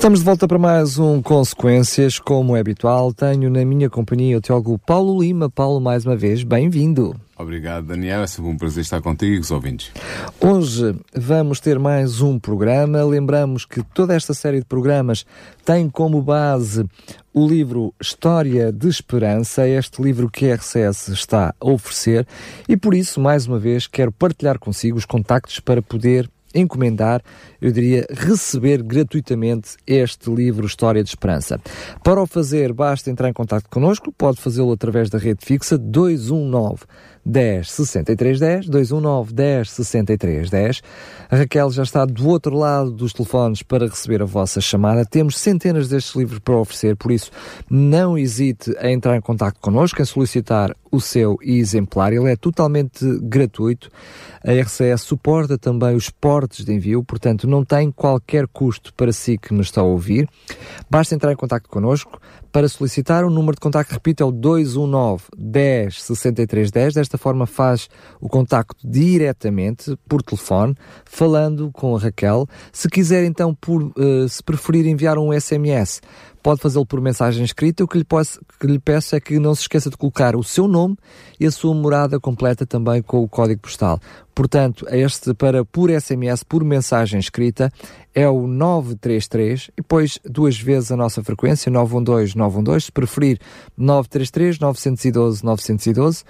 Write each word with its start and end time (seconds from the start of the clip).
Estamos 0.00 0.20
de 0.20 0.24
volta 0.24 0.48
para 0.48 0.58
mais 0.58 0.98
um 0.98 1.20
Consequências. 1.20 2.18
Como 2.18 2.56
é 2.56 2.60
habitual, 2.60 3.12
tenho 3.12 3.50
na 3.50 3.62
minha 3.66 3.90
companhia 3.90 4.38
o 4.38 4.40
teólogo 4.40 4.78
Paulo 4.78 5.20
Lima. 5.20 5.50
Paulo, 5.50 5.78
mais 5.78 6.06
uma 6.06 6.16
vez, 6.16 6.42
bem-vindo. 6.42 7.14
Obrigado, 7.36 7.88
Daniel. 7.88 8.22
É 8.22 8.26
sempre 8.26 8.50
um 8.50 8.56
prazer 8.56 8.80
estar 8.80 9.02
contigo 9.02 9.34
e 9.34 9.38
os 9.38 9.50
ouvintes. 9.50 9.92
Hoje 10.40 10.96
vamos 11.14 11.60
ter 11.60 11.78
mais 11.78 12.22
um 12.22 12.38
programa. 12.38 13.04
Lembramos 13.04 13.66
que 13.66 13.82
toda 13.82 14.14
esta 14.14 14.32
série 14.32 14.60
de 14.60 14.64
programas 14.64 15.26
tem 15.66 15.90
como 15.90 16.22
base 16.22 16.86
o 17.34 17.46
livro 17.46 17.92
História 18.00 18.72
de 18.72 18.88
Esperança, 18.88 19.68
este 19.68 20.00
livro 20.00 20.30
que 20.30 20.50
a 20.50 20.54
RCS 20.54 21.08
está 21.08 21.54
a 21.60 21.70
oferecer, 21.70 22.26
e 22.66 22.74
por 22.74 22.94
isso, 22.94 23.20
mais 23.20 23.46
uma 23.46 23.58
vez, 23.58 23.86
quero 23.86 24.10
partilhar 24.10 24.58
consigo 24.58 24.96
os 24.96 25.04
contactos 25.04 25.60
para 25.60 25.82
poder 25.82 26.26
encomendar, 26.54 27.22
eu 27.60 27.70
diria 27.70 28.06
receber 28.10 28.82
gratuitamente 28.82 29.76
este 29.86 30.30
livro 30.30 30.66
História 30.66 31.02
de 31.02 31.08
Esperança. 31.08 31.60
Para 32.02 32.22
o 32.22 32.26
fazer, 32.26 32.72
basta 32.72 33.10
entrar 33.10 33.28
em 33.28 33.32
contato 33.32 33.68
connosco, 33.68 34.12
pode 34.12 34.40
fazê-lo 34.40 34.72
através 34.72 35.08
da 35.10 35.18
rede 35.18 35.44
fixa 35.44 35.78
219 35.78 36.84
10 37.24 37.70
63 37.70 38.40
10, 38.40 38.66
219 38.66 39.32
10 39.32 39.70
63 39.70 40.50
10. 40.50 40.82
A 41.30 41.36
Raquel 41.36 41.70
já 41.70 41.82
está 41.82 42.04
do 42.04 42.28
outro 42.28 42.56
lado 42.56 42.90
dos 42.90 43.12
telefones 43.12 43.62
para 43.62 43.86
receber 43.86 44.22
a 44.22 44.24
vossa 44.24 44.60
chamada. 44.60 45.04
Temos 45.04 45.38
centenas 45.38 45.88
destes 45.88 46.14
livros 46.14 46.38
para 46.40 46.56
oferecer, 46.56 46.96
por 46.96 47.12
isso 47.12 47.30
não 47.68 48.18
hesite 48.18 48.74
a 48.78 48.90
entrar 48.90 49.16
em 49.16 49.20
contato 49.20 49.58
connosco, 49.60 50.00
em 50.00 50.04
solicitar 50.04 50.74
o 50.90 51.00
seu 51.00 51.38
exemplar. 51.42 52.12
Ele 52.12 52.30
é 52.30 52.36
totalmente 52.36 53.04
gratuito. 53.22 53.90
A 54.44 54.52
RCS 54.52 55.02
suporta 55.02 55.56
também 55.58 55.94
os 55.94 56.10
portes 56.10 56.64
de 56.64 56.72
envio, 56.72 57.04
portanto 57.04 57.46
não 57.46 57.64
tem 57.64 57.92
qualquer 57.92 58.48
custo 58.48 58.92
para 58.94 59.12
si 59.12 59.38
que 59.38 59.54
nos 59.54 59.66
está 59.66 59.82
a 59.82 59.84
ouvir. 59.84 60.28
Basta 60.88 61.14
entrar 61.14 61.32
em 61.32 61.36
contato 61.36 61.68
connosco 61.68 62.20
para 62.50 62.68
solicitar. 62.68 63.24
O 63.24 63.30
número 63.30 63.54
de 63.54 63.60
contacto, 63.60 63.92
repito, 63.92 64.22
é 64.22 64.26
o 64.26 64.32
219 64.32 65.24
10 65.36 66.02
63 66.02 66.70
10. 66.70 66.94
Desta 66.94 67.09
forma 67.18 67.46
faz 67.46 67.88
o 68.20 68.28
contacto 68.28 68.76
diretamente 68.84 69.96
por 70.08 70.22
telefone, 70.22 70.74
falando 71.04 71.70
com 71.72 71.96
a 71.96 71.98
Raquel. 71.98 72.46
Se 72.72 72.88
quiser 72.88 73.24
então, 73.24 73.54
por, 73.54 73.82
uh, 73.82 74.28
se 74.28 74.42
preferir 74.42 74.86
enviar 74.86 75.18
um 75.18 75.32
SMS, 75.38 76.00
pode 76.42 76.60
fazê-lo 76.60 76.86
por 76.86 77.00
mensagem 77.00 77.44
escrita. 77.44 77.84
O 77.84 77.88
que 77.88 77.98
lhe, 77.98 78.04
posso, 78.04 78.40
que 78.58 78.66
lhe 78.66 78.78
peço 78.78 79.14
é 79.14 79.20
que 79.20 79.38
não 79.38 79.54
se 79.54 79.62
esqueça 79.62 79.90
de 79.90 79.96
colocar 79.96 80.36
o 80.36 80.42
seu 80.42 80.66
nome 80.66 80.96
e 81.38 81.46
a 81.46 81.50
sua 81.50 81.74
morada 81.74 82.18
completa 82.18 82.66
também 82.66 83.02
com 83.02 83.22
o 83.22 83.28
código 83.28 83.60
postal. 83.60 84.00
Portanto, 84.34 84.86
este 84.90 85.34
para 85.34 85.64
por 85.64 85.90
SMS, 85.90 86.42
por 86.42 86.64
mensagem 86.64 87.20
escrita, 87.20 87.70
é 88.14 88.28
o 88.28 88.46
933 88.46 89.70
e 89.72 89.82
depois 89.82 90.18
duas 90.24 90.58
vezes 90.58 90.90
a 90.90 90.96
nossa 90.96 91.22
frequência, 91.22 91.70
912 91.70 92.36
912, 92.36 92.86
se 92.86 92.92
preferir 92.92 93.38
933 93.76 94.58
912 94.58 95.44
912 95.44 96.24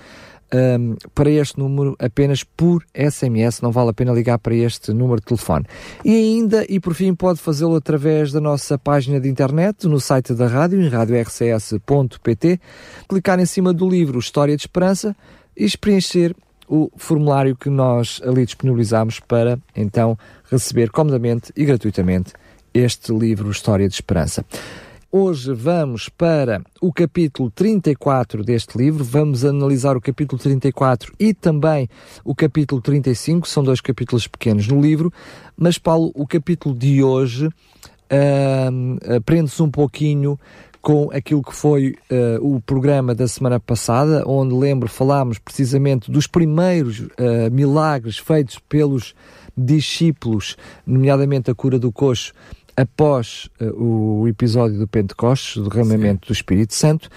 um, 0.54 0.96
para 1.14 1.30
este 1.30 1.58
número 1.58 1.96
apenas 1.98 2.42
por 2.44 2.84
SMS, 2.94 3.60
não 3.60 3.70
vale 3.70 3.90
a 3.90 3.92
pena 3.92 4.12
ligar 4.12 4.38
para 4.38 4.54
este 4.54 4.92
número 4.92 5.20
de 5.20 5.26
telefone. 5.26 5.64
E 6.04 6.14
ainda, 6.14 6.64
e 6.68 6.80
por 6.80 6.94
fim, 6.94 7.14
pode 7.14 7.40
fazê-lo 7.40 7.76
através 7.76 8.32
da 8.32 8.40
nossa 8.40 8.78
página 8.78 9.20
de 9.20 9.28
internet, 9.28 9.86
no 9.86 10.00
site 10.00 10.34
da 10.34 10.46
rádio, 10.46 10.80
em 10.80 10.88
radiorcs.pt, 10.88 12.60
clicar 13.08 13.38
em 13.38 13.46
cima 13.46 13.72
do 13.72 13.88
livro 13.88 14.18
História 14.18 14.56
de 14.56 14.62
Esperança 14.62 15.16
e 15.56 15.68
preencher 15.76 16.34
o 16.68 16.90
formulário 16.96 17.56
que 17.56 17.68
nós 17.68 18.20
ali 18.24 18.44
disponibilizamos 18.44 19.18
para 19.18 19.58
então 19.74 20.16
receber 20.50 20.90
comodamente 20.90 21.52
e 21.56 21.64
gratuitamente 21.64 22.32
este 22.72 23.12
livro 23.12 23.50
História 23.50 23.88
de 23.88 23.94
Esperança. 23.94 24.44
Hoje 25.12 25.52
vamos 25.52 26.08
para 26.08 26.62
o 26.80 26.92
capítulo 26.92 27.50
34 27.50 28.44
deste 28.44 28.78
livro, 28.78 29.02
vamos 29.02 29.44
analisar 29.44 29.96
o 29.96 30.00
capítulo 30.00 30.40
34 30.40 31.12
e 31.18 31.34
também 31.34 31.88
o 32.24 32.32
capítulo 32.32 32.80
35, 32.80 33.48
são 33.48 33.64
dois 33.64 33.80
capítulos 33.80 34.28
pequenos 34.28 34.68
no 34.68 34.80
livro, 34.80 35.12
mas 35.56 35.78
Paulo, 35.78 36.12
o 36.14 36.28
capítulo 36.28 36.76
de 36.76 37.02
hoje 37.02 37.48
uh, 37.48 39.20
prende-se 39.24 39.60
um 39.60 39.68
pouquinho 39.68 40.38
com 40.80 41.10
aquilo 41.12 41.42
que 41.42 41.54
foi 41.54 41.96
uh, 42.10 42.56
o 42.56 42.60
programa 42.60 43.12
da 43.12 43.26
semana 43.26 43.58
passada, 43.58 44.22
onde 44.26 44.54
lembro 44.54 44.88
falámos 44.88 45.40
precisamente 45.40 46.08
dos 46.08 46.28
primeiros 46.28 47.00
uh, 47.00 47.50
milagres 47.50 48.16
feitos 48.16 48.60
pelos 48.68 49.12
discípulos, 49.56 50.56
nomeadamente 50.86 51.50
a 51.50 51.54
cura 51.54 51.78
do 51.78 51.92
coxo, 51.92 52.32
após 52.80 53.50
uh, 53.60 54.20
o 54.22 54.28
episódio 54.28 54.78
do 54.78 54.88
Pentecostes, 54.88 55.62
do 55.62 55.68
derramamento 55.68 56.28
do 56.28 56.32
Espírito 56.32 56.74
Santo, 56.74 57.10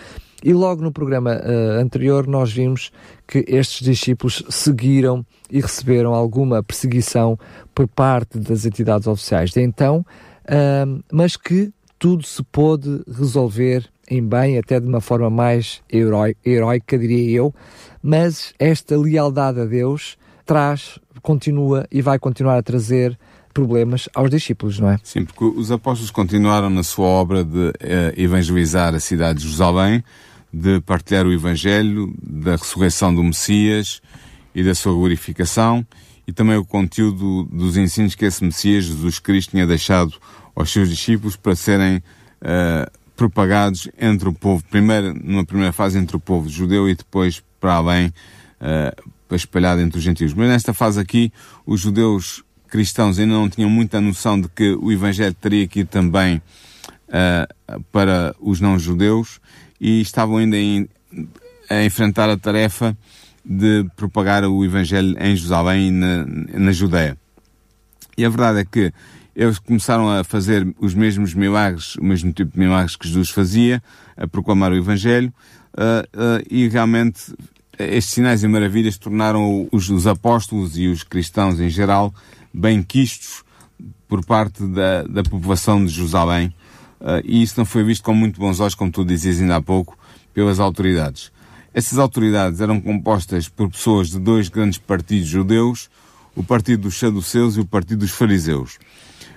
e 0.43 0.53
logo 0.53 0.81
no 0.81 0.91
programa 0.91 1.35
uh, 1.35 1.79
anterior 1.79 2.27
nós 2.27 2.51
vimos 2.51 2.91
que 3.25 3.45
estes 3.47 3.79
discípulos 3.79 4.43
seguiram 4.49 5.25
e 5.49 5.61
receberam 5.61 6.13
alguma 6.13 6.61
perseguição 6.61 7.39
por 7.73 7.87
parte 7.87 8.37
das 8.37 8.65
entidades 8.65 9.07
oficiais 9.07 9.51
de 9.51 9.61
então, 9.61 10.05
uh, 10.45 11.03
mas 11.11 11.37
que 11.37 11.71
tudo 11.97 12.23
se 12.23 12.43
pôde 12.43 13.01
resolver 13.07 13.89
em 14.09 14.21
bem, 14.21 14.57
até 14.57 14.81
de 14.81 14.85
uma 14.85 14.99
forma 14.99 15.29
mais 15.29 15.81
heróica, 15.89 16.99
diria 16.99 17.37
eu, 17.37 17.55
mas 18.01 18.53
esta 18.59 18.97
lealdade 18.97 19.61
a 19.61 19.65
Deus 19.65 20.17
traz, 20.45 20.99
continua 21.21 21.87
e 21.89 22.01
vai 22.01 22.19
continuar 22.19 22.57
a 22.57 22.63
trazer 22.63 23.17
problemas 23.53 24.09
aos 24.13 24.29
discípulos, 24.29 24.79
não 24.79 24.89
é? 24.89 24.99
Sim, 25.03 25.25
porque 25.25 25.43
os 25.43 25.71
apóstolos 25.71 26.11
continuaram 26.11 26.69
na 26.69 26.83
sua 26.83 27.05
obra 27.05 27.43
de 27.43 27.71
eh, 27.79 28.13
evangelizar 28.17 28.95
a 28.95 28.99
cidade 28.99 29.39
de 29.39 29.45
Jerusalém, 29.45 30.03
de 30.51 30.81
partilhar 30.81 31.25
o 31.25 31.33
evangelho, 31.33 32.13
da 32.21 32.55
ressurreição 32.55 33.13
do 33.13 33.23
Messias 33.23 34.01
e 34.53 34.63
da 34.63 34.75
sua 34.75 34.93
glorificação, 34.93 35.85
e 36.27 36.31
também 36.31 36.55
o 36.57 36.65
conteúdo 36.65 37.43
dos 37.51 37.77
ensinos 37.77 38.15
que 38.15 38.25
esse 38.25 38.43
Messias, 38.43 38.85
Jesus 38.85 39.19
Cristo, 39.19 39.51
tinha 39.51 39.67
deixado 39.67 40.13
aos 40.55 40.71
seus 40.71 40.89
discípulos 40.89 41.35
para 41.35 41.55
serem 41.55 41.97
uh, 41.97 42.91
propagados 43.15 43.89
entre 43.99 44.29
o 44.29 44.33
povo, 44.33 44.63
primeiro, 44.69 45.13
numa 45.13 45.45
primeira 45.45 45.73
fase 45.73 45.97
entre 45.97 46.15
o 46.15 46.19
povo 46.19 46.47
judeu 46.47 46.87
e 46.87 46.95
depois 46.95 47.43
para 47.59 47.73
além, 47.73 48.07
uh, 48.07 49.35
espalhado 49.35 49.81
entre 49.81 49.97
os 49.97 50.03
gentios. 50.03 50.33
Mas 50.33 50.47
nesta 50.47 50.73
fase 50.73 50.99
aqui, 50.99 51.31
os 51.65 51.81
judeus 51.81 52.43
cristãos 52.73 53.19
ainda 53.19 53.33
não 53.33 53.47
tinham 53.47 53.69
muita 53.69 54.01
noção 54.01 54.41
de 54.41 54.49
que 54.49 54.71
o 54.71 54.91
Evangelho 54.91 55.35
teria 55.35 55.67
que 55.67 55.81
ir 55.81 55.85
também 55.85 56.41
uh, 57.07 57.79
para 57.91 58.35
os 58.39 58.59
não-judeus 58.59 59.39
e 59.79 60.01
estavam 60.01 60.37
ainda 60.37 60.57
em, 60.57 60.89
a 61.69 61.83
enfrentar 61.83 62.31
a 62.31 62.35
tarefa 62.35 62.97
de 63.45 63.85
propagar 63.95 64.43
o 64.43 64.65
Evangelho 64.65 65.15
em 65.19 65.35
Jerusalém 65.35 65.89
e 65.89 65.91
na, 65.91 66.25
na 66.25 66.71
Judeia. 66.71 67.15
E 68.17 68.25
a 68.25 68.29
verdade 68.29 68.61
é 68.61 68.65
que 68.65 68.91
eles 69.35 69.59
começaram 69.59 70.09
a 70.09 70.23
fazer 70.23 70.67
os 70.79 70.95
mesmos 70.95 71.35
milagres, 71.35 71.95
o 71.97 72.03
mesmo 72.03 72.33
tipo 72.33 72.53
de 72.53 72.59
milagres 72.59 72.95
que 72.95 73.07
Jesus 73.07 73.29
fazia, 73.29 73.83
a 74.17 74.27
proclamar 74.27 74.71
o 74.71 74.75
Evangelho, 74.75 75.31
uh, 75.75 76.07
uh, 76.19 76.43
e 76.49 76.67
realmente 76.69 77.35
estes 77.77 78.15
sinais 78.15 78.43
e 78.43 78.47
maravilhas 78.47 78.97
tornaram 78.97 79.69
os, 79.71 79.91
os 79.91 80.07
apóstolos 80.07 80.75
e 80.75 80.87
os 80.87 81.03
cristãos 81.03 81.59
em 81.59 81.69
geral 81.69 82.11
bem 82.53 82.83
quistos 82.83 83.43
por 84.07 84.23
parte 84.23 84.63
da, 84.67 85.03
da 85.03 85.23
população 85.23 85.83
de 85.83 85.91
Jerusalém, 85.91 86.53
uh, 87.01 87.21
e 87.23 87.41
isso 87.41 87.55
não 87.57 87.65
foi 87.65 87.83
visto 87.83 88.03
com 88.03 88.13
muito 88.13 88.39
bons 88.39 88.59
olhos, 88.59 88.75
como 88.75 88.91
tu 88.91 89.03
dizias 89.03 89.41
ainda 89.41 89.55
há 89.55 89.61
pouco, 89.61 89.97
pelas 90.33 90.59
autoridades. 90.59 91.31
Essas 91.73 91.97
autoridades 91.97 92.61
eram 92.61 92.79
compostas 92.79 93.49
por 93.49 93.69
pessoas 93.69 94.09
de 94.09 94.19
dois 94.19 94.49
grandes 94.49 94.77
partidos 94.77 95.27
judeus, 95.27 95.89
o 96.35 96.43
partido 96.43 96.83
dos 96.83 96.99
saduceus 96.99 97.57
e 97.57 97.61
o 97.61 97.65
partido 97.65 97.99
dos 97.99 98.11
fariseus. 98.11 98.77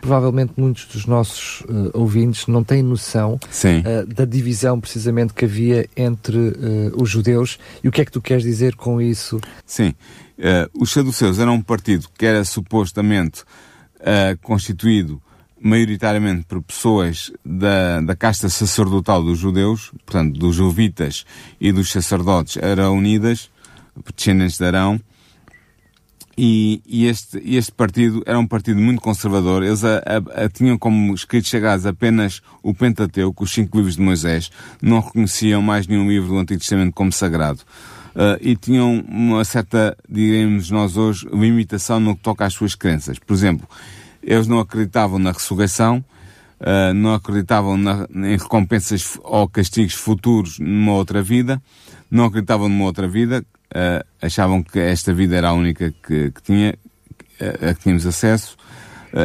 Provavelmente 0.00 0.52
muitos 0.56 0.84
dos 0.86 1.06
nossos 1.06 1.62
uh, 1.62 1.90
ouvintes 1.94 2.46
não 2.46 2.62
têm 2.62 2.82
noção 2.82 3.34
uh, 3.34 4.06
da 4.06 4.24
divisão 4.24 4.78
precisamente 4.78 5.32
que 5.32 5.46
havia 5.46 5.88
entre 5.96 6.36
uh, 6.36 6.52
os 7.02 7.08
judeus 7.08 7.58
e 7.82 7.88
o 7.88 7.92
que 7.92 8.02
é 8.02 8.04
que 8.04 8.12
tu 8.12 8.20
queres 8.20 8.42
dizer 8.42 8.76
com 8.76 9.00
isso? 9.00 9.40
Sim, 9.64 9.94
Uh, 10.38 10.82
os 10.82 10.92
saduceus 10.92 11.38
eram 11.38 11.54
um 11.54 11.62
partido 11.62 12.08
que 12.16 12.26
era 12.26 12.44
supostamente 12.44 13.42
uh, 14.00 14.36
constituído 14.42 15.20
maioritariamente 15.58 16.44
por 16.44 16.62
pessoas 16.62 17.32
da, 17.44 18.00
da 18.02 18.14
casta 18.14 18.48
sacerdotal 18.48 19.22
dos 19.22 19.38
judeus, 19.38 19.90
portanto, 20.04 20.38
dos 20.38 20.58
levitas 20.58 21.24
e 21.58 21.72
dos 21.72 21.90
sacerdotes, 21.90 22.58
eram 22.58 22.96
unidas, 22.96 23.50
descendentes 24.14 24.58
de 24.58 24.64
Arão, 24.66 25.00
E, 26.38 26.82
e, 26.84 27.06
este, 27.06 27.40
este 27.42 27.72
partido 27.72 28.22
era 28.26 28.38
um 28.38 28.46
partido 28.46 28.78
muito 28.78 29.00
conservador. 29.00 29.62
Eles 29.62 29.82
a, 29.82 30.02
a, 30.04 30.44
a, 30.44 30.48
tinham 30.50 30.76
como 30.76 31.14
escritos 31.14 31.48
chegados 31.48 31.86
apenas 31.86 32.42
o 32.62 32.74
Pentateuco, 32.74 33.44
os 33.44 33.50
cinco 33.50 33.78
livros 33.78 33.96
de 33.96 34.02
Moisés. 34.02 34.50
Não 34.82 35.00
reconheciam 35.00 35.62
mais 35.62 35.86
nenhum 35.86 36.06
livro 36.06 36.28
do 36.28 36.38
Antigo 36.38 36.60
Testamento 36.60 36.92
como 36.92 37.10
sagrado. 37.10 37.60
Uh, 38.16 38.40
e 38.40 38.56
tinham 38.56 39.04
uma 39.06 39.44
certa, 39.44 39.94
diremos 40.08 40.70
nós 40.70 40.96
hoje, 40.96 41.28
limitação 41.30 42.00
no 42.00 42.16
que 42.16 42.22
toca 42.22 42.46
às 42.46 42.54
suas 42.54 42.74
crenças. 42.74 43.18
Por 43.18 43.34
exemplo, 43.34 43.68
eles 44.22 44.46
não 44.46 44.58
acreditavam 44.58 45.18
na 45.18 45.32
ressurreição, 45.32 46.02
uh, 46.58 46.94
não 46.94 47.12
acreditavam 47.12 47.76
na, 47.76 48.08
em 48.10 48.38
recompensas 48.38 49.18
ou 49.22 49.46
castigos 49.46 49.92
futuros 49.92 50.58
numa 50.58 50.94
outra 50.94 51.22
vida, 51.22 51.62
não 52.10 52.24
acreditavam 52.24 52.70
numa 52.70 52.86
outra 52.86 53.06
vida, 53.06 53.44
uh, 53.74 54.06
achavam 54.22 54.62
que 54.62 54.78
esta 54.78 55.12
vida 55.12 55.36
era 55.36 55.48
a 55.50 55.52
única 55.52 55.92
que, 56.02 56.30
que 56.30 56.42
tinha, 56.42 56.74
a 57.38 57.74
que 57.74 57.82
tínhamos 57.82 58.06
acesso. 58.06 58.56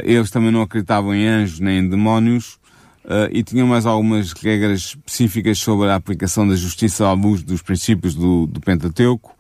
Eles 0.03 0.29
também 0.29 0.51
não 0.51 0.61
acreditavam 0.61 1.13
em 1.13 1.27
anjos 1.27 1.59
nem 1.59 1.79
em 1.79 1.89
demónios 1.89 2.60
uh, 3.06 3.30
e 3.31 3.44
tinham 3.44 3.68
mais 3.68 3.86
algumas 3.86 4.33
regras 4.33 4.80
específicas 4.80 5.59
sobre 5.59 5.89
a 5.89 5.95
aplicação 5.95 6.48
da 6.48 6.56
justiça 6.56 7.06
à 7.06 7.13
luz 7.13 7.44
dos 7.44 7.62
princípios 7.62 8.15
do, 8.15 8.48
do 8.48 8.59
Pentateuco. 8.59 9.36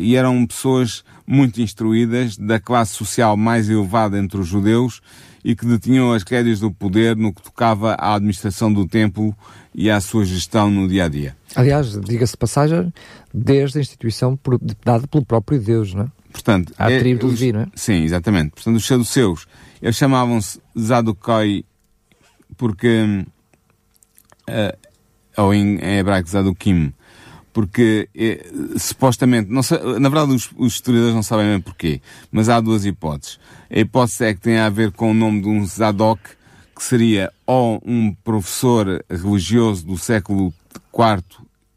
e 0.00 0.16
eram 0.16 0.44
pessoas 0.46 1.04
muito 1.26 1.60
instruídas, 1.60 2.36
da 2.36 2.58
classe 2.58 2.94
social 2.94 3.36
mais 3.36 3.68
elevada 3.68 4.18
entre 4.18 4.40
os 4.40 4.48
judeus 4.48 5.00
e 5.44 5.54
que 5.54 5.66
detinham 5.66 6.12
as 6.12 6.22
rédeas 6.22 6.60
do 6.60 6.72
poder 6.72 7.16
no 7.16 7.32
que 7.32 7.42
tocava 7.42 7.94
à 7.94 8.14
administração 8.14 8.72
do 8.72 8.86
templo 8.86 9.34
e 9.74 9.90
à 9.90 10.00
sua 10.00 10.24
gestão 10.24 10.70
no 10.70 10.88
dia 10.88 11.04
a 11.04 11.08
dia. 11.08 11.36
Aliás, 11.54 11.98
diga-se 12.00 12.36
passagem, 12.36 12.92
desde 13.32 13.78
a 13.78 13.80
instituição 13.80 14.38
dada 14.84 15.06
pelo 15.06 15.24
próprio 15.24 15.60
Deus, 15.60 15.94
não 15.94 16.04
é? 16.04 16.08
Portanto, 16.32 16.72
a 16.78 16.90
é, 16.90 16.98
tribo 16.98 17.20
do 17.20 17.26
Levi, 17.28 17.52
não 17.52 17.60
é? 17.60 17.66
Sim, 17.74 18.02
exatamente. 18.04 18.50
Portanto, 18.50 18.76
os 18.76 18.86
saduceus, 18.86 19.46
eles 19.80 19.96
chamavam-se 19.96 20.60
Zadokoi 20.78 21.64
porque, 22.58 23.24
uh, 24.48 24.78
ou 25.36 25.54
em, 25.54 25.78
em 25.78 25.98
hebraico 25.98 26.28
Zadokim, 26.28 26.92
porque 27.52 28.08
é, 28.14 28.46
supostamente, 28.76 29.50
não 29.50 29.62
sei, 29.62 29.78
na 29.98 30.08
verdade 30.08 30.32
os, 30.32 30.50
os, 30.56 30.74
historiadores 30.74 31.14
não 31.14 31.22
sabem 31.22 31.46
bem 31.46 31.60
porquê, 31.60 32.00
mas 32.30 32.48
há 32.48 32.60
duas 32.60 32.84
hipóteses. 32.84 33.38
A 33.70 33.78
hipótese 33.78 34.24
é 34.24 34.34
que 34.34 34.40
tem 34.40 34.58
a 34.58 34.68
ver 34.68 34.92
com 34.92 35.10
o 35.10 35.14
nome 35.14 35.40
de 35.40 35.48
um 35.48 35.64
Zadok, 35.64 36.20
que 36.76 36.82
seria 36.84 37.32
ou 37.46 37.82
um 37.84 38.14
professor 38.22 39.04
religioso 39.10 39.84
do 39.84 39.98
século 39.98 40.52
IV, 40.94 41.24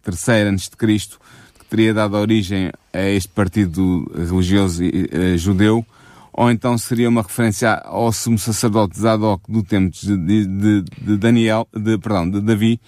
III 0.07 0.57
Cristo, 0.77 1.19
que 1.57 1.65
teria 1.65 1.93
dado 1.93 2.15
origem 2.15 2.71
a 2.93 3.01
este 3.01 3.29
partido 3.29 4.05
religioso 4.15 4.83
uh, 4.83 5.37
judeu, 5.37 5.85
ou 6.33 6.49
então 6.49 6.77
seria 6.77 7.09
uma 7.09 7.21
referência 7.21 7.73
ao 7.85 8.11
sumo 8.11 8.37
sacerdote 8.37 8.99
Zadok 8.99 9.51
do 9.51 9.63
tempo 9.63 9.91
de, 9.91 10.45
de, 10.45 10.81
de 10.83 11.17
Daniel, 11.17 11.67
de, 11.73 11.97
perdão, 11.97 12.29
de 12.29 12.41
Davi, 12.41 12.79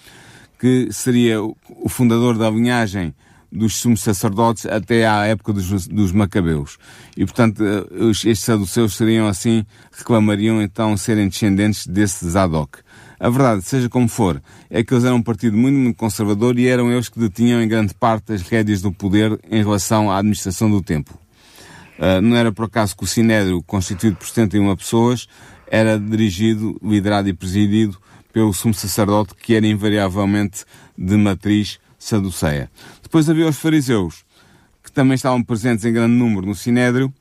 que 0.58 0.88
seria 0.90 1.42
o 1.42 1.88
fundador 1.88 2.38
da 2.38 2.48
linhagem 2.50 3.14
dos 3.54 3.76
sumos 3.76 4.02
sacerdotes 4.02 4.66
até 4.66 5.06
à 5.06 5.26
época 5.26 5.52
dos, 5.52 5.86
dos 5.86 6.10
macabeus. 6.10 6.76
E, 7.16 7.24
portanto, 7.24 7.62
eh, 7.62 8.10
estes 8.10 8.40
saduceus 8.40 8.96
seriam 8.96 9.28
assim, 9.28 9.64
reclamariam 9.92 10.60
então 10.60 10.96
serem 10.96 11.28
descendentes 11.28 11.86
desse 11.86 12.28
Zadok. 12.28 12.78
A 13.20 13.30
verdade, 13.30 13.62
seja 13.62 13.88
como 13.88 14.08
for, 14.08 14.42
é 14.68 14.82
que 14.82 14.92
eles 14.92 15.04
eram 15.04 15.16
um 15.16 15.22
partido 15.22 15.56
muito, 15.56 15.76
muito 15.76 15.96
conservador 15.96 16.58
e 16.58 16.66
eram 16.66 16.90
eles 16.90 17.08
que 17.08 17.18
detinham 17.18 17.62
em 17.62 17.68
grande 17.68 17.94
parte 17.94 18.32
as 18.32 18.42
rédeas 18.42 18.82
do 18.82 18.90
poder 18.90 19.38
em 19.48 19.62
relação 19.62 20.10
à 20.10 20.18
administração 20.18 20.68
do 20.68 20.82
templo. 20.82 21.23
Uh, 21.98 22.20
não 22.20 22.36
era 22.36 22.50
por 22.50 22.64
acaso 22.64 22.96
que 22.96 23.04
o 23.04 23.06
Sinédrio, 23.06 23.62
constituído 23.62 24.16
por 24.16 24.26
71 24.26 24.76
pessoas, 24.76 25.28
era 25.66 25.98
dirigido, 25.98 26.78
liderado 26.82 27.28
e 27.28 27.32
presidido 27.32 27.98
pelo 28.32 28.52
sumo 28.52 28.74
sacerdote, 28.74 29.34
que 29.34 29.54
era 29.54 29.66
invariavelmente 29.66 30.64
de 30.98 31.16
matriz 31.16 31.78
saduceia. 31.98 32.70
Depois 33.02 33.30
havia 33.30 33.48
os 33.48 33.56
fariseus, 33.56 34.24
que 34.82 34.90
também 34.90 35.14
estavam 35.14 35.42
presentes 35.42 35.84
em 35.84 35.92
grande 35.92 36.14
número 36.14 36.46
no 36.46 36.54
Sinédrio, 36.54 37.12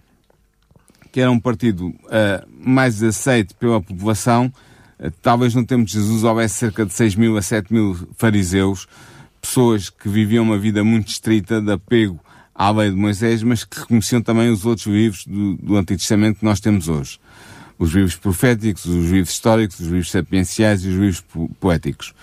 que 1.12 1.22
era 1.22 1.30
um 1.30 1.40
partido 1.40 1.88
uh, 1.88 2.48
mais 2.50 3.02
aceito 3.04 3.56
pela 3.56 3.80
população. 3.80 4.52
Uh, 5.00 5.12
talvez 5.22 5.54
no 5.54 5.64
tempo 5.64 5.86
de 5.86 5.94
Jesus 5.94 6.24
houvesse 6.24 6.56
cerca 6.56 6.84
de 6.84 6.94
6 6.94 7.16
mil 7.16 7.38
a 7.38 7.42
7 7.44 7.72
mil 7.72 7.96
fariseus, 8.18 8.88
pessoas 9.40 9.92
que 9.92 10.10
viviam 10.10 10.44
uma 10.44 10.58
vida 10.58 10.84
muito 10.84 11.10
estrita 11.10 11.62
de 11.62 11.72
apego 11.72 12.19
à 12.54 12.72
lei 12.72 12.90
de 12.90 12.96
Moisés, 12.96 13.44
mas 13.44 13.64
que 13.64 13.80
reconheciam 13.80 14.22
também 14.22 14.50
os 14.50 14.66
outros 14.66 14.88
livros 14.88 15.26
do, 15.26 15.56
do 15.56 15.76
Antigo 15.76 16.00
Testamento 16.00 16.40
que 16.40 16.46
nós 16.46 16.60
temos 16.60 16.88
hoje 16.88 17.20
os 17.78 17.92
livros 17.92 18.16
proféticos, 18.16 18.86
os 18.86 19.10
livros 19.10 19.30
históricos, 19.30 19.80
os 19.80 19.88
livros 19.88 20.12
sapienciais 20.12 20.84
e 20.86 20.90
os 20.90 20.96
livros 20.96 21.24
poéticos. 21.60 22.14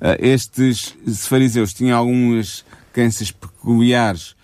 Uh, 0.00 0.16
estes 0.18 0.94
fariseus 1.26 1.74
tinham 1.74 1.98
algumas 1.98 2.64
crenças 2.92 3.30
peculiares 3.30 4.34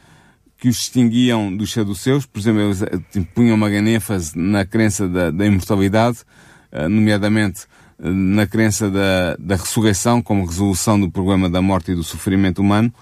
que 0.58 0.68
os 0.68 0.76
distinguiam 0.76 1.54
dos 1.54 1.72
saduceus, 1.72 2.26
por 2.26 2.38
exemplo, 2.38 2.60
eles 2.60 2.82
eh, 2.82 2.98
punham 3.34 3.54
uma 3.54 3.68
grande 3.68 3.98
na 4.34 4.64
crença 4.64 5.06
da, 5.06 5.30
da 5.30 5.46
imortalidade, 5.46 6.18
uh, 6.72 6.88
nomeadamente 6.88 7.62
na 7.98 8.46
crença 8.46 8.90
da, 8.90 9.36
da 9.38 9.56
ressurreição 9.56 10.20
como 10.20 10.44
resolução 10.44 11.00
do 11.00 11.10
problema 11.10 11.48
da 11.48 11.62
morte 11.62 11.92
e 11.92 11.94
do 11.94 12.04
sofrimento 12.04 12.60
humano. 12.60 12.92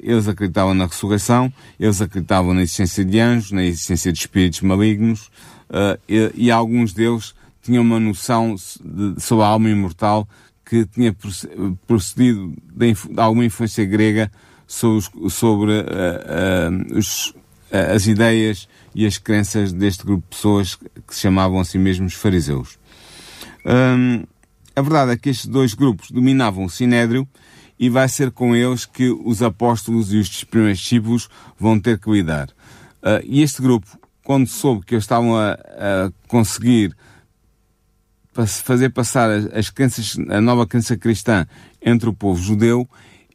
Eles 0.00 0.26
acreditavam 0.26 0.74
na 0.74 0.86
ressurreição, 0.86 1.52
eles 1.78 2.00
acreditavam 2.00 2.54
na 2.54 2.62
existência 2.62 3.04
de 3.04 3.20
anjos, 3.20 3.52
na 3.52 3.62
existência 3.64 4.12
de 4.12 4.18
espíritos 4.18 4.62
malignos, 4.62 5.30
uh, 5.68 5.98
e, 6.08 6.32
e, 6.34 6.50
alguns 6.50 6.92
deles 6.92 7.34
tinham 7.62 7.82
uma 7.82 8.00
noção 8.00 8.54
de, 8.54 9.20
sobre 9.20 9.44
a 9.44 9.48
alma 9.48 9.68
imortal 9.68 10.26
que 10.64 10.86
tinha 10.86 11.14
procedido 11.86 12.54
de, 12.74 12.92
de 12.92 13.20
alguma 13.20 13.44
influência 13.44 13.84
grega 13.84 14.30
sobre, 14.66 15.30
sobre 15.30 15.72
uh, 15.72 16.94
uh, 16.94 16.98
os, 16.98 17.34
as 17.70 18.06
ideias 18.06 18.68
e 18.94 19.06
as 19.06 19.18
crenças 19.18 19.72
deste 19.72 20.04
grupo 20.04 20.24
de 20.28 20.36
pessoas 20.36 20.74
que 20.74 21.14
se 21.14 21.20
chamavam 21.20 21.60
a 21.60 21.64
si 21.64 21.78
mesmos 21.78 22.14
fariseus. 22.14 22.78
Um, 23.64 24.24
a 24.74 24.80
verdade 24.80 25.12
é 25.12 25.16
que 25.16 25.28
estes 25.28 25.46
dois 25.46 25.74
grupos 25.74 26.10
dominavam 26.10 26.64
o 26.64 26.70
Sinédrio 26.70 27.26
e 27.78 27.88
vai 27.88 28.08
ser 28.08 28.30
com 28.30 28.54
eles 28.56 28.84
que 28.84 29.10
os 29.10 29.42
apóstolos 29.42 30.12
e 30.12 30.18
os 30.18 30.44
primeiros 30.44 30.78
discípulos 30.78 31.28
vão 31.58 31.78
ter 31.78 31.98
que 31.98 32.10
lidar. 32.10 32.48
Uh, 33.00 33.22
e 33.24 33.42
este 33.42 33.62
grupo 33.62 33.86
quando 34.28 34.46
soube 34.46 34.84
que 34.84 34.94
eles 34.94 35.04
estavam 35.04 35.34
a, 35.38 35.52
a 35.52 36.12
conseguir 36.26 36.94
fazer 38.62 38.90
passar 38.90 39.30
as, 39.30 39.46
as 39.46 39.70
crenças, 39.70 40.18
a 40.28 40.38
nova 40.38 40.66
crença 40.66 40.98
cristã 40.98 41.46
entre 41.80 42.10
o 42.10 42.12
povo 42.12 42.38
judeu, 42.38 42.86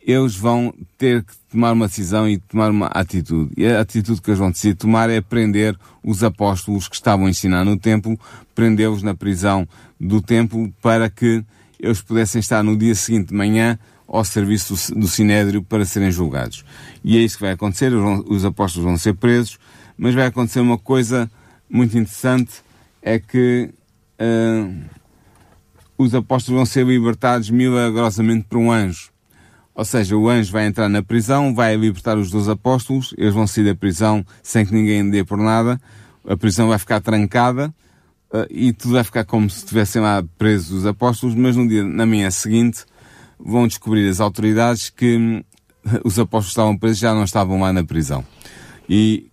eles 0.05 0.35
vão 0.35 0.71
ter 0.95 1.23
que 1.23 1.33
tomar 1.49 1.71
uma 1.71 1.87
decisão 1.87 2.29
e 2.29 2.37
tomar 2.37 2.69
uma 2.69 2.85
atitude. 2.87 3.51
E 3.57 3.65
a 3.65 3.81
atitude 3.81 4.21
que 4.21 4.29
eles 4.29 4.37
vão 4.37 4.51
decidir 4.51 4.75
tomar 4.75 5.09
é 5.09 5.19
prender 5.19 5.75
os 6.03 6.23
apóstolos 6.23 6.87
que 6.87 6.95
estavam 6.95 7.25
a 7.25 7.29
ensinar 7.31 7.65
no 7.65 7.75
templo, 7.75 8.15
prendê-los 8.53 9.01
na 9.01 9.15
prisão 9.15 9.67
do 9.99 10.21
templo 10.21 10.71
para 10.79 11.09
que 11.09 11.43
eles 11.79 12.01
pudessem 12.01 12.39
estar 12.39 12.61
no 12.61 12.77
dia 12.77 12.93
seguinte 12.93 13.29
de 13.29 13.33
manhã 13.33 13.79
ao 14.13 14.23
serviço 14.23 14.75
do, 14.93 14.99
do 15.01 15.07
Sinédrio 15.07 15.63
para 15.63 15.83
serem 15.85 16.11
julgados. 16.11 16.63
E 17.03 17.17
é 17.17 17.21
isso 17.21 17.35
que 17.35 17.41
vai 17.41 17.53
acontecer, 17.53 17.91
os, 17.91 18.23
os 18.27 18.45
apóstolos 18.45 18.85
vão 18.85 18.95
ser 18.95 19.15
presos, 19.15 19.57
mas 19.97 20.13
vai 20.13 20.27
acontecer 20.27 20.59
uma 20.59 20.77
coisa 20.77 21.29
muito 21.67 21.97
interessante, 21.97 22.61
é 23.01 23.17
que 23.17 23.71
uh, 24.21 24.83
os 25.97 26.13
apóstolos 26.13 26.57
vão 26.57 26.65
ser 26.65 26.85
libertados 26.85 27.49
milagrosamente 27.49 28.45
por 28.47 28.59
um 28.59 28.71
anjo. 28.71 29.09
Ou 29.73 29.83
seja, 29.83 30.15
o 30.15 30.29
anjo 30.29 30.51
vai 30.51 30.67
entrar 30.67 30.87
na 30.87 31.01
prisão, 31.01 31.55
vai 31.55 31.75
libertar 31.75 32.15
os 32.15 32.29
dois 32.29 32.47
apóstolos, 32.47 33.15
eles 33.17 33.33
vão 33.33 33.47
sair 33.47 33.65
da 33.65 33.73
prisão 33.73 34.23
sem 34.43 34.63
que 34.63 34.75
ninguém 34.75 35.09
dê 35.09 35.23
por 35.23 35.39
nada, 35.39 35.81
a 36.27 36.37
prisão 36.37 36.67
vai 36.67 36.77
ficar 36.77 37.01
trancada 37.01 37.73
uh, 38.31 38.45
e 38.51 38.73
tudo 38.73 38.93
vai 38.93 39.03
ficar 39.03 39.25
como 39.25 39.49
se 39.49 39.57
estivessem 39.57 40.03
lá 40.03 40.23
presos 40.37 40.81
os 40.81 40.85
apóstolos, 40.85 41.33
mas 41.33 41.55
no 41.55 41.67
dia, 41.67 41.83
na 41.83 42.05
manhã 42.05 42.29
seguinte, 42.29 42.85
vão 43.39 43.67
descobrir 43.67 44.07
as 44.09 44.19
autoridades 44.19 44.89
que 44.89 45.17
hum, 45.17 45.43
os 46.03 46.17
apóstolos 46.19 46.49
estavam 46.49 46.77
presos 46.77 46.99
já 46.99 47.13
não 47.13 47.23
estavam 47.23 47.59
lá 47.59 47.73
na 47.73 47.83
prisão. 47.83 48.25
E 48.87 49.29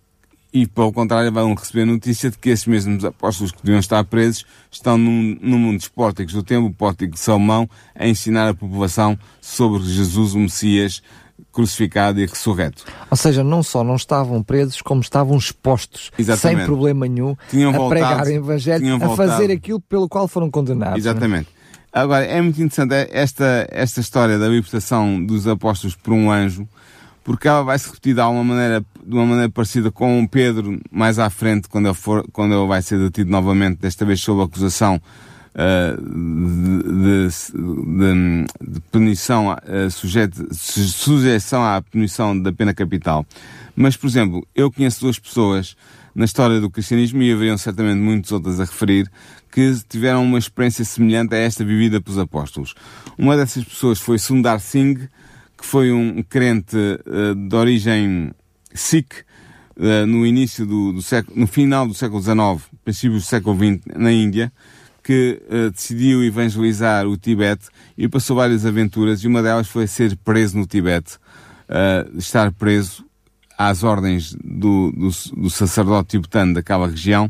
e, 0.53 0.67
pelo 0.67 0.91
contrário, 0.91 1.31
vão 1.31 1.53
receber 1.53 1.85
notícia 1.85 2.29
de 2.29 2.37
que 2.37 2.49
esses 2.49 2.65
mesmos 2.65 3.05
apóstolos 3.05 3.53
que 3.53 3.63
deviam 3.63 3.79
estar 3.79 4.03
presos 4.03 4.45
estão 4.69 4.97
num, 4.97 5.37
num 5.41 5.75
dos 5.77 5.87
pórticos 5.87 6.33
do 6.33 6.43
templo, 6.43 6.67
o 6.67 6.73
pórtico 6.73 7.13
de 7.13 7.19
Salomão, 7.19 7.69
a 7.95 8.05
ensinar 8.05 8.49
a 8.49 8.53
população 8.53 9.17
sobre 9.39 9.81
Jesus, 9.83 10.33
o 10.33 10.39
Messias, 10.39 11.01
crucificado 11.53 12.19
e 12.19 12.25
ressurreto. 12.25 12.83
Ou 13.09 13.15
seja, 13.15 13.45
não 13.45 13.63
só 13.63 13.81
não 13.81 13.95
estavam 13.95 14.43
presos, 14.43 14.81
como 14.81 14.99
estavam 14.99 15.37
expostos, 15.37 16.11
Exatamente. 16.17 16.57
sem 16.57 16.65
problema 16.65 17.07
nenhum, 17.07 17.35
tinham 17.49 17.73
a 17.73 17.77
voltado, 17.77 17.89
pregar 17.89 18.25
o 18.25 18.31
Evangelho, 18.31 18.95
a 19.03 19.15
fazer 19.15 19.51
aquilo 19.51 19.79
pelo 19.79 20.09
qual 20.09 20.27
foram 20.27 20.51
condenados. 20.51 20.95
É? 20.95 20.99
Exatamente. 20.99 21.47
Agora, 21.93 22.23
é 22.23 22.41
muito 22.41 22.61
interessante 22.61 23.09
esta, 23.11 23.67
esta 23.69 23.99
história 23.99 24.39
da 24.39 24.47
libertação 24.47 25.23
dos 25.23 25.45
apóstolos 25.45 25.93
por 25.93 26.13
um 26.13 26.31
anjo, 26.31 26.65
porque 27.21 27.47
ela 27.47 27.63
vai 27.63 27.77
se 27.77 27.87
repetir 27.87 28.15
de 28.15 28.21
alguma 28.21 28.43
maneira, 28.45 28.85
de 29.05 29.13
uma 29.13 29.25
maneira 29.25 29.49
parecida 29.49 29.91
com 29.91 30.25
Pedro 30.25 30.79
mais 30.89 31.19
à 31.19 31.29
frente, 31.29 31.67
quando 31.67 31.87
ele, 31.87 31.93
for, 31.93 32.25
quando 32.31 32.53
ele 32.53 32.65
vai 32.65 32.81
ser 32.81 32.97
detido 32.97 33.29
novamente, 33.29 33.79
desta 33.79 34.05
vez 34.05 34.21
sob 34.21 34.41
acusação 34.41 35.01
uh, 35.53 36.01
de, 37.01 37.27
de, 37.97 38.73
de, 38.73 38.79
punição, 38.89 39.51
uh, 39.51 39.91
sujeito, 39.91 40.47
sujeição 40.53 41.61
à 41.61 41.81
punição 41.81 42.39
da 42.39 42.53
pena 42.53 42.73
capital. 42.73 43.25
Mas, 43.75 43.97
por 43.97 44.07
exemplo, 44.07 44.47
eu 44.55 44.71
conheço 44.71 45.01
duas 45.01 45.19
pessoas 45.19 45.75
na 46.13 46.25
história 46.25 46.59
do 46.59 46.69
cristianismo, 46.69 47.21
e 47.21 47.31
haveriam 47.31 47.57
certamente 47.57 47.99
muitas 47.99 48.31
outras 48.31 48.59
a 48.59 48.65
referir, 48.65 49.09
que 49.51 49.73
tiveram 49.87 50.23
uma 50.23 50.39
experiência 50.39 50.85
semelhante 50.85 51.35
a 51.35 51.37
esta 51.37 51.63
vivida 51.63 51.99
pelos 52.01 52.17
apóstolos. 52.17 52.73
Uma 53.17 53.35
dessas 53.35 53.63
pessoas 53.63 53.99
foi 53.99 54.17
Sundar 54.17 54.59
Singh, 54.59 55.09
que 55.57 55.65
foi 55.65 55.91
um 55.91 56.23
crente 56.23 56.75
uh, 56.75 57.35
de 57.35 57.55
origem 57.55 58.31
Sikh, 58.73 59.13
uh, 59.77 60.05
no 60.07 60.25
início 60.25 60.65
do, 60.65 60.93
do, 60.93 61.01
século, 61.01 61.39
no 61.39 61.47
final 61.47 61.87
do 61.87 61.93
século 61.93 62.21
XIX, 62.21 62.69
princípios 62.83 63.23
do 63.23 63.27
século 63.27 63.55
XX, 63.55 63.85
na 63.95 64.11
Índia, 64.11 64.51
que 65.03 65.41
uh, 65.49 65.69
decidiu 65.71 66.23
evangelizar 66.23 67.05
o 67.07 67.17
Tibete 67.17 67.67
e 67.97 68.07
passou 68.07 68.37
várias 68.37 68.65
aventuras, 68.65 69.23
e 69.23 69.27
uma 69.27 69.43
delas 69.43 69.67
foi 69.67 69.85
ser 69.85 70.15
preso 70.17 70.57
no 70.57 70.65
Tibete, 70.65 71.17
estar 72.17 72.51
preso 72.51 73.05
às 73.69 73.83
ordens 73.83 74.35
do, 74.43 74.91
do, 74.91 75.09
do 75.41 75.49
sacerdote 75.49 76.09
tibetano 76.09 76.53
daquela 76.53 76.87
região, 76.87 77.29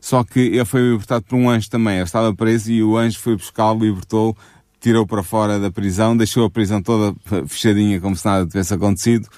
só 0.00 0.24
que 0.24 0.40
ele 0.40 0.64
foi 0.64 0.80
libertado 0.80 1.24
por 1.24 1.36
um 1.36 1.48
anjo 1.48 1.70
também. 1.70 1.94
Ele 1.94 2.04
estava 2.04 2.34
preso 2.34 2.70
e 2.72 2.82
o 2.82 2.96
anjo 2.96 3.18
foi 3.18 3.36
buscá-lo, 3.36 3.84
libertou, 3.84 4.36
tirou 4.80 5.06
para 5.06 5.22
fora 5.22 5.60
da 5.60 5.70
prisão, 5.70 6.16
deixou 6.16 6.44
a 6.44 6.50
prisão 6.50 6.82
toda 6.82 7.14
fechadinha 7.46 8.00
como 8.00 8.16
se 8.16 8.24
nada 8.24 8.46
tivesse 8.46 8.74
acontecido. 8.74 9.28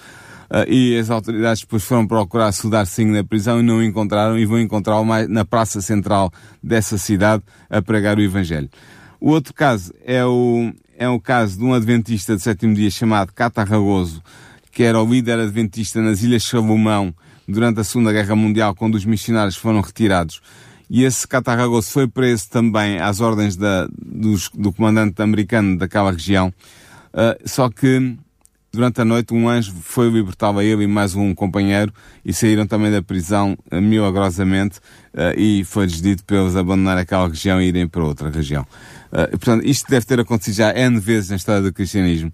Uh, 0.51 0.71
e 0.71 0.99
as 0.99 1.11
autoridades 1.11 1.63
depois 1.63 1.83
foram 1.83 2.07
procurar 2.07 2.53
Sudar 2.53 2.87
Singh 2.87 3.11
na 3.11 3.25
prisão 3.25 3.61
e 3.61 3.63
não 3.63 3.79
o 3.79 3.83
encontraram 3.83 4.39
e 4.39 4.45
vão 4.45 4.61
encontrá-lo 4.61 5.07
na 5.29 5.45
praça 5.45 5.81
central 5.81 6.33
dessa 6.63 6.97
cidade 6.97 7.43
a 7.69 7.83
pregar 7.83 8.19
o 8.19 8.23
Evangelho. 8.23 8.69
O 9.21 9.31
outro 9.31 9.55
caso 9.55 9.93
é 10.05 10.25
o, 10.25 10.73
é 10.97 11.09
o 11.09 11.19
caso 11.19 11.59
de 11.59 11.65
um 11.65 11.75
adventista 11.75 12.37
de 12.37 12.43
sétimo 12.43 12.75
dia 12.75 12.91
chamado 12.91 13.33
Cata 13.33 13.65
Ragoso, 13.65 14.23
que 14.75 14.83
era 14.83 15.00
o 15.00 15.09
líder 15.09 15.38
adventista 15.38 16.02
nas 16.02 16.23
Ilhas 16.23 16.43
Salomão 16.43 17.14
durante 17.47 17.81
a 17.81 17.85
Segunda 17.85 18.12
Guerra 18.12 18.35
Mundial, 18.35 18.75
quando 18.75 18.97
os 18.97 19.04
missionários 19.04 19.57
foram 19.57 19.81
retirados. 19.81 20.43
E 20.90 21.04
esse 21.04 21.26
Catarragos 21.26 21.90
foi 21.90 22.09
preso 22.09 22.50
também 22.50 22.99
às 22.99 23.21
ordens 23.21 23.57
da, 23.57 23.88
dos, 23.97 24.50
do 24.52 24.73
comandante 24.73 25.23
americano 25.23 25.78
daquela 25.78 26.11
região. 26.11 26.52
Uh, 27.12 27.49
só 27.49 27.71
que 27.71 28.16
durante 28.73 29.00
a 29.00 29.04
noite 29.04 29.33
um 29.33 29.49
anjo 29.49 29.73
foi 29.81 30.11
libertá-lo 30.11 30.59
a 30.59 30.64
ele 30.64 30.83
e 30.83 30.87
mais 30.88 31.14
um 31.14 31.33
companheiro 31.33 31.93
e 32.25 32.33
saíram 32.33 32.66
também 32.66 32.90
da 32.90 33.00
prisão 33.00 33.57
uh, 33.71 33.81
milagrosamente 33.81 34.78
uh, 35.14 35.38
e 35.38 35.62
foi-lhes 35.64 36.02
dito 36.02 36.25
para 36.25 36.38
eles 36.38 36.57
abandonar 36.57 36.99
aquela 36.99 37.28
região 37.28 37.62
e 37.62 37.69
irem 37.69 37.87
para 37.87 38.04
outra 38.04 38.28
região. 38.28 38.66
Portanto, 39.31 39.64
isto 39.64 39.88
deve 39.88 40.04
ter 40.04 40.19
acontecido 40.19 40.57
já 40.57 40.76
N 40.76 40.99
vezes 40.99 41.31
na 41.31 41.37
história 41.37 41.62
do 41.62 41.73
cristianismo 41.73 42.33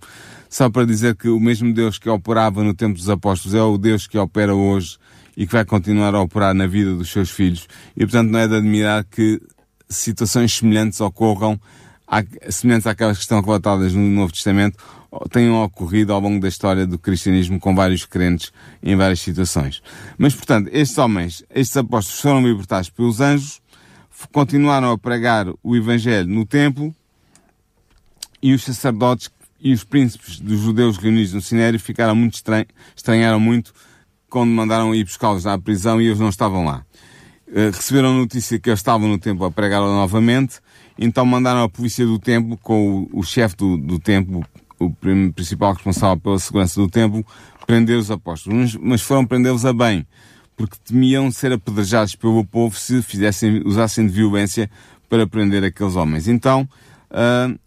só 0.51 0.69
para 0.69 0.85
dizer 0.85 1.15
que 1.15 1.29
o 1.29 1.39
mesmo 1.39 1.73
Deus 1.73 1.97
que 1.97 2.11
operava 2.11 2.65
no 2.65 2.75
tempo 2.75 2.95
dos 2.95 3.09
apóstolos 3.09 3.55
é 3.55 3.63
o 3.63 3.79
Deus 3.79 4.09
que 4.09 4.19
opera 4.19 4.53
hoje 4.53 4.99
e 5.37 5.47
que 5.47 5.53
vai 5.53 5.65
continuar 5.65 6.13
a 6.13 6.21
operar 6.21 6.53
na 6.53 6.67
vida 6.67 6.93
dos 6.93 7.09
seus 7.09 7.31
filhos. 7.31 7.69
E 7.97 8.01
portanto 8.01 8.31
não 8.31 8.41
é 8.41 8.49
de 8.49 8.57
admirar 8.57 9.05
que 9.05 9.41
situações 9.89 10.53
semelhantes 10.53 11.01
ocorram, 11.01 11.59
semelhantes 12.51 12.89
àquelas 12.89 13.17
que 13.17 13.23
estão 13.23 13.41
relatadas 13.41 13.95
no 13.95 14.03
Novo 14.03 14.33
Testamento, 14.33 14.77
tenham 15.31 15.63
ocorrido 15.63 16.13
ao 16.13 16.21
longo 16.21 16.41
da 16.41 16.49
história 16.49 16.85
do 16.85 16.99
cristianismo 16.99 17.61
com 17.61 17.73
vários 17.73 18.05
crentes 18.05 18.53
em 18.83 18.97
várias 18.97 19.21
situações. 19.21 19.81
Mas 20.19 20.35
portanto, 20.35 20.69
estes 20.73 20.99
homens, 20.99 21.45
estes 21.49 21.77
apóstolos 21.77 22.21
foram 22.21 22.43
libertados 22.45 22.91
pelos 22.91 23.21
anjos, 23.21 23.63
continuaram 24.33 24.91
a 24.91 24.99
pregar 24.99 25.47
o 25.63 25.77
Evangelho 25.77 26.29
no 26.29 26.45
templo, 26.45 26.93
e 28.43 28.55
os 28.55 28.65
sacerdotes 28.65 29.31
e 29.61 29.73
os 29.73 29.85
príncipes 29.85 30.41
dos 30.41 30.61
judeus 30.61 30.97
reunidos 30.97 31.35
no 31.35 31.41
Sinério 31.41 31.79
ficaram 31.79 32.15
muito 32.15 32.35
estranhos, 32.35 32.69
estranharam 32.97 33.39
muito 33.39 33.73
quando 34.29 34.51
mandaram 34.51 34.95
ir 34.95 35.05
buscá-los 35.05 35.47
à 35.47 35.59
prisão 35.59 36.01
e 36.01 36.07
eles 36.07 36.19
não 36.19 36.29
estavam 36.29 36.65
lá. 36.65 36.85
Uh, 37.49 37.71
receberam 37.75 38.17
notícia 38.17 38.59
que 38.59 38.71
eles 38.71 38.79
estavam 38.79 39.09
no 39.09 39.19
templo 39.19 39.45
a 39.45 39.51
pregar 39.51 39.81
novamente, 39.81 40.61
então 40.99 41.27
mandaram 41.27 41.63
a 41.63 41.69
polícia 41.69 42.07
do 42.07 42.19
templo 42.19 42.57
com 42.57 43.09
o, 43.13 43.21
o 43.21 43.23
chefe 43.23 43.57
do, 43.57 43.77
do 43.77 43.99
templo, 43.99 44.45
o 44.79 44.91
principal 45.35 45.75
responsável 45.75 46.19
pela 46.19 46.39
segurança 46.39 46.81
do 46.81 46.89
templo, 46.89 47.27
prender 47.67 47.99
os 47.99 48.11
apóstolos. 48.11 48.77
Mas, 48.77 49.03
foram 49.03 49.27
prendê-los 49.27 49.67
a 49.67 49.73
bem, 49.73 50.07
porque 50.57 50.77
temiam 50.85 51.31
ser 51.31 51.53
apedrejados 51.53 52.15
pelo 52.15 52.45
povo 52.45 52.77
se 52.77 53.03
fizessem, 53.03 53.63
usassem 53.65 54.07
de 54.07 54.13
violência 54.13 54.71
para 55.09 55.27
prender 55.27 55.65
aqueles 55.65 55.97
homens. 55.97 56.29
Então, 56.29 56.69
uh, 57.11 57.59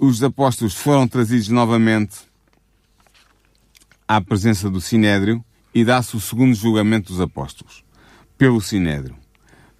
os 0.00 0.22
apóstolos 0.22 0.74
foram 0.74 1.06
trazidos 1.06 1.48
novamente 1.48 2.20
à 4.08 4.18
presença 4.18 4.70
do 4.70 4.80
Sinédrio 4.80 5.44
e 5.74 5.84
dá-se 5.84 6.16
o 6.16 6.20
segundo 6.20 6.54
julgamento 6.54 7.12
dos 7.12 7.20
apóstolos 7.20 7.84
pelo 8.38 8.62
Sinédrio. 8.62 9.14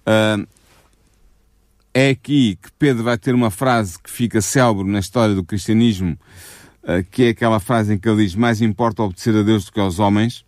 Uh, 0.05 0.47
é 1.91 2.11
aqui 2.11 2.57
que 2.61 2.71
Pedro 2.77 3.03
vai 3.03 3.17
ter 3.17 3.33
uma 3.33 3.49
frase 3.49 3.97
que 3.99 4.11
fica 4.11 4.41
célebre 4.41 4.89
na 4.89 4.99
história 4.99 5.33
do 5.33 5.43
cristianismo, 5.43 6.17
uh, 6.83 7.03
que 7.09 7.23
é 7.23 7.29
aquela 7.29 7.59
frase 7.59 7.93
em 7.93 7.97
que 7.97 8.07
ele 8.07 8.23
diz: 8.23 8.35
Mais 8.35 8.61
importa 8.61 9.01
obedecer 9.01 9.35
a 9.35 9.41
Deus 9.41 9.65
do 9.65 9.71
que 9.71 9.79
aos 9.79 9.97
homens, 9.97 10.45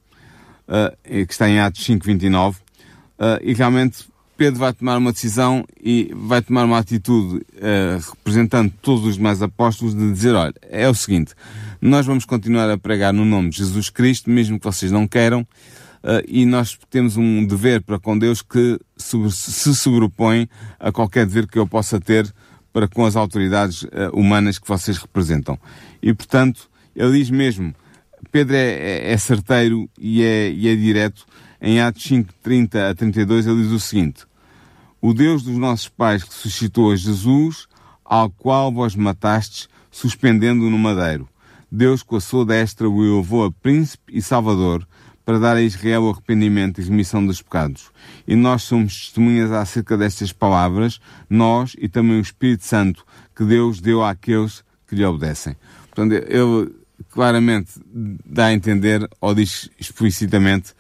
uh, 0.67 0.95
que 1.03 1.33
está 1.33 1.49
em 1.49 1.59
Atos 1.59 1.83
5,29. 1.83 2.55
Uh, 2.55 3.39
e 3.41 3.53
realmente 3.53 4.05
Pedro 4.35 4.59
vai 4.59 4.73
tomar 4.73 4.97
uma 4.97 5.11
decisão 5.11 5.63
e 5.81 6.11
vai 6.15 6.41
tomar 6.41 6.65
uma 6.65 6.79
atitude 6.79 7.37
uh, 7.37 8.09
representando 8.09 8.73
todos 8.81 9.05
os 9.05 9.15
demais 9.15 9.41
apóstolos 9.41 9.95
de 9.95 10.11
dizer, 10.11 10.33
olha, 10.33 10.53
é 10.69 10.89
o 10.89 10.93
seguinte, 10.93 11.33
nós 11.79 12.05
vamos 12.05 12.25
continuar 12.25 12.69
a 12.69 12.77
pregar 12.77 13.13
no 13.13 13.25
nome 13.25 13.49
de 13.49 13.57
Jesus 13.57 13.89
Cristo, 13.89 14.29
mesmo 14.29 14.59
que 14.59 14.65
vocês 14.65 14.91
não 14.91 15.07
queiram, 15.07 15.41
uh, 15.41 16.23
e 16.27 16.45
nós 16.45 16.77
temos 16.89 17.15
um 17.15 17.45
dever 17.45 17.81
para 17.83 17.99
com 17.99 18.17
Deus 18.17 18.41
que 18.41 18.79
sobre, 18.97 19.31
se 19.31 19.75
sobrepõe 19.75 20.49
a 20.79 20.91
qualquer 20.91 21.25
dever 21.25 21.47
que 21.47 21.59
eu 21.59 21.67
possa 21.67 21.99
ter 21.99 22.31
para 22.71 22.87
com 22.87 23.05
as 23.05 23.15
autoridades 23.15 23.83
uh, 23.83 23.89
humanas 24.13 24.57
que 24.57 24.67
vocês 24.67 24.97
representam. 24.97 25.59
E, 26.01 26.11
portanto, 26.13 26.69
ele 26.95 27.19
diz 27.19 27.29
mesmo, 27.29 27.73
Pedro 28.31 28.55
é, 28.55 28.71
é, 28.71 29.11
é 29.11 29.17
certeiro 29.17 29.87
e 29.97 30.23
é, 30.23 30.49
e 30.51 30.67
é 30.67 30.75
direto, 30.75 31.25
em 31.65 31.79
Atos 31.79 32.03
5, 32.03 32.33
30 32.43 32.89
a 32.89 32.93
32, 32.93 33.47
ele 33.47 33.63
diz 33.63 33.71
o 33.71 33.79
seguinte: 33.79 34.25
O 35.01 35.13
Deus 35.13 35.43
dos 35.43 35.57
nossos 35.57 35.87
pais 35.87 36.21
ressuscitou 36.21 36.91
a 36.91 36.95
Jesus, 36.97 37.67
ao 38.03 38.29
qual 38.29 38.69
vós 38.69 38.97
matastes, 38.97 39.69
suspendendo-o 39.89 40.69
no 40.69 40.77
madeiro. 40.77 41.27
Deus, 41.71 42.03
com 42.03 42.17
a 42.17 42.21
sua 42.21 42.45
destra, 42.45 42.89
o 42.89 43.03
elevou 43.03 43.45
a 43.45 43.51
príncipe 43.51 44.15
e 44.15 44.21
salvador, 44.21 44.85
para 45.25 45.39
dar 45.39 45.55
a 45.55 45.61
Israel 45.61 46.03
o 46.03 46.09
arrependimento 46.09 46.81
e 46.81 46.83
remissão 46.83 47.25
dos 47.25 47.41
pecados. 47.41 47.89
E 48.27 48.35
nós 48.35 48.63
somos 48.63 49.05
testemunhas 49.05 49.49
acerca 49.53 49.97
destas 49.97 50.33
palavras, 50.33 50.99
nós 51.29 51.77
e 51.79 51.87
também 51.87 52.17
o 52.17 52.21
Espírito 52.21 52.65
Santo, 52.65 53.05
que 53.33 53.45
Deus 53.45 53.79
deu 53.79 54.03
àqueles 54.03 54.65
que 54.85 54.95
lhe 54.95 55.05
obedecem. 55.05 55.55
Portanto, 55.89 56.11
ele 56.11 56.75
claramente 57.09 57.71
dá 58.25 58.47
a 58.47 58.53
entender, 58.53 59.07
ou 59.21 59.33
diz 59.33 59.69
explicitamente, 59.79 60.73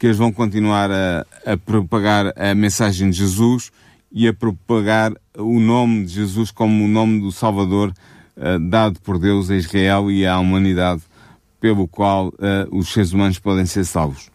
que 0.00 0.06
eles 0.06 0.16
vão 0.16 0.32
continuar 0.32 0.90
a, 0.90 1.26
a 1.44 1.58
propagar 1.58 2.32
a 2.34 2.54
mensagem 2.54 3.10
de 3.10 3.18
Jesus 3.18 3.70
e 4.10 4.26
a 4.26 4.32
propagar 4.32 5.12
o 5.36 5.60
nome 5.60 6.06
de 6.06 6.14
Jesus 6.14 6.50
como 6.50 6.86
o 6.86 6.88
nome 6.88 7.20
do 7.20 7.30
Salvador 7.30 7.92
uh, 8.34 8.58
dado 8.58 8.98
por 9.00 9.18
Deus 9.18 9.50
a 9.50 9.56
Israel 9.56 10.10
e 10.10 10.26
à 10.26 10.38
humanidade, 10.38 11.02
pelo 11.60 11.86
qual 11.86 12.28
uh, 12.28 12.32
os 12.72 12.90
seres 12.94 13.12
humanos 13.12 13.38
podem 13.38 13.66
ser 13.66 13.84
salvos. 13.84 14.28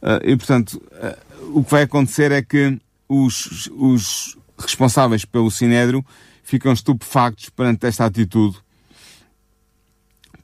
Uh, 0.00 0.24
e, 0.24 0.34
portanto, 0.38 0.80
o 1.52 1.62
que 1.62 1.70
vai 1.70 1.82
acontecer 1.82 2.32
é 2.32 2.40
que 2.40 2.80
os, 3.06 3.68
os 3.74 4.38
responsáveis 4.56 5.26
pelo 5.26 5.50
Sinédrio 5.50 6.02
ficam 6.42 6.72
estupefactos 6.72 7.50
perante 7.50 7.86
esta 7.86 8.06
atitude, 8.06 8.56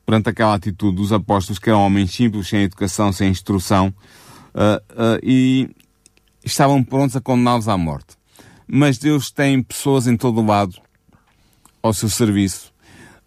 perante 0.04 0.28
aquela 0.28 0.52
atitude 0.52 0.96
dos 0.96 1.14
apóstolos, 1.14 1.58
que 1.58 1.70
eram 1.70 1.80
homens 1.80 2.10
simples, 2.10 2.46
sem 2.46 2.60
educação, 2.64 3.10
sem 3.10 3.30
instrução, 3.30 3.94
uh, 4.56 5.18
e 5.22 5.68
estavam 6.44 6.82
prontos 6.82 7.14
a 7.16 7.20
condená-los 7.20 7.68
à 7.68 7.76
morte. 7.76 8.16
Mas 8.66 8.98
Deus 8.98 9.30
tem 9.30 9.62
pessoas 9.62 10.06
em 10.06 10.16
todo 10.16 10.40
o 10.40 10.46
lado 10.46 10.76
ao 11.82 11.92
seu 11.92 12.08
serviço. 12.08 12.72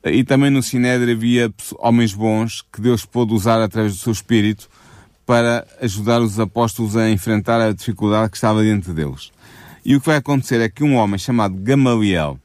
E 0.03 0.23
também 0.23 0.49
no 0.49 0.63
Sinédrio 0.63 1.13
havia 1.13 1.53
homens 1.77 2.13
bons 2.13 2.65
que 2.73 2.81
Deus 2.81 3.05
pôde 3.05 3.33
usar 3.33 3.61
através 3.61 3.93
do 3.93 3.99
seu 3.99 4.13
Espírito 4.13 4.69
para 5.25 5.67
ajudar 5.81 6.21
os 6.21 6.39
apóstolos 6.39 6.97
a 6.97 7.09
enfrentar 7.09 7.61
a 7.61 7.71
dificuldade 7.71 8.31
que 8.31 8.37
estava 8.37 8.63
diante 8.63 8.91
deles. 8.91 9.31
E 9.85 9.95
o 9.95 9.99
que 9.99 10.07
vai 10.07 10.17
acontecer 10.17 10.59
é 10.61 10.69
que 10.69 10.83
um 10.83 10.95
homem 10.95 11.19
chamado 11.19 11.55
Gamaliel, 11.55 12.39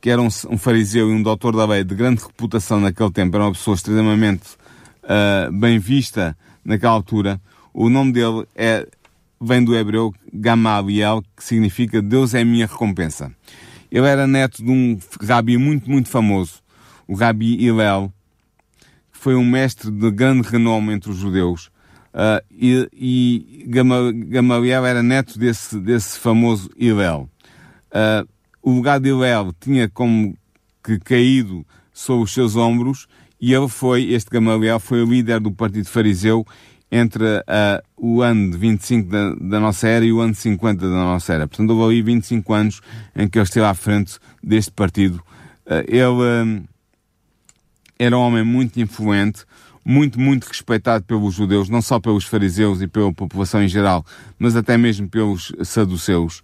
que 0.00 0.10
era 0.10 0.20
um, 0.20 0.28
um 0.50 0.58
fariseu 0.58 1.08
e 1.10 1.12
um 1.12 1.22
doutor 1.22 1.56
da 1.56 1.64
lei 1.64 1.82
de 1.82 1.94
grande 1.94 2.22
reputação 2.22 2.80
naquele 2.80 3.10
tempo, 3.10 3.36
era 3.36 3.46
uma 3.46 3.52
pessoa 3.52 3.74
extremamente 3.74 4.42
uh, 5.04 5.50
bem 5.52 5.78
vista 5.78 6.36
naquela 6.64 6.92
altura. 6.92 7.40
O 7.76 7.90
nome 7.90 8.12
dele 8.12 8.46
é, 8.54 8.86
vem 9.40 9.64
do 9.64 9.74
hebreu 9.74 10.14
Gamaliel, 10.32 11.24
que 11.36 11.42
significa 11.42 12.00
Deus 12.00 12.32
é 12.32 12.44
minha 12.44 12.66
recompensa. 12.66 13.34
Ele 13.90 14.06
era 14.06 14.28
neto 14.28 14.64
de 14.64 14.70
um 14.70 14.96
rabi 15.20 15.58
muito, 15.58 15.90
muito 15.90 16.08
famoso, 16.08 16.62
o 17.08 17.16
Rabi 17.16 17.56
Hillel, 17.56 18.12
que 19.12 19.18
foi 19.18 19.34
um 19.34 19.44
mestre 19.44 19.90
de 19.90 20.10
grande 20.12 20.48
renome 20.48 20.92
entre 20.92 21.10
os 21.10 21.16
judeus. 21.16 21.66
Uh, 22.14 22.40
e, 22.48 22.88
e 22.92 23.64
Gamaliel 24.28 24.86
era 24.86 25.02
neto 25.02 25.36
desse, 25.36 25.80
desse 25.80 26.16
famoso 26.20 26.70
Hillel. 26.78 27.28
Uh, 27.90 28.28
o 28.62 28.70
lugar 28.70 29.00
de 29.00 29.08
Hillel 29.08 29.52
tinha 29.60 29.88
como 29.88 30.36
que 30.82 30.96
caído 31.00 31.66
sobre 31.92 32.22
os 32.22 32.32
seus 32.32 32.54
ombros 32.54 33.08
e 33.40 33.52
ele 33.52 33.68
foi, 33.68 34.12
este 34.12 34.30
Gamaliel, 34.30 34.80
foi 34.80 35.02
o 35.02 35.06
líder 35.06 35.40
do 35.40 35.52
partido 35.52 35.86
fariseu 35.86 36.46
entre 36.90 37.24
uh, 37.24 37.82
o 37.96 38.22
ano 38.22 38.50
de 38.50 38.56
25 38.56 39.10
da, 39.10 39.34
da, 39.34 39.60
nossa 39.60 39.88
era 39.88 40.04
e 40.04 40.12
o 40.12 40.20
ano 40.20 40.32
de 40.32 40.38
50 40.38 40.80
da 40.80 40.94
nossa 40.94 41.32
era. 41.32 41.48
Portanto, 41.48 41.70
houve 41.70 41.94
ali 41.94 42.02
25 42.02 42.52
anos 42.52 42.80
em 43.16 43.28
que 43.28 43.38
ele 43.38 43.44
esteve 43.44 43.66
à 43.66 43.74
frente 43.74 44.18
deste 44.42 44.70
partido. 44.70 45.16
Uh, 45.66 45.84
ele 45.88 46.04
uh, 46.04 46.68
era 47.98 48.16
um 48.16 48.20
homem 48.20 48.44
muito 48.44 48.80
influente, 48.80 49.44
muito, 49.84 50.20
muito 50.20 50.44
respeitado 50.44 51.04
pelos 51.04 51.34
judeus, 51.34 51.68
não 51.68 51.82
só 51.82 51.98
pelos 51.98 52.24
fariseus 52.24 52.80
e 52.80 52.86
pela 52.86 53.12
população 53.12 53.62
em 53.62 53.68
geral, 53.68 54.04
mas 54.38 54.56
até 54.56 54.78
mesmo 54.78 55.08
pelos 55.08 55.52
saduceus. 55.62 56.42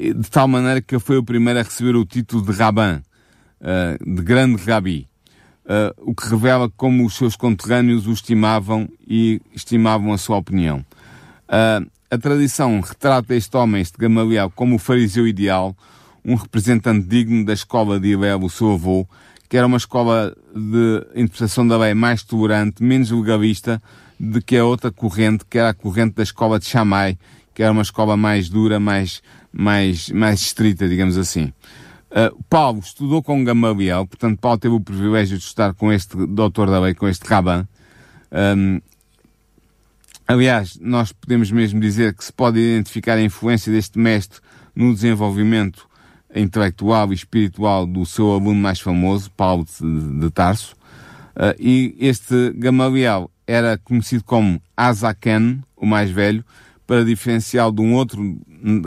de 0.00 0.30
tal 0.30 0.48
maneira 0.48 0.80
que 0.80 0.94
ele 0.94 1.02
foi 1.02 1.18
o 1.18 1.24
primeiro 1.24 1.60
a 1.60 1.62
receber 1.62 1.94
o 1.96 2.04
título 2.04 2.42
de 2.42 2.52
Rabã, 2.52 3.02
de 4.00 4.22
grande 4.22 4.56
rabi 4.64 5.06
uh, 5.64 5.92
o 6.10 6.14
que 6.14 6.28
revela 6.28 6.70
como 6.76 7.04
os 7.04 7.14
seus 7.14 7.36
conterrâneos 7.36 8.06
o 8.06 8.12
estimavam 8.12 8.88
e 9.06 9.40
estimavam 9.54 10.12
a 10.12 10.18
sua 10.18 10.36
opinião. 10.36 10.84
Uh, 11.48 11.90
a 12.10 12.18
tradição 12.18 12.80
retrata 12.80 13.34
este 13.34 13.56
homem, 13.56 13.80
este 13.80 13.96
Gamaliel, 13.98 14.52
como 14.54 14.76
o 14.76 14.78
fariseu 14.78 15.26
ideal, 15.26 15.76
um 16.24 16.34
representante 16.34 17.06
digno 17.06 17.44
da 17.44 17.52
escola 17.52 17.98
de 17.98 18.08
Hillel, 18.08 18.40
o 18.42 18.50
seu 18.50 18.72
avô, 18.72 19.06
que 19.48 19.56
era 19.56 19.66
uma 19.66 19.76
escola 19.76 20.34
de 20.54 21.06
interpretação 21.14 21.66
da 21.66 21.76
lei 21.76 21.94
mais 21.94 22.22
tolerante, 22.22 22.82
menos 22.82 23.10
legalista, 23.10 23.82
do 24.18 24.40
que 24.40 24.56
a 24.56 24.64
outra 24.64 24.90
corrente, 24.90 25.44
que 25.48 25.58
era 25.58 25.70
a 25.70 25.74
corrente 25.74 26.14
da 26.14 26.22
escola 26.22 26.58
de 26.58 26.66
Shammai, 26.66 27.18
que 27.54 27.62
era 27.62 27.72
uma 27.72 27.82
escola 27.82 28.16
mais 28.16 28.48
dura, 28.48 28.78
mais, 28.78 29.22
mais, 29.52 30.08
mais 30.10 30.40
estrita, 30.40 30.88
digamos 30.88 31.18
assim. 31.18 31.52
Uh, 32.12 32.44
Paulo 32.50 32.80
estudou 32.80 33.22
com 33.22 33.42
Gamaliel, 33.42 34.06
portanto, 34.06 34.38
Paulo 34.38 34.58
teve 34.58 34.74
o 34.74 34.80
privilégio 34.80 35.38
de 35.38 35.44
estudar 35.44 35.72
com 35.72 35.90
este 35.90 36.14
doutor 36.26 36.68
da 36.68 36.78
lei, 36.78 36.94
com 36.94 37.08
este 37.08 37.26
Raban. 37.26 37.66
Um, 38.30 38.82
aliás, 40.28 40.78
nós 40.78 41.10
podemos 41.10 41.50
mesmo 41.50 41.80
dizer 41.80 42.14
que 42.14 42.22
se 42.22 42.30
pode 42.30 42.60
identificar 42.60 43.14
a 43.14 43.22
influência 43.22 43.72
deste 43.72 43.98
mestre 43.98 44.40
no 44.76 44.92
desenvolvimento 44.92 45.88
intelectual 46.34 47.10
e 47.12 47.14
espiritual 47.14 47.86
do 47.86 48.04
seu 48.04 48.30
aluno 48.30 48.60
mais 48.60 48.78
famoso, 48.78 49.30
Paulo 49.30 49.64
de, 49.64 50.20
de 50.20 50.30
Tarso. 50.30 50.76
Uh, 51.34 51.56
e 51.58 51.96
este 51.98 52.52
Gamaliel 52.52 53.30
era 53.46 53.78
conhecido 53.78 54.22
como 54.22 54.60
Azaken, 54.76 55.62
o 55.74 55.86
mais 55.86 56.10
velho, 56.10 56.44
para 56.86 57.06
diferenciá-lo 57.06 57.72
de 57.72 57.80
um 57.80 57.94
outro 57.94 58.38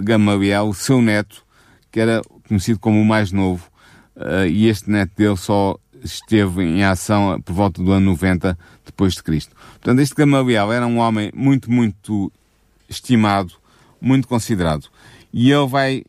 Gamaliel, 0.03 0.73
seu 0.73 1.01
neto, 1.01 1.43
que 1.91 1.99
era 1.99 2.21
conhecido 2.47 2.79
como 2.79 3.01
o 3.01 3.05
mais 3.05 3.31
novo, 3.31 3.69
uh, 4.15 4.45
e 4.47 4.67
este 4.67 4.89
neto 4.89 5.11
dele 5.15 5.37
só 5.37 5.77
esteve 6.03 6.63
em 6.63 6.83
ação 6.83 7.41
por 7.41 7.53
volta 7.53 7.83
do 7.83 7.91
ano 7.91 8.11
90 8.11 8.57
depois 8.85 9.13
de 9.13 9.23
Cristo. 9.23 9.55
Portanto, 9.73 9.99
este 9.99 10.15
Gamaliel 10.15 10.71
era 10.71 10.85
um 10.85 10.99
homem 10.99 11.31
muito, 11.33 11.71
muito 11.71 12.31
estimado, 12.87 13.53
muito 13.99 14.27
considerado. 14.27 14.87
E 15.33 15.51
ele 15.51 15.67
vai 15.67 16.03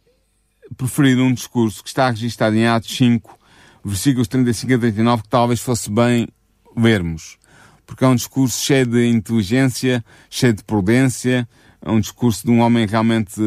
preferir 0.76 1.19
um 1.19 1.33
discurso 1.33 1.83
que 1.83 1.88
está 1.88 2.11
registado 2.11 2.57
em 2.57 2.66
Atos 2.66 2.95
5, 2.97 3.38
versículos 3.85 4.28
35 4.28 4.75
a 4.75 4.78
39, 4.78 5.23
que 5.23 5.28
talvez 5.28 5.61
fosse 5.61 5.90
bem 5.90 6.28
lermos. 6.76 7.38
Porque 7.87 8.04
é 8.04 8.08
um 8.08 8.17
discurso 8.17 8.65
cheio 8.65 8.87
de 8.87 9.06
inteligência, 9.06 10.04
cheio 10.28 10.52
de 10.52 10.65
prudência, 10.65 11.49
é 11.80 11.91
um 11.91 12.00
discurso 12.00 12.45
de 12.45 12.50
um 12.50 12.61
homem 12.61 12.87
realmente 12.87 13.41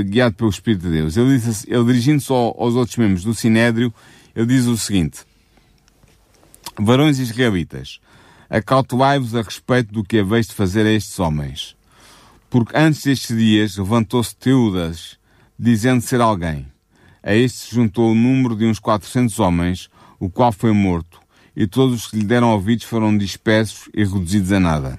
guiado 0.00 0.36
pelo 0.36 0.50
Espírito 0.50 0.82
de 0.82 0.92
Deus. 0.92 1.16
Ele, 1.16 1.38
diz, 1.38 1.66
ele 1.66 1.84
dirigindo-se 1.84 2.32
aos 2.32 2.74
outros 2.74 2.96
membros 2.96 3.24
do 3.24 3.34
Sinédrio, 3.34 3.92
ele 4.34 4.46
diz 4.46 4.66
o 4.66 4.76
seguinte: 4.76 5.20
Varões 6.78 7.18
israelitas, 7.18 8.00
acautelai-vos 8.48 9.34
a 9.34 9.42
respeito 9.42 9.92
do 9.92 10.02
que 10.02 10.18
haveis 10.18 10.46
de 10.46 10.54
fazer 10.54 10.86
a 10.86 10.92
estes 10.92 11.18
homens. 11.18 11.76
Porque 12.48 12.76
antes 12.76 13.02
destes 13.02 13.36
dias 13.36 13.76
levantou-se 13.76 14.34
Teudas, 14.36 15.18
dizendo 15.58 16.00
ser 16.00 16.20
alguém. 16.20 16.66
A 17.22 17.34
este 17.34 17.58
se 17.58 17.74
juntou 17.74 18.10
o 18.10 18.14
número 18.14 18.56
de 18.56 18.66
uns 18.66 18.80
quatrocentos 18.80 19.38
homens, 19.38 19.88
o 20.18 20.28
qual 20.28 20.52
foi 20.52 20.72
morto, 20.72 21.20
e 21.54 21.66
todos 21.66 21.94
os 21.94 22.06
que 22.08 22.16
lhe 22.16 22.24
deram 22.24 22.50
ouvidos 22.50 22.84
foram 22.84 23.16
dispersos 23.16 23.88
e 23.94 24.04
reduzidos 24.04 24.52
a 24.52 24.60
nada. 24.60 24.98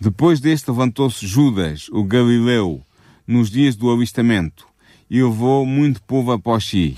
Depois 0.00 0.40
deste 0.40 0.70
levantou-se 0.70 1.26
Judas, 1.26 1.88
o 1.90 2.04
Galileu, 2.04 2.82
nos 3.26 3.50
dias 3.50 3.76
do 3.76 3.90
avistamento, 3.90 4.66
e 5.10 5.22
levou 5.22 5.66
muito 5.66 6.02
povo 6.02 6.32
após 6.32 6.64
si. 6.64 6.96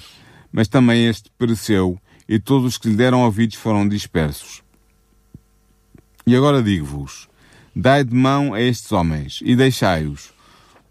Mas 0.53 0.69
também 0.69 1.07
este 1.07 1.31
pereceu, 1.39 1.99
e 2.29 2.39
todos 2.39 2.67
os 2.67 2.79
que 2.79 2.89
lhe 2.89 2.97
deram 2.97 3.23
ouvidos 3.23 3.57
foram 3.57 3.89
dispersos. 3.89 4.63
E 6.27 6.37
agora 6.37 6.63
digo-vos: 6.63 7.29
dai 7.75 8.05
de 8.05 8.15
mão 8.15 8.53
a 8.53 8.61
estes 8.61 8.93
homens, 8.93 9.41
e 9.43 9.57
deixai-os. 9.57 10.33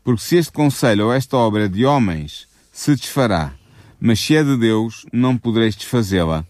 Porque 0.03 0.21
se 0.21 0.37
este 0.37 0.51
conselho 0.51 1.05
ou 1.05 1.13
esta 1.13 1.35
obra 1.37 1.65
é 1.65 1.67
de 1.67 1.85
homens, 1.85 2.47
se 2.71 2.95
desfará, 2.95 3.53
mas 3.99 4.19
se 4.19 4.35
é 4.35 4.43
de 4.43 4.55
Deus, 4.57 5.05
não 5.11 5.37
podereis 5.37 5.75
desfazê-la, 5.75 6.45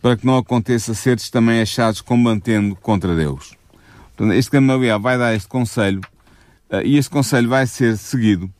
para 0.00 0.16
que 0.16 0.26
não 0.26 0.36
aconteça 0.36 0.94
seres 0.94 1.30
também 1.30 1.60
achados 1.60 2.00
combatendo 2.00 2.74
contra 2.74 3.14
Deus. 3.14 3.54
Este 4.34 4.52
Gamaliel 4.52 5.00
vai 5.00 5.18
dar 5.18 5.34
este 5.34 5.48
conselho 5.48 6.00
e 6.84 6.96
esse 6.96 7.10
conselho 7.10 7.48
vai 7.48 7.66
ser 7.66 7.96
seguido. 7.96 8.50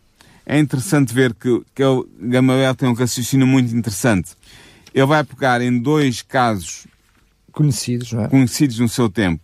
É 0.44 0.58
interessante 0.58 1.14
ver 1.14 1.32
que, 1.34 1.62
que 1.74 1.84
o 1.84 2.06
Gamaliel 2.20 2.74
tem 2.74 2.88
um 2.88 2.94
raciocínio 2.94 3.46
muito 3.46 3.74
interessante. 3.74 4.32
Ele 4.92 5.06
vai 5.06 5.24
pegar 5.24 5.60
em 5.62 5.78
dois 5.78 6.20
casos 6.20 6.86
conhecidos, 7.52 8.12
é? 8.12 8.28
conhecidos 8.28 8.78
no 8.78 8.88
seu 8.88 9.08
tempo, 9.08 9.42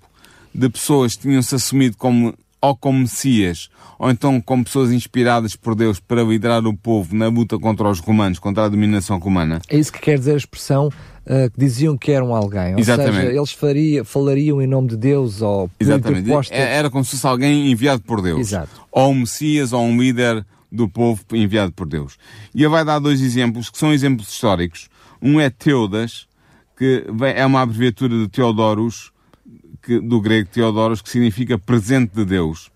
de 0.55 0.69
pessoas 0.69 1.15
que 1.15 1.23
tinham-se 1.23 1.55
assumido 1.55 1.97
como 1.97 2.35
ou 2.61 2.77
como 2.77 2.99
Messias, 2.99 3.71
ou 3.99 4.11
então 4.11 4.41
como 4.41 4.65
pessoas 4.65 4.91
inspiradas 4.91 5.55
por 5.55 5.75
Deus 5.75 6.01
para 6.01 6.23
liderar 6.23 6.67
o 6.67 6.77
povo 6.77 7.15
na 7.15 7.29
luta 7.29 7.59
contra 7.59 7.89
os 7.89 8.01
romanos, 8.01 8.39
contra 8.39 8.65
a 8.65 8.69
dominação 8.69 9.19
romana. 9.19 9.61
É 9.69 9.79
isso 9.79 9.93
que 9.93 10.01
quer 10.01 10.19
dizer 10.19 10.35
a 10.35 10.37
expressão 10.37 10.91
uh, 11.29 11.51
que 11.51 11.59
diziam 11.59 11.97
que 11.97 12.11
eram 12.11 12.35
alguém. 12.35 12.75
Ou 12.75 12.81
Exatamente. 12.81 13.17
seja, 13.17 13.33
eles 13.33 13.53
faria, 13.53 14.05
falariam 14.05 14.63
em 14.63 14.67
nome 14.67 14.89
de 14.89 14.97
Deus 14.97 15.43
ou 15.43 15.71
Exatamente. 15.79 16.31
É, 16.51 16.77
era 16.77 16.91
como 16.91 17.05
se 17.05 17.13
fosse 17.13 17.27
alguém 17.27 17.71
enviado 17.71 18.03
por 18.03 18.23
Deus. 18.23 18.41
Exato. 18.41 18.71
Ou 18.91 19.13
um 19.13 19.21
Messias 19.21 19.73
ou 19.73 19.83
um 19.83 20.01
líder 20.01 20.45
do 20.71 20.89
povo 20.89 21.23
enviado 21.33 21.73
por 21.73 21.87
Deus. 21.87 22.19
E 22.55 22.63
ele 22.63 22.69
vai 22.69 22.85
dar 22.85 22.99
dois 22.99 23.21
exemplos 23.21 23.71
que 23.71 23.79
são 23.79 23.93
exemplos 23.93 24.29
históricos. 24.29 24.89
Um 25.21 25.41
é 25.41 25.51
Teudas, 25.51 26.27
que 26.77 27.05
é 27.35 27.45
uma 27.45 27.63
abreviatura 27.63 28.17
de 28.17 28.29
Teodorus, 28.29 29.11
que, 29.83 30.01
do 30.01 30.21
grego 30.21 30.49
Teodoros, 30.53 31.03
que 31.03 31.11
significa 31.11 31.59
presente 31.59 32.13
de 32.15 32.25
Deus. 32.25 32.71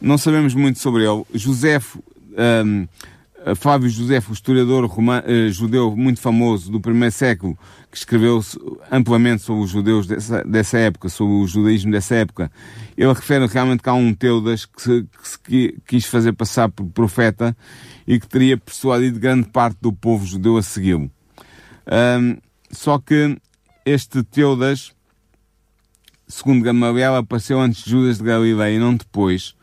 Não 0.00 0.16
sabemos 0.16 0.54
muito 0.54 0.78
sobre 0.78 1.04
ele. 1.04 1.24
José, 1.34 1.80
um, 2.64 2.86
Flávio 3.56 3.88
José, 3.88 4.22
o 4.28 4.32
historiador 4.32 4.84
romano, 4.84 5.22
uh, 5.26 5.50
judeu 5.50 5.96
muito 5.96 6.20
famoso 6.20 6.70
do 6.70 6.80
primeiro 6.80 7.12
século, 7.12 7.58
que 7.90 7.96
escreveu 7.96 8.40
amplamente 8.90 9.42
sobre 9.42 9.64
os 9.64 9.70
judeus 9.70 10.06
dessa, 10.06 10.44
dessa 10.44 10.78
época, 10.78 11.08
sobre 11.08 11.34
o 11.34 11.46
judaísmo 11.46 11.90
dessa 11.90 12.14
época, 12.16 12.52
ele 12.96 13.12
refere 13.12 13.46
realmente 13.46 13.82
que 13.82 13.88
há 13.88 13.94
um 13.94 14.12
Teudas 14.12 14.66
que 14.66 14.82
se, 14.82 15.02
que 15.02 15.28
se 15.28 15.38
que, 15.40 15.78
quis 15.86 16.04
fazer 16.04 16.32
passar 16.32 16.68
por 16.68 16.86
profeta 16.86 17.56
e 18.06 18.20
que 18.20 18.28
teria 18.28 18.56
persuadido 18.56 19.18
grande 19.18 19.48
parte 19.48 19.78
do 19.80 19.92
povo 19.92 20.26
judeu 20.26 20.56
a 20.56 20.62
segui-lo. 20.62 21.10
Um, 21.90 22.36
só 22.70 22.98
que 22.98 23.36
este 23.84 24.22
Teudas, 24.22 24.92
segundo 26.28 26.62
Gamaliel, 26.62 27.16
apareceu 27.16 27.60
antes 27.60 27.82
de 27.84 27.90
Judas 27.90 28.18
de 28.18 28.24
Galileia 28.24 28.76
e 28.76 28.78
não 28.78 28.94
depois, 28.94 29.56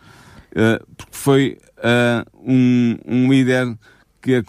uh, 0.51 0.85
porque 0.97 1.15
foi 1.15 1.57
uh, 1.77 2.36
um, 2.47 2.97
um 3.05 3.31
líder 3.31 3.77
que, 4.21 4.41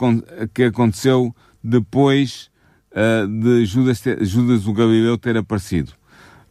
que 0.54 0.62
aconteceu 0.64 1.34
depois 1.62 2.48
uh, 2.92 3.26
de 3.26 3.64
Judas, 3.66 4.02
Judas 4.20 4.66
o 4.66 4.72
Galileu 4.72 5.18
ter 5.18 5.36
aparecido. 5.36 5.92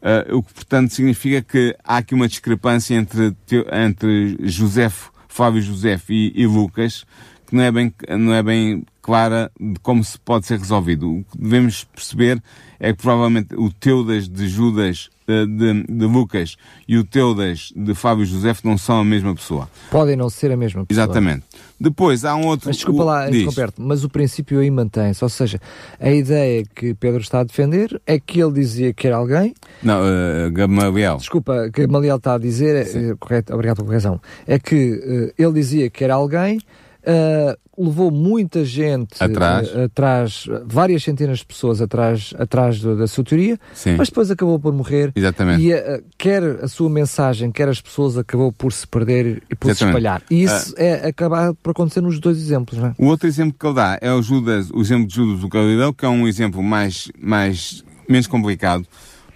Uh, 0.02 0.38
o 0.38 0.44
que, 0.44 0.54
portanto, 0.54 0.94
significa 0.94 1.42
que 1.42 1.76
há 1.84 1.98
aqui 1.98 2.14
uma 2.14 2.28
discrepância 2.28 2.94
entre, 2.94 3.36
entre 3.72 4.38
José, 4.42 4.92
Flávio 5.28 5.62
José 5.62 6.00
e, 6.10 6.34
e, 6.36 6.46
Lucas, 6.46 7.06
que 7.48 7.56
não 7.56 7.64
é 7.64 7.72
bem, 7.72 7.94
não 8.20 8.34
é 8.34 8.44
bem 8.44 8.86
clara 9.08 9.50
de 9.58 9.80
como 9.80 10.04
se 10.04 10.20
pode 10.20 10.46
ser 10.46 10.60
resolvido. 10.60 11.10
O 11.10 11.24
que 11.24 11.38
devemos 11.38 11.86
perceber 11.86 12.43
é 12.78 12.91
que 12.91 13.02
provavelmente 13.02 13.56
o 13.56 13.72
Teudas 13.72 14.28
de 14.28 14.50
Judas 14.50 15.10
de, 15.26 15.46
de, 15.46 15.84
de, 15.84 16.06
Lucas 16.06 16.58
e 16.86 16.98
o 16.98 17.06
Teudas 17.06 17.72
de 17.74 17.96
Fábio 17.96 18.26
José 18.26 18.54
não 18.65 18.78
são 18.78 19.00
a 19.00 19.06
mesma 19.06 19.34
pessoa. 19.34 19.70
Podem 19.89 20.17
não 20.17 20.30
ser 20.30 20.52
a 20.52 20.58
mesma 20.58 20.86
pessoa. 20.86 21.06
Exatamente. 21.06 21.43
Depois 21.80 22.26
há 22.26 22.36
um 22.36 22.48
outro. 22.48 22.67
Mas 22.67 22.76
desculpa 22.76 23.06
lá, 23.06 23.26
Roberto, 23.46 23.82
mas 23.82 24.04
o 24.04 24.10
princípio 24.10 24.60
aí 24.60 24.70
mantém-se. 24.70 25.24
Ou 25.24 25.30
seja, 25.30 25.58
a 26.02 26.12
ideia 26.12 26.65
que 26.76 26.93
Pedro 26.93 27.22
está 27.22 27.39
a 27.39 27.43
defender 27.46 28.02
é 28.06 28.20
que 28.20 28.41
ele 28.41 28.52
dizia 28.52 28.93
que 28.93 29.08
era 29.08 29.15
alguém. 29.15 29.56
Não, 29.82 30.02
uh, 30.02 30.52
Gamaliel. 30.52 31.15
Desculpa, 31.15 31.70
Gamaliel 31.70 32.17
está 32.17 32.36
a 32.36 32.38
dizer, 32.38 32.76
é, 32.76 33.15
correto, 33.17 33.54
obrigado 33.54 33.78
pela 33.78 33.88
correção, 33.88 34.22
é 34.46 34.60
que 34.60 34.76
uh, 34.76 35.41
ele 35.41 35.54
dizia 35.54 35.89
que 35.89 36.04
era 36.04 36.15
alguém 36.15 36.60
uh, 37.08 37.58
levou 37.78 38.12
muita 38.12 38.65
gente 38.65 39.15
atrás, 39.20 39.74
uh, 39.74 39.84
atrás 39.84 40.46
várias 40.65 41.04
centenas 41.04 41.39
de 41.39 41.46
pessoas 41.46 41.82
atrás, 41.82 42.34
atrás 42.38 42.82
da, 42.82 42.96
da 42.96 43.08
sua 43.08 43.24
teoria, 43.24 43.58
Sim. 43.74 43.96
mas 43.98 44.10
depois 44.10 44.30
acabou 44.30 44.60
por 44.60 44.74
morrer. 44.74 45.12
Exatamente. 45.15 45.63
E 45.63 45.74
uh, 45.74 46.04
quer 46.17 46.43
a 46.43 46.67
sua 46.67 46.89
mensagem, 46.89 47.52
quer 47.52 47.70
as 47.70 47.80
pessoas, 47.80 48.17
acabou 48.17 48.52
por 48.52 48.74
se 48.74 48.86
perder 48.86 49.41
e 49.50 49.56
por 49.56 49.70
Exatamente. 49.70 49.78
se 49.78 49.86
espalhar. 49.86 50.24
E 50.30 50.43
isso 50.43 50.74
é 50.78 51.08
acabar 51.08 51.54
por 51.56 51.72
acontecer 51.72 52.02
nos 52.02 52.20
dois 52.20 52.38
exemplos, 52.38 52.78
não 52.80 52.88
é? 52.88 52.96
O 52.98 53.06
outro 53.06 53.28
exemplo 53.28 53.56
que 53.58 53.65
ele 53.65 53.76
dá 53.76 53.98
é 54.02 54.12
o, 54.12 54.22
Judas, 54.22 54.70
o 54.72 54.82
exemplo 54.82 55.08
de 55.08 55.15
Judas 55.15 55.39
do 55.39 55.48
Galileu, 55.48 55.93
que 55.93 56.06
é 56.06 56.10
um 56.10 56.28
exemplo 56.28 56.62
mais, 56.62 57.10
mais 57.20 57.84
menos 58.10 58.28
complicado, 58.28 58.86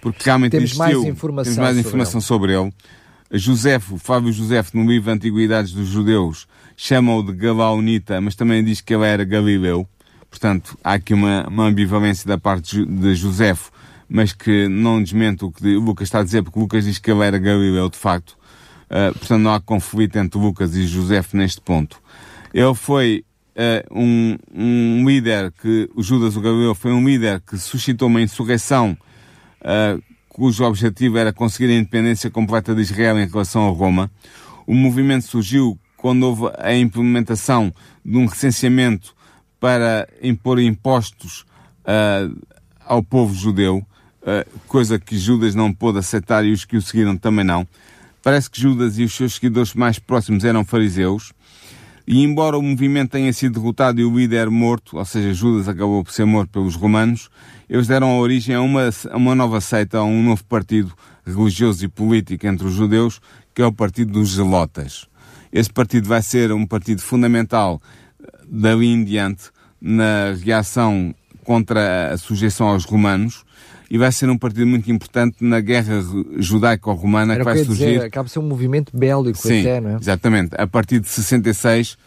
porque 0.00 0.24
realmente 0.24 0.52
temos 0.52 0.70
existiu, 0.70 1.00
mais 1.00 1.04
informação, 1.04 1.54
temos 1.54 1.70
mais 1.70 1.78
informação 1.78 2.20
sobre 2.20 2.52
ele. 2.52 2.72
Josefo, 3.34 3.96
Fábio 3.96 4.30
Josefo, 4.30 4.76
no 4.76 4.86
livro 4.86 5.10
Antiguidades 5.10 5.72
dos 5.72 5.86
Judeus, 5.86 6.46
chama-o 6.84 7.22
de 7.22 7.32
Galaunita, 7.32 8.20
mas 8.20 8.34
também 8.34 8.64
diz 8.64 8.80
que 8.80 8.92
ele 8.92 9.04
era 9.04 9.24
Galileu. 9.24 9.86
Portanto, 10.28 10.76
há 10.82 10.94
aqui 10.94 11.14
uma, 11.14 11.46
uma 11.46 11.66
ambivalência 11.66 12.26
da 12.26 12.36
parte 12.36 12.84
de 12.84 13.14
Josefo, 13.14 13.70
mas 14.08 14.32
que 14.32 14.66
não 14.66 15.00
desmente 15.00 15.44
o 15.44 15.52
que 15.52 15.76
Lucas 15.76 16.08
está 16.08 16.18
a 16.18 16.24
dizer, 16.24 16.42
porque 16.42 16.58
Lucas 16.58 16.84
diz 16.84 16.98
que 16.98 17.08
ele 17.08 17.24
era 17.24 17.38
Galileu, 17.38 17.88
de 17.88 17.96
facto. 17.96 18.36
Uh, 18.90 19.16
portanto, 19.16 19.40
não 19.40 19.54
há 19.54 19.60
conflito 19.60 20.16
entre 20.16 20.40
Lucas 20.40 20.74
e 20.74 20.84
Josefo 20.84 21.36
neste 21.36 21.60
ponto. 21.60 22.02
Ele 22.52 22.74
foi 22.74 23.24
uh, 23.54 23.96
um, 23.96 24.36
um 24.52 25.08
líder 25.08 25.52
que, 25.52 25.88
o 25.94 26.02
Judas 26.02 26.36
o 26.36 26.40
Galileu 26.40 26.74
foi 26.74 26.90
um 26.90 27.06
líder 27.06 27.40
que 27.42 27.56
suscitou 27.58 28.08
uma 28.08 28.20
insurreição 28.20 28.98
uh, 29.60 30.02
cujo 30.28 30.64
objetivo 30.64 31.16
era 31.16 31.32
conseguir 31.32 31.72
a 31.72 31.76
independência 31.76 32.28
completa 32.28 32.74
de 32.74 32.80
Israel 32.80 33.20
em 33.20 33.28
relação 33.28 33.68
a 33.68 33.70
Roma. 33.70 34.10
O 34.66 34.74
movimento 34.74 35.26
surgiu 35.26 35.78
quando 36.02 36.24
houve 36.24 36.52
a 36.58 36.76
implementação 36.76 37.72
de 38.04 38.18
um 38.18 38.26
recenseamento 38.26 39.14
para 39.60 40.08
impor 40.20 40.58
impostos 40.58 41.46
uh, 41.86 42.36
ao 42.84 43.04
povo 43.04 43.32
judeu, 43.32 43.86
uh, 44.22 44.58
coisa 44.66 44.98
que 44.98 45.16
Judas 45.16 45.54
não 45.54 45.72
pôde 45.72 46.00
aceitar 46.00 46.44
e 46.44 46.50
os 46.50 46.64
que 46.64 46.76
o 46.76 46.82
seguiram 46.82 47.16
também 47.16 47.44
não. 47.44 47.64
Parece 48.20 48.50
que 48.50 48.60
Judas 48.60 48.98
e 48.98 49.04
os 49.04 49.14
seus 49.14 49.34
seguidores 49.34 49.74
mais 49.74 50.00
próximos 50.00 50.44
eram 50.44 50.64
fariseus, 50.64 51.32
e 52.04 52.20
embora 52.20 52.58
o 52.58 52.62
movimento 52.62 53.12
tenha 53.12 53.32
sido 53.32 53.60
derrotado 53.60 54.00
e 54.00 54.04
o 54.04 54.18
líder 54.18 54.50
morto, 54.50 54.98
ou 54.98 55.04
seja, 55.04 55.32
Judas 55.32 55.68
acabou 55.68 56.02
por 56.02 56.12
ser 56.12 56.24
morto 56.24 56.50
pelos 56.50 56.74
romanos, 56.74 57.30
eles 57.70 57.86
deram 57.86 58.18
origem 58.18 58.56
a 58.56 58.60
uma, 58.60 58.90
a 59.08 59.16
uma 59.16 59.36
nova 59.36 59.60
seita, 59.60 59.98
a 59.98 60.04
um 60.04 60.20
novo 60.20 60.44
partido 60.44 60.92
religioso 61.24 61.84
e 61.84 61.88
político 61.88 62.44
entre 62.44 62.66
os 62.66 62.72
judeus, 62.72 63.20
que 63.54 63.62
é 63.62 63.66
o 63.66 63.72
Partido 63.72 64.12
dos 64.12 64.34
Zelotas. 64.34 65.11
Esse 65.52 65.70
partido 65.70 66.08
vai 66.08 66.22
ser 66.22 66.52
um 66.52 66.66
partido 66.66 67.02
fundamental 67.02 67.80
dali 68.48 68.86
em 68.86 69.04
diante 69.04 69.50
na 69.80 70.34
reação 70.42 71.14
contra 71.44 72.12
a 72.12 72.16
sujeição 72.16 72.68
aos 72.68 72.84
romanos 72.84 73.44
e 73.90 73.98
vai 73.98 74.10
ser 74.10 74.30
um 74.30 74.38
partido 74.38 74.66
muito 74.66 74.90
importante 74.90 75.36
na 75.40 75.60
guerra 75.60 76.02
judaico-romana 76.38 77.36
que 77.36 77.42
vai 77.42 77.58
que 77.58 77.64
surgir. 77.64 77.84
Dizer, 77.84 78.04
acaba 78.04 78.24
de 78.24 78.32
ser 78.32 78.38
um 78.38 78.48
movimento 78.48 78.96
bélico 78.96 79.36
Sim, 79.36 79.60
até, 79.60 79.80
não 79.80 79.90
é? 79.90 79.96
Exatamente. 79.96 80.54
A 80.56 80.66
partir 80.66 81.00
de 81.00 81.08
66 81.08 81.98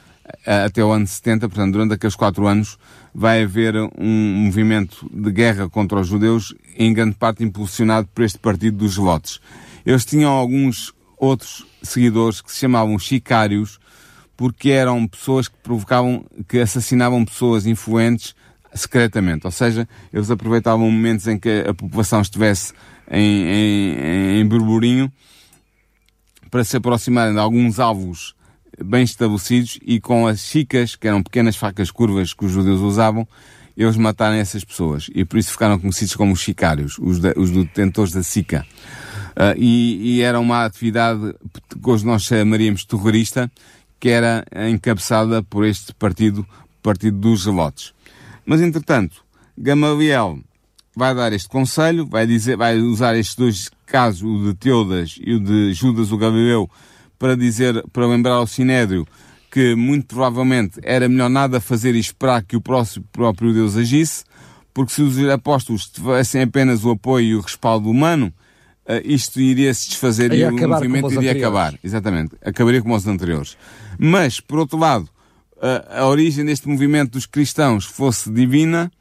até 0.66 0.84
o 0.84 0.92
ano 0.92 1.06
70, 1.06 1.48
portanto, 1.48 1.74
durante 1.74 1.94
aqueles 1.94 2.16
quatro 2.16 2.48
anos, 2.48 2.80
vai 3.14 3.44
haver 3.44 3.76
um 3.98 4.46
movimento 4.46 5.08
de 5.14 5.32
guerra 5.32 5.70
contra 5.70 6.00
os 6.00 6.08
judeus, 6.08 6.56
em 6.76 6.92
grande 6.92 7.16
parte 7.16 7.44
impulsionado 7.44 8.08
por 8.16 8.24
este 8.24 8.40
partido 8.40 8.78
dos 8.78 8.96
Zelotes. 8.96 9.40
Eles 9.86 10.04
tinham 10.04 10.32
alguns 10.32 10.92
outros 11.26 11.66
seguidores 11.82 12.42
que 12.42 12.52
se 12.52 12.60
chamavam 12.60 12.98
chicários, 12.98 13.80
porque 14.38 14.70
eram 14.70 15.08
pessoas 15.08 15.48
que 15.48 15.56
provocavam, 15.64 16.26
que 16.48 16.60
assassinavam 16.60 17.24
pessoas 17.24 17.66
influentes 17.66 18.36
secretamente. 18.74 19.46
Ou 19.46 19.52
seja, 19.52 19.88
eles 20.14 20.30
aproveitavam 20.30 20.90
momentos 20.90 21.28
em 21.28 21.38
que 21.38 21.66
a 21.68 21.74
população 21.74 22.22
estivesse 22.22 22.74
em, 23.10 23.46
em, 23.48 24.40
em 24.40 24.46
burburinho 24.46 25.12
para 26.52 26.64
se 26.64 26.78
aproximarem 26.78 27.34
de 27.34 27.40
alguns 27.40 27.80
alvos 27.80 28.36
bem 28.84 29.04
estabelecidos 29.04 29.80
e 29.82 30.00
com 30.00 30.28
as 30.28 30.40
chicas, 30.40 30.96
que 30.96 31.08
eram 31.08 31.24
pequenas 31.24 31.56
facas 31.56 31.92
curvas 31.92 32.34
que 32.34 32.46
os 32.46 32.52
judeus 32.52 32.82
usavam, 32.82 33.28
eles 33.76 33.98
mataram 33.98 34.36
essas 34.36 34.64
pessoas. 34.64 35.10
E 35.14 35.26
por 35.26 35.38
isso 35.38 35.52
ficaram 35.52 35.80
conhecidos 35.80 36.16
como 36.16 36.34
os 36.34 36.40
chicários, 36.40 36.98
os, 36.98 37.20
os 37.36 37.52
detentores 37.52 38.14
da 38.14 38.24
sica. 38.24 38.66
Uh, 39.36 39.54
e, 39.58 40.16
e, 40.16 40.22
era 40.22 40.40
uma 40.40 40.64
atividade 40.64 41.36
que 41.70 41.90
hoje 41.90 42.06
nós 42.06 42.24
chamaríamos 42.24 42.86
terrorista, 42.86 43.52
que 44.00 44.08
era 44.08 44.46
encabeçada 44.70 45.44
por 45.44 45.66
este 45.66 45.94
partido, 45.94 46.48
Partido 46.82 47.18
dos 47.18 47.44
Zelotes. 47.44 47.94
Mas, 48.46 48.62
entretanto, 48.62 49.26
Gamaliel 49.58 50.40
vai 50.96 51.14
dar 51.14 51.34
este 51.34 51.50
conselho, 51.50 52.06
vai 52.06 52.26
dizer, 52.26 52.56
vai 52.56 52.78
usar 52.78 53.18
estes 53.18 53.36
dois 53.36 53.72
casos, 53.86 54.24
o 54.24 54.48
de 54.48 54.54
Teudas 54.54 55.18
e 55.20 55.34
o 55.34 55.40
de 55.40 55.74
Judas 55.74 56.12
o 56.12 56.18
Galileu, 56.18 56.70
para 57.20 57.36
dizer, 57.36 57.84
para 57.92 58.08
lembrar 58.08 58.36
ao 58.36 58.48
Sinédrio 58.48 59.06
que 59.52 59.74
muito 59.74 60.08
provavelmente 60.08 60.80
era 60.84 61.08
melhor 61.08 61.30
nada 61.30 61.62
fazer 61.62 61.96
e 61.96 62.00
esperar 62.00 62.44
que 62.44 62.58
o 62.58 62.62
próprio 62.62 63.54
Deus 63.54 63.78
agisse, 63.78 64.26
porque 64.74 64.92
se 64.92 65.02
os 65.02 65.18
apóstolos 65.30 65.88
tivessem 65.88 66.42
apenas 66.42 66.84
o 66.84 66.92
apoio 66.92 67.26
e 67.26 67.36
o 67.36 67.40
respaldo 67.42 67.90
humano, 67.90 68.34
isto 69.04 69.40
iria 69.40 69.74
se 69.74 69.90
desfazer 69.90 70.32
e, 70.34 70.46
o 70.46 70.52
movimento 70.52 71.08
iria 71.08 71.32
anteriores. 71.32 71.44
acabar. 71.44 71.80
Exatamente. 71.84 72.36
Acabaria 72.44 72.82
como 72.82 72.96
os 72.96 73.08
anteriores. 73.08 73.58
Mas, 73.98 74.40
por 74.40 74.60
outro 74.60 74.78
lado, 74.78 75.10
uh, 75.58 76.02
a 76.02 76.06
origem 76.08 76.46
deste 76.46 76.68
movimento 76.68 77.12
dos 77.12 77.26
cristãos 77.26 77.86
fosse 77.86 78.30
divina, 78.30 78.92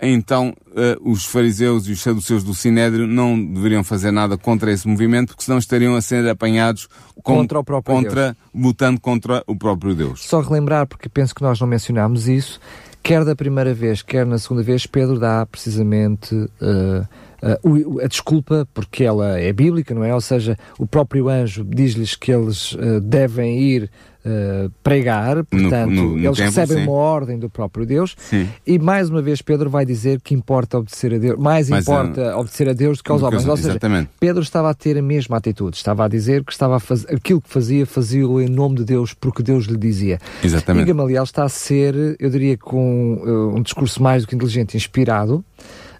então 0.00 0.54
uh, 0.68 1.10
os 1.10 1.24
fariseus 1.24 1.86
e 1.88 1.92
os 1.92 2.02
saduceus 2.02 2.44
do 2.44 2.54
Sinédrio 2.54 3.06
não 3.06 3.42
deveriam 3.42 3.82
fazer 3.82 4.10
nada 4.10 4.36
contra 4.36 4.70
esse 4.70 4.86
movimento, 4.86 5.28
porque 5.28 5.44
senão 5.44 5.58
estariam 5.58 5.94
a 5.94 6.02
ser 6.02 6.28
apanhados 6.28 6.88
com, 7.22 7.36
contra 7.36 7.58
o 7.58 7.64
próprio 7.64 7.96
contra, 7.96 8.24
Deus. 8.24 8.36
lutando 8.54 9.00
contra 9.00 9.42
o 9.46 9.56
próprio 9.56 9.94
Deus. 9.94 10.24
Só 10.24 10.40
relembrar, 10.40 10.86
porque 10.86 11.08
penso 11.08 11.34
que 11.34 11.42
nós 11.42 11.58
não 11.58 11.66
mencionámos 11.66 12.28
isso, 12.28 12.60
quer 13.02 13.24
da 13.24 13.34
primeira 13.34 13.72
vez, 13.72 14.02
quer 14.02 14.26
na 14.26 14.38
segunda 14.38 14.62
vez, 14.62 14.86
Pedro 14.86 15.18
dá 15.18 15.46
precisamente 15.46 16.34
uh, 16.34 17.08
uh, 17.42 18.00
a 18.00 18.06
desculpa, 18.06 18.66
porque 18.72 19.04
ela 19.04 19.38
é 19.38 19.52
bíblica, 19.52 19.94
não 19.94 20.04
é? 20.04 20.14
Ou 20.14 20.20
seja, 20.20 20.56
o 20.78 20.86
próprio 20.86 21.28
anjo 21.28 21.64
diz-lhes 21.64 22.14
que 22.14 22.32
eles 22.32 22.72
uh, 22.72 23.00
devem 23.00 23.58
ir 23.60 23.90
Uh, 24.26 24.68
pregar, 24.82 25.44
portanto, 25.44 25.88
no, 25.88 26.02
no, 26.02 26.16
no 26.16 26.18
eles 26.18 26.36
tempo, 26.36 26.50
recebem 26.50 26.78
sim. 26.78 26.82
uma 26.82 26.94
ordem 26.94 27.38
do 27.38 27.48
próprio 27.48 27.86
Deus, 27.86 28.16
sim. 28.18 28.48
e 28.66 28.76
mais 28.76 29.08
uma 29.08 29.22
vez 29.22 29.40
Pedro 29.40 29.70
vai 29.70 29.86
dizer 29.86 30.20
que 30.20 30.34
importa 30.34 30.78
obedecer 30.78 31.14
a 31.14 31.18
Deus, 31.18 31.38
mais 31.38 31.70
Mas, 31.70 31.86
importa 31.86 32.34
uh, 32.34 32.40
obedecer 32.40 32.68
a 32.68 32.72
Deus 32.72 32.98
do 32.98 33.04
que 33.04 33.12
aos 33.12 33.22
homens. 33.22 33.46
Ou 33.46 33.56
seja, 33.56 33.78
Pedro 34.18 34.42
estava 34.42 34.68
a 34.68 34.74
ter 34.74 34.98
a 34.98 35.02
mesma 35.02 35.36
atitude, 35.36 35.76
estava 35.76 36.06
a 36.06 36.08
dizer 36.08 36.42
que 36.42 36.50
estava 36.50 36.74
a 36.74 36.80
fazer 36.80 37.14
aquilo 37.14 37.40
que 37.40 37.48
fazia, 37.48 37.86
fazia-o 37.86 38.40
em 38.40 38.48
nome 38.48 38.74
de 38.78 38.84
Deus, 38.84 39.14
porque 39.14 39.44
Deus 39.44 39.66
lhe 39.66 39.78
dizia. 39.78 40.18
Exatamente. 40.42 40.82
E 40.82 40.86
Gamaliel 40.92 41.22
está 41.22 41.44
a 41.44 41.48
ser, 41.48 41.94
eu 42.18 42.28
diria, 42.28 42.58
com 42.58 43.22
uh, 43.24 43.56
um 43.56 43.62
discurso 43.62 44.02
mais 44.02 44.24
do 44.24 44.28
que 44.28 44.34
inteligente, 44.34 44.76
inspirado 44.76 45.44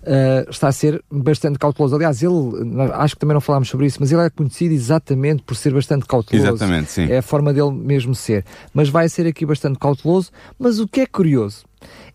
uh, 0.06 0.48
está 0.48 0.68
a 0.68 0.72
ser 0.72 1.02
bastante 1.10 1.58
cauteloso. 1.58 1.96
Aliás, 1.96 2.22
ele, 2.22 2.34
acho 2.94 3.14
que 3.14 3.20
também 3.20 3.34
não 3.34 3.40
falámos 3.40 3.68
sobre 3.68 3.86
isso, 3.86 3.98
mas 4.00 4.12
ele 4.12 4.22
é 4.22 4.30
conhecido 4.30 4.72
exatamente 4.72 5.42
por 5.42 5.56
ser 5.56 5.74
bastante 5.74 6.06
cauteloso. 6.06 6.48
Exatamente, 6.48 6.90
sim. 6.90 7.10
É 7.10 7.18
a 7.18 7.22
forma 7.22 7.52
dele 7.52 7.72
mesmo 7.72 8.14
ser. 8.14 8.44
Mas 8.72 8.88
vai 8.88 9.08
ser 9.08 9.26
aqui 9.26 9.44
bastante 9.44 9.78
cauteloso. 9.78 10.30
Mas 10.58 10.78
o 10.78 10.86
que 10.86 11.00
é 11.00 11.06
curioso 11.06 11.64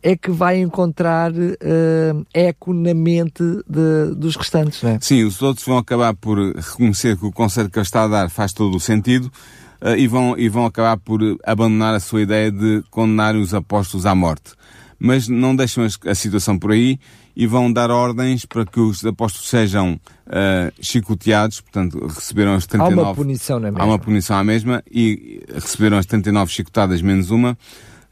é 0.02 0.16
que 0.16 0.32
vai 0.32 0.60
encontrar 0.60 1.32
uh, 1.32 2.26
eco 2.34 2.74
na 2.74 2.94
mente 2.94 3.44
de, 3.68 4.16
dos 4.16 4.36
restantes, 4.36 4.82
não 4.82 4.92
é? 4.92 5.00
Sim, 5.02 5.24
os 5.24 5.42
outros 5.42 5.66
vão 5.66 5.78
acabar 5.78 6.16
por 6.16 6.38
reconhecer 6.38 7.18
que 7.18 7.26
o 7.26 7.32
conselho 7.32 7.70
que 7.70 7.78
ele 7.78 7.86
está 7.86 8.04
a 8.04 8.08
dar 8.08 8.30
faz 8.30 8.54
todo 8.54 8.76
o 8.76 8.80
sentido 8.80 9.32
uh, 9.82 9.96
e, 9.96 10.08
vão, 10.08 10.38
e 10.38 10.50
vão 10.50 10.66
acabar 10.66 10.98
por 10.98 11.22
abandonar 11.46 11.94
a 11.94 12.00
sua 12.00 12.22
ideia 12.22 12.52
de 12.52 12.84
condenar 12.90 13.36
os 13.36 13.54
apóstolos 13.54 14.06
à 14.06 14.16
morte. 14.16 14.54
Mas 15.00 15.28
não 15.28 15.56
deixam 15.56 15.86
a 16.06 16.16
situação 16.16 16.60
por 16.60 16.72
aí 16.72 17.00
e 17.36 17.48
vão 17.48 17.72
dar 17.72 17.90
ordens 17.92 18.46
para 18.46 18.66
que 18.66 18.80
os 18.80 19.06
apóstolos 19.06 19.50
sejam 19.50 19.94
uh, 20.28 20.72
chicoteados, 20.82 21.62
portanto, 21.62 22.06
receberam 22.08 22.54
as 22.54 22.66
39... 22.66 23.00
Há 23.00 23.04
uma 23.04 23.16
punição 23.16 23.60
na 23.60 23.72
mesma. 23.72 23.82
Há 23.82 23.86
uma 23.86 24.00
punição 24.00 24.38
à 24.38 24.44
mesma 24.44 24.84
e 24.92 25.44
receberam 25.54 25.98
as 25.98 26.06
39 26.06 26.52
chicotadas 26.52 27.02
menos 27.02 27.32
uma, 27.32 27.58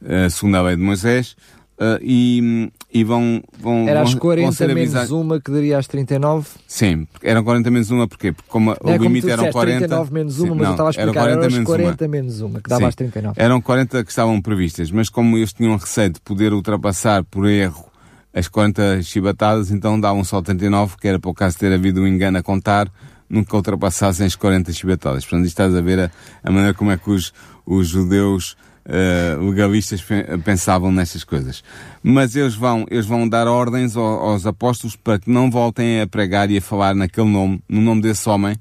uh, 0.02 0.30
segundo 0.30 0.56
a 0.56 0.62
lei 0.62 0.76
de 0.76 0.82
Moisés, 0.82 1.36
Uh, 1.80 1.96
e, 2.02 2.70
e, 2.92 3.06
vão, 3.06 3.42
vão. 3.58 3.88
Era 3.88 4.02
às 4.02 4.14
40 4.14 4.66
vão 4.66 4.76
menos 4.76 5.12
uma 5.12 5.40
que 5.40 5.50
daria 5.50 5.78
às 5.78 5.88
39? 5.88 6.46
Sim, 6.68 7.08
eram 7.24 7.42
40 7.42 7.72
menos 7.72 7.90
uma, 7.90 8.06
porquê? 8.06 8.34
Porque 8.34 8.50
como 8.50 8.74
é, 8.74 8.78
o 8.82 8.98
limite 8.98 9.30
eram 9.30 9.50
40. 9.50 9.88
39 9.88 10.14
menos 10.14 10.40
uma, 10.40 10.50
sim, 10.50 10.56
mas 10.56 10.60
não, 10.60 10.66
eu 10.66 10.72
estava 10.72 10.90
a 10.90 10.92
explicar, 10.92 11.30
eram 11.30 11.40
40, 11.40 11.56
eram 11.56 11.64
40 11.64 12.08
menos 12.10 12.42
uma, 12.42 12.60
que 12.60 12.70
dava 12.70 12.82
sim, 12.82 12.88
às 12.88 12.96
39. 12.96 13.42
Eram 13.42 13.62
40 13.62 14.04
que 14.04 14.10
estavam 14.10 14.42
previstas, 14.42 14.92
mas 14.92 15.08
como 15.08 15.38
eles 15.38 15.54
tinham 15.54 15.78
receio 15.78 16.10
de 16.10 16.20
poder 16.20 16.52
ultrapassar 16.52 17.24
por 17.24 17.48
erro 17.48 17.89
as 18.34 18.48
40 18.48 19.02
chibatadas, 19.02 19.72
então 19.72 20.00
davam 20.00 20.24
só 20.24 20.42
39, 20.42 20.98
que 20.98 21.08
era 21.08 21.20
o 21.24 21.34
caso 21.34 21.58
ter 21.58 21.74
havido 21.74 22.02
um 22.02 22.08
engano 22.08 22.38
a 22.38 22.44
contar, 22.44 22.92
nunca 23.30 23.56
ultrapassassem 23.56 24.26
as 24.26 24.36
40 24.36 24.72
chibatadas. 24.72 25.26
Portanto, 25.26 25.48
estás 25.48 25.76
a 25.76 25.82
ver 25.82 26.00
a, 26.00 26.12
a 26.44 26.52
maneira 26.52 26.74
como 26.74 26.92
é 26.92 26.98
que 26.98 27.10
os, 27.10 27.34
os 27.66 27.88
judeus 27.88 28.56
uh, 28.86 29.50
legalistas 29.50 30.04
pensavam 30.44 30.92
nestas 30.92 31.24
coisas. 31.24 31.64
Mas 32.02 32.36
eles 32.36 32.56
vão, 32.56 32.86
eles 32.90 33.06
vão 33.06 33.28
dar 33.28 33.48
ordens 33.48 33.96
aos, 33.96 34.22
aos, 34.22 34.46
apóstolos 34.46 34.96
para 34.96 35.20
que 35.20 35.30
não 35.30 35.50
voltem 35.50 36.02
a 36.02 36.08
pregar 36.08 36.50
e 36.50 36.58
a 36.58 36.62
falar 36.62 36.96
naquele 36.96 37.30
nome, 37.30 37.62
no 37.70 37.82
nome 37.82 38.02
desse 38.02 38.28
homem. 38.28 38.56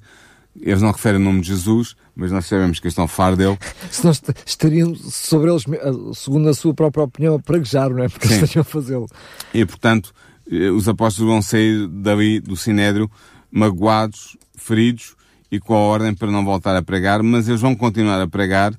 Eles 0.61 0.83
não 0.83 0.91
referem 0.91 1.21
o 1.21 1.25
nome 1.25 1.41
de 1.41 1.49
Jesus, 1.49 1.97
mas 2.19 2.31
nós 2.31 2.45
sabemos 2.45 2.81
que 2.81 2.89
estão 2.89 3.05
a 3.05 3.09
falar 3.09 3.37
dele. 3.37 3.57
Se 3.91 4.05
nós 4.05 4.21
estariam 4.45 4.95
sobre 4.95 5.51
eles, 5.51 5.65
eh, 5.69 6.15
segundo 6.15 6.49
a 6.49 6.55
sua 6.55 6.75
própria 6.75 7.05
opinião, 7.05 7.37
a 7.37 7.39
praguejar, 7.39 7.89
não 7.89 8.03
é? 8.03 8.09
Porque 8.09 8.29
Sim. 8.29 8.35
estariam 8.35 8.61
a 8.61 8.65
fazê-lo. 8.65 9.09
E, 9.55 9.65
portanto, 9.65 10.13
eh, 10.51 10.69
os 10.69 10.89
apóstolos 10.89 11.33
vão 11.33 11.41
sair 11.41 11.87
dali, 11.87 12.41
do 12.41 12.57
Sinédrio, 12.57 13.11
magoados, 13.51 14.37
feridos 14.55 15.17
e 15.51 15.59
com 15.59 15.75
a 15.75 15.79
ordem 15.79 16.13
para 16.13 16.31
não 16.31 16.45
voltar 16.45 16.77
a 16.77 16.83
pregar, 16.83 17.23
mas 17.23 17.49
eles 17.49 17.61
vão 17.61 17.75
continuar 17.75 18.21
a 18.21 18.27
pregar 18.27 18.75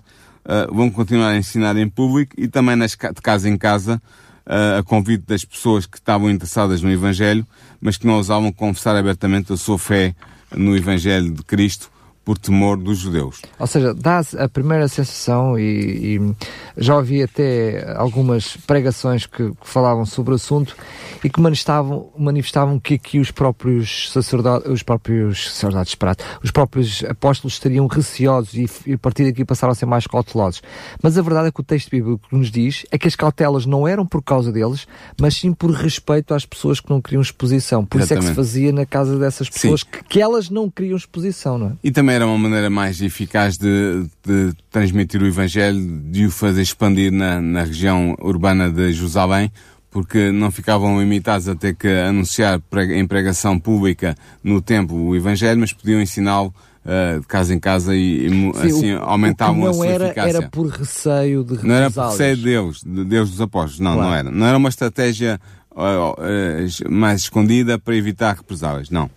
uh, 0.46 0.74
vão 0.74 0.90
continuar 0.90 1.30
a 1.30 1.38
ensinar 1.38 1.78
em 1.78 1.88
público 1.88 2.34
e 2.38 2.48
também 2.48 2.76
nas, 2.76 2.92
de 2.92 3.22
casa 3.22 3.48
em 3.48 3.58
casa, 3.58 4.02
uh, 4.46 4.80
a 4.80 4.84
convite 4.84 5.26
das 5.28 5.46
pessoas 5.46 5.86
que 5.86 5.98
estavam 5.98 6.30
interessadas 6.30 6.82
no 6.82 6.92
Evangelho, 6.92 7.46
mas 7.80 7.98
que 7.98 8.08
não 8.08 8.16
ousavam 8.16 8.52
confessar 8.52 8.96
abertamente 8.96 9.54
a 9.54 9.58
sua 9.58 9.78
fé 9.78 10.16
no 10.56 10.76
Evangelho 10.76 11.32
de 11.32 11.44
Cristo 11.44 11.92
por 12.30 12.38
temor 12.38 12.78
dos 12.78 13.00
judeus. 13.00 13.42
Ou 13.58 13.66
seja, 13.66 13.92
dá 13.92 14.22
a 14.38 14.48
primeira 14.48 14.88
sensação, 14.88 15.58
e, 15.58 16.18
e, 16.18 16.36
já 16.78 16.96
ouvi 16.96 17.24
até 17.24 17.92
algumas 17.98 18.56
pregações 18.56 19.26
que, 19.26 19.50
que, 19.50 19.56
falavam 19.64 20.06
sobre 20.06 20.34
o 20.34 20.36
assunto 20.36 20.76
e 21.24 21.30
que 21.30 21.42
manifestavam, 21.42 22.12
manifestavam 22.16 22.80
que 22.80 22.94
aqui 22.94 23.18
os 23.18 23.32
próprios 23.32 24.12
sacerdotes, 24.12 24.70
os 24.70 24.84
próprios 24.84 25.50
sacerdotes, 25.50 25.98
os 26.44 26.52
próprios 26.52 27.04
apóstolos 27.04 27.54
estariam 27.54 27.88
receosos 27.88 28.54
e, 28.54 28.70
e 28.86 28.94
a 28.94 28.98
partir 29.00 29.26
daqui 29.26 29.44
passaram 29.44 29.72
a 29.72 29.76
ser 29.76 29.88
mais 29.88 30.06
cautelosos. 30.06 30.62
Mas 31.02 31.18
a 31.18 31.24
verdade 31.24 31.48
é 31.48 31.52
que 31.52 31.62
o 31.62 31.64
texto 31.64 31.90
bíblico 31.90 32.28
nos 32.32 32.52
diz 32.52 32.86
é 32.92 33.00
que 33.00 33.08
as 33.08 33.16
cautelas 33.16 33.66
não 33.66 33.88
eram 33.88 34.06
por 34.06 34.22
causa 34.22 34.52
deles, 34.52 34.88
mas 35.20 35.36
sim 35.36 35.52
por 35.52 35.72
respeito 35.72 36.36
às 36.36 36.46
pessoas 36.46 36.80
que 36.80 36.92
não 36.92 37.02
queriam 37.02 37.24
exposição. 37.24 37.84
Por 37.84 38.00
Exatamente. 38.00 38.26
isso 38.26 38.30
é 38.30 38.36
que 38.36 38.48
se 38.48 38.52
fazia 38.52 38.72
na 38.72 38.86
casa 38.86 39.18
dessas 39.18 39.50
pessoas 39.50 39.82
que, 39.82 40.04
que, 40.04 40.22
elas 40.22 40.52
não 40.52 40.70
queriam 40.70 40.96
exposição, 40.96 41.58
não 41.58 41.68
é? 41.70 41.72
E 41.84 41.90
também 41.90 42.19
era 42.20 42.28
uma 42.28 42.38
maneira 42.38 42.70
mais 42.70 43.02
eficaz 43.02 43.58
de, 43.58 44.06
de 44.26 44.54
transmitir 44.70 45.22
o 45.22 45.26
Evangelho, 45.26 45.80
de 46.12 46.26
o 46.26 46.32
fazer 46.32 46.62
expandir 46.62 47.12
na, 47.12 47.42
na 47.42 47.64
região 47.64 48.14
urbana 48.20 48.70
de 48.70 48.92
Jerusalém, 48.92 49.50
porque 49.90 50.30
não 50.32 50.52
ficavam 50.52 51.00
limitados 51.00 51.48
a 51.48 51.56
ter 51.56 51.76
que 51.76 51.88
anunciar 51.88 52.62
em 52.92 53.08
pregação 53.08 53.58
pública 53.58 54.16
no 54.44 54.62
templo 54.62 54.98
o 54.98 55.16
Evangelho, 55.16 55.60
mas 55.62 55.72
podiam 55.72 56.02
ensiná-lo 56.02 56.54
uh, 56.86 57.22
de 57.22 57.26
casa 57.26 57.54
em 57.54 57.60
casa 57.60 57.96
e, 57.96 58.26
e 58.26 58.30
Sim, 58.30 58.52
assim 58.52 58.94
o, 58.96 59.04
aumentavam 59.04 59.62
o 59.62 59.70
a 59.70 59.74
sua 59.74 59.88
era, 59.88 60.06
eficácia. 60.08 60.38
Era 60.38 60.50
por 60.50 60.68
receio 60.68 61.44
de 61.46 61.66
Não 61.66 61.74
era 61.74 61.90
por 61.90 62.10
receio 62.10 62.36
de 62.36 62.44
Deus, 62.44 62.84
de 62.86 63.06
Deus 63.06 63.32
dos 63.32 63.40
apóstolos, 63.40 63.80
não, 63.80 63.94
claro. 63.94 64.10
não 64.10 64.16
era. 64.16 64.32
Não 64.32 64.46
era 64.46 64.58
uma 64.58 64.70
estratégia 64.70 65.40
uh, 65.72 65.78
uh, 65.78 66.92
mais 66.92 67.22
escondida 67.22 67.80
para 67.80 67.96
evitar 67.96 68.36
represálias, 68.36 68.90
não. 68.90 69.10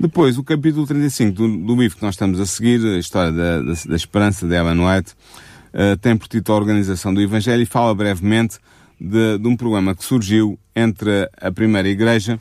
Depois, 0.00 0.36
o 0.36 0.42
capítulo 0.42 0.86
35 0.86 1.32
do, 1.32 1.56
do 1.56 1.80
livro 1.80 1.96
que 1.96 2.02
nós 2.02 2.14
estamos 2.14 2.40
a 2.40 2.46
seguir, 2.46 2.84
a 2.84 2.98
história 2.98 3.30
da, 3.30 3.62
da, 3.62 3.72
da 3.86 3.96
esperança 3.96 4.46
de 4.46 4.54
Ellen 4.54 4.84
White, 4.84 5.12
uh, 5.72 5.96
tem 5.98 6.16
por 6.16 6.26
título 6.26 6.58
a 6.58 6.60
Organização 6.60 7.14
do 7.14 7.20
Evangelho 7.20 7.62
e 7.62 7.66
fala 7.66 7.94
brevemente 7.94 8.58
de, 9.00 9.38
de 9.38 9.48
um 9.48 9.56
problema 9.56 9.94
que 9.94 10.04
surgiu 10.04 10.58
entre 10.74 11.30
a 11.40 11.50
primeira 11.52 11.88
igreja, 11.88 12.40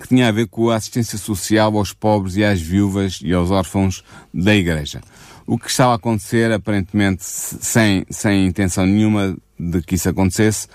que 0.00 0.08
tinha 0.08 0.28
a 0.28 0.32
ver 0.32 0.46
com 0.48 0.70
a 0.70 0.76
assistência 0.76 1.18
social 1.18 1.76
aos 1.76 1.92
pobres 1.92 2.36
e 2.36 2.44
às 2.44 2.60
viúvas 2.60 3.20
e 3.22 3.32
aos 3.32 3.50
órfãos 3.50 4.02
da 4.32 4.54
igreja. 4.54 5.02
O 5.46 5.58
que 5.58 5.68
estava 5.68 5.92
a 5.92 5.96
acontecer, 5.96 6.50
aparentemente 6.50 7.24
sem, 7.24 8.04
sem 8.10 8.46
intenção 8.46 8.86
nenhuma 8.86 9.36
de 9.58 9.82
que 9.82 9.94
isso 9.94 10.08
acontecesse, 10.08 10.66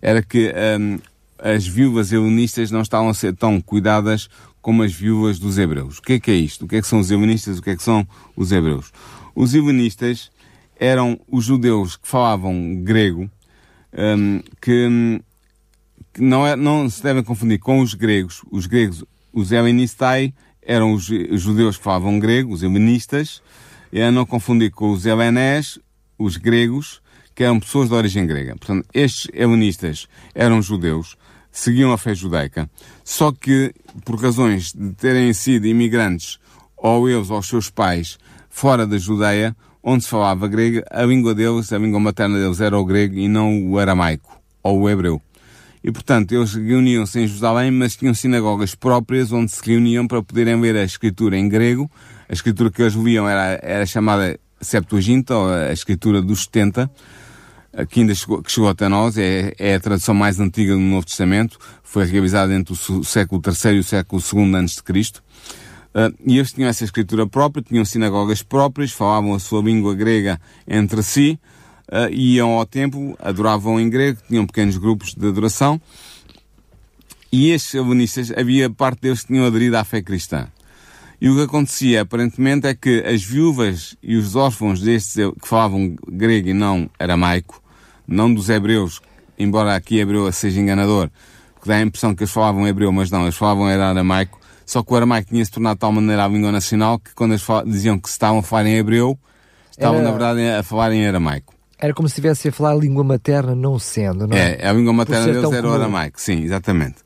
era 0.00 0.22
que 0.22 0.52
um, 0.78 0.98
as 1.42 1.66
viúvas 1.66 2.12
helenistas 2.12 2.70
não 2.70 2.82
estavam 2.82 3.08
a 3.08 3.14
ser 3.14 3.34
tão 3.34 3.60
cuidadas 3.60 4.28
como 4.60 4.82
as 4.82 4.92
viúvas 4.92 5.38
dos 5.38 5.58
hebreus. 5.58 5.98
O 5.98 6.02
que 6.02 6.14
é 6.14 6.20
que 6.20 6.30
é 6.30 6.34
isto? 6.34 6.64
O 6.64 6.68
que 6.68 6.76
é 6.76 6.80
que 6.80 6.86
são 6.86 7.00
os 7.00 7.10
helenistas? 7.10 7.58
O 7.58 7.62
que 7.62 7.70
é 7.70 7.76
que 7.76 7.82
são 7.82 8.06
os 8.36 8.52
hebreus? 8.52 8.92
Os 9.34 9.54
helenistas 9.54 10.30
eram 10.78 11.20
os 11.30 11.44
judeus 11.44 11.96
que 11.96 12.08
falavam 12.08 12.82
grego, 12.82 13.30
um, 13.92 14.42
que, 14.60 15.20
não, 16.18 16.46
é, 16.46 16.56
não 16.56 16.88
se 16.88 17.02
devem 17.02 17.22
confundir 17.22 17.58
com 17.58 17.80
os 17.80 17.94
gregos. 17.94 18.42
Os 18.50 18.66
gregos, 18.66 19.04
os 19.32 19.52
helenistai, 19.52 20.32
eram 20.62 20.92
os 20.92 21.04
judeus 21.04 21.76
que 21.76 21.84
falavam 21.84 22.18
grego, 22.18 22.52
os 22.52 22.62
helenistas, 22.62 23.42
e 23.92 24.00
a 24.00 24.10
não 24.10 24.24
confundir 24.24 24.70
com 24.70 24.90
os 24.90 25.04
helenés, 25.04 25.78
os 26.18 26.36
gregos, 26.36 27.02
que 27.34 27.44
eram 27.44 27.60
pessoas 27.60 27.88
de 27.88 27.94
origem 27.94 28.26
grega. 28.26 28.56
Portanto, 28.56 28.86
estes 28.92 29.28
helenistas 29.32 30.06
eram 30.34 30.62
judeus, 30.62 31.16
seguiam 31.50 31.92
a 31.92 31.98
fé 31.98 32.14
judaica, 32.14 32.70
só 33.04 33.32
que 33.32 33.72
por 34.04 34.20
razões 34.20 34.72
de 34.72 34.92
terem 34.92 35.32
sido 35.32 35.66
imigrantes, 35.66 36.38
ou 36.76 37.08
eles 37.08 37.30
ou 37.30 37.38
os 37.38 37.48
seus 37.48 37.68
pais, 37.68 38.18
fora 38.48 38.86
da 38.86 38.98
Judeia, 38.98 39.54
onde 39.82 40.04
se 40.04 40.10
falava 40.10 40.48
grego, 40.48 40.82
a 40.90 41.02
língua 41.02 41.34
deles, 41.34 41.72
a 41.72 41.78
língua 41.78 42.00
materna 42.00 42.38
deles 42.38 42.60
era 42.60 42.78
o 42.78 42.84
grego 42.84 43.16
e 43.16 43.28
não 43.28 43.70
o 43.70 43.78
aramaico, 43.78 44.40
ou 44.62 44.80
o 44.80 44.90
hebreu. 44.90 45.20
E, 45.82 45.90
portanto, 45.90 46.32
eles 46.32 46.54
reuniam-se 46.54 47.18
em 47.18 47.26
Jerusalém, 47.26 47.70
mas 47.70 47.96
tinham 47.96 48.12
sinagogas 48.12 48.74
próprias 48.74 49.32
onde 49.32 49.50
se 49.50 49.62
reuniam 49.64 50.06
para 50.06 50.22
poderem 50.22 50.60
ler 50.60 50.76
a 50.76 50.84
escritura 50.84 51.38
em 51.38 51.48
grego. 51.48 51.90
A 52.28 52.34
escritura 52.34 52.70
que 52.70 52.82
eles 52.82 52.92
liam 52.94 53.26
era, 53.26 53.58
era 53.62 53.86
chamada 53.86 54.38
Septuaginta, 54.60 55.34
ou 55.34 55.48
a 55.48 55.72
escritura 55.72 56.20
dos 56.20 56.42
70, 56.42 56.90
que 57.88 58.00
ainda 58.00 58.14
chegou, 58.14 58.42
que 58.42 58.50
chegou 58.50 58.68
até 58.68 58.88
nós, 58.88 59.16
é, 59.16 59.54
é 59.58 59.74
a 59.74 59.80
tradução 59.80 60.14
mais 60.14 60.40
antiga 60.40 60.72
do 60.74 60.80
Novo 60.80 61.06
Testamento, 61.06 61.58
foi 61.82 62.04
realizada 62.04 62.54
entre 62.54 62.74
o 62.74 63.04
século 63.04 63.40
III 63.44 63.76
e 63.76 63.78
o 63.78 63.84
século 63.84 64.22
II 64.22 64.46
de. 64.46 65.22
Uh, 65.92 66.14
e 66.24 66.38
eles 66.38 66.52
tinham 66.52 66.68
essa 66.68 66.84
escritura 66.84 67.26
própria, 67.26 67.62
tinham 67.62 67.84
sinagogas 67.84 68.42
próprias, 68.42 68.92
falavam 68.92 69.34
a 69.34 69.40
sua 69.40 69.60
língua 69.60 69.94
grega 69.94 70.40
entre 70.66 71.02
si, 71.02 71.38
uh, 71.88 72.12
iam 72.12 72.50
ao 72.50 72.64
templo, 72.64 73.16
adoravam 73.18 73.80
em 73.80 73.90
grego, 73.90 74.20
tinham 74.28 74.46
pequenos 74.46 74.76
grupos 74.76 75.14
de 75.14 75.26
adoração. 75.26 75.80
E 77.32 77.50
estes 77.50 77.74
helenistas, 77.74 78.32
havia 78.36 78.70
parte 78.70 79.02
deles 79.02 79.20
que 79.20 79.28
tinham 79.28 79.46
aderido 79.46 79.76
à 79.76 79.84
fé 79.84 80.00
cristã. 80.00 80.48
E 81.20 81.28
o 81.28 81.36
que 81.36 81.42
acontecia, 81.42 82.02
aparentemente, 82.02 82.66
é 82.66 82.74
que 82.74 83.04
as 83.04 83.22
viúvas 83.22 83.96
e 84.02 84.16
os 84.16 84.36
órfãos 84.36 84.80
destes 84.80 85.14
que 85.40 85.46
falavam 85.46 85.94
grego 86.08 86.48
e 86.48 86.54
não 86.54 86.88
aramaico, 86.98 87.59
não 88.10 88.32
dos 88.32 88.48
hebreus, 88.48 89.00
embora 89.38 89.74
aqui 89.74 89.98
hebreu 89.98 90.30
seja 90.32 90.60
enganador, 90.60 91.08
que 91.62 91.68
dá 91.68 91.76
a 91.76 91.80
impressão 91.80 92.14
que 92.14 92.24
eles 92.24 92.32
falavam 92.32 92.66
hebreu, 92.66 92.90
mas 92.90 93.10
não, 93.10 93.22
eles 93.22 93.36
falavam 93.36 93.68
era 93.68 93.88
aramaico, 93.88 94.40
só 94.66 94.82
que 94.82 94.92
o 94.92 94.96
aramaico 94.96 95.30
tinha 95.30 95.44
se 95.44 95.50
tornado 95.50 95.76
de 95.76 95.80
tal 95.80 95.92
maneira 95.92 96.24
a 96.24 96.28
língua 96.28 96.50
nacional 96.52 96.98
que 96.98 97.14
quando 97.14 97.32
eles 97.32 97.44
diziam 97.66 97.98
que 97.98 98.08
se 98.08 98.14
estavam 98.14 98.40
a 98.40 98.42
falar 98.42 98.66
em 98.66 98.76
hebreu, 98.76 99.18
estavam 99.70 99.98
era... 99.98 100.04
na 100.04 100.10
verdade 100.10 100.40
a 100.48 100.62
falar 100.62 100.92
em 100.92 101.06
aramaico. 101.06 101.54
Era 101.78 101.94
como 101.94 102.08
se 102.08 102.12
estivesse 102.12 102.48
a 102.48 102.52
falar 102.52 102.72
a 102.72 102.74
língua 102.74 103.02
materna, 103.02 103.54
não 103.54 103.78
sendo, 103.78 104.26
não 104.26 104.36
é? 104.36 104.58
É, 104.60 104.68
a 104.68 104.72
língua 104.72 104.92
materna 104.92 105.32
deles 105.32 105.50
era 105.50 105.66
o 105.66 105.72
aramaico, 105.72 106.20
sim, 106.20 106.42
exatamente. 106.42 106.96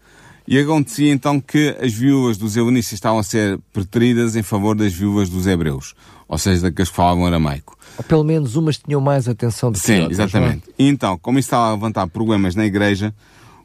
E 0.46 0.58
acontecia 0.58 1.12
então 1.12 1.40
que 1.40 1.76
as 1.80 1.92
viúvas 1.94 2.36
dos 2.36 2.56
helenistas 2.56 2.94
estavam 2.94 3.18
a 3.18 3.22
ser 3.22 3.58
preteridas 3.72 4.36
em 4.36 4.42
favor 4.42 4.74
das 4.74 4.92
viúvas 4.92 5.30
dos 5.30 5.46
hebreus, 5.46 5.94
ou 6.28 6.36
seja, 6.36 6.62
daqueles 6.62 6.90
que 6.90 6.96
falavam 6.96 7.24
aramaico. 7.24 7.73
Ou 7.96 8.04
pelo 8.04 8.24
menos 8.24 8.56
umas 8.56 8.78
tinham 8.78 9.00
mais 9.00 9.28
atenção 9.28 9.70
do 9.70 9.78
que 9.78 9.86
Sim, 9.86 10.00
outras, 10.00 10.18
é? 10.18 10.22
exatamente. 10.22 10.68
É? 10.68 10.72
E 10.78 10.88
então, 10.88 11.18
como 11.18 11.38
isso 11.38 11.46
estava 11.46 11.68
a 11.68 11.72
levantar 11.72 12.06
problemas 12.08 12.54
na 12.54 12.64
igreja, 12.64 13.14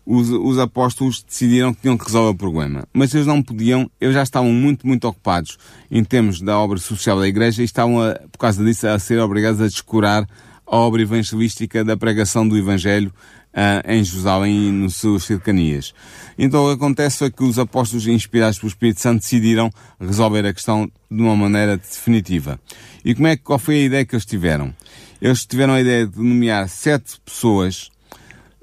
os, 0.06 0.30
os, 0.30 0.58
apóstolos 0.58 1.24
decidiram 1.24 1.74
que 1.74 1.82
tinham 1.82 1.98
que 1.98 2.06
resolver 2.06 2.30
o 2.30 2.36
problema. 2.36 2.84
Mas 2.92 3.14
eles 3.14 3.28
não 3.28 3.42
podiam, 3.44 3.90
eles 4.02 4.16
já 4.16 4.24
estavam 4.24 4.52
muito, 4.52 4.88
muito 4.88 5.08
ocupados 5.08 5.58
em 5.92 6.04
termos 6.04 6.42
da 6.42 6.58
obra 6.58 6.80
social 6.80 7.20
da 7.20 7.28
igreja 7.28 7.62
e 7.62 7.66
estavam, 7.66 8.02
a, 8.02 8.16
por 8.32 8.40
causa 8.40 8.64
disso, 8.64 8.88
a 8.88 8.98
ser 8.98 9.20
obrigados 9.20 9.62
a 9.62 9.68
descurar 9.68 10.28
a 10.66 10.78
obra 10.78 11.02
evangelística 11.02 11.84
da 11.84 11.98
pregação 11.98 12.48
do 12.48 12.58
Evangelho 12.58 13.12
uh, 13.54 13.92
em 13.92 14.04
Jerusalém 14.04 14.70
e 14.70 14.72
nas 14.72 14.96
suas 14.96 15.24
cercanias. 15.24 15.94
Então 16.38 16.66
o 16.66 16.68
que 16.70 16.76
acontece 16.76 17.18
foi 17.20 17.32
que 17.32 17.44
os 17.44 17.60
apóstolos, 17.60 18.08
inspirados 18.08 18.60
pelo 18.60 18.70
Espírito 18.70 19.02
Santo, 19.02 19.22
decidiram 19.22 19.70
resolver 20.00 20.46
a 20.46 20.54
questão 20.54 20.90
de 21.10 21.22
uma 21.22 21.36
maneira 21.36 21.78
definitiva. 21.78 22.60
E 23.04 23.14
como 23.16 23.28
é, 23.28 23.38
qual 23.38 23.60
foi 23.60 23.76
a 23.76 23.86
ideia 23.86 24.06
que 24.06 24.16
eles 24.16 24.26
tiveram? 24.26 24.74
Eles 25.22 25.46
tiveram 25.46 25.74
a 25.74 25.82
ideia 25.82 26.08
de 26.08 26.18
nomear 26.18 26.70
sete 26.70 27.20
pessoas. 27.24 27.90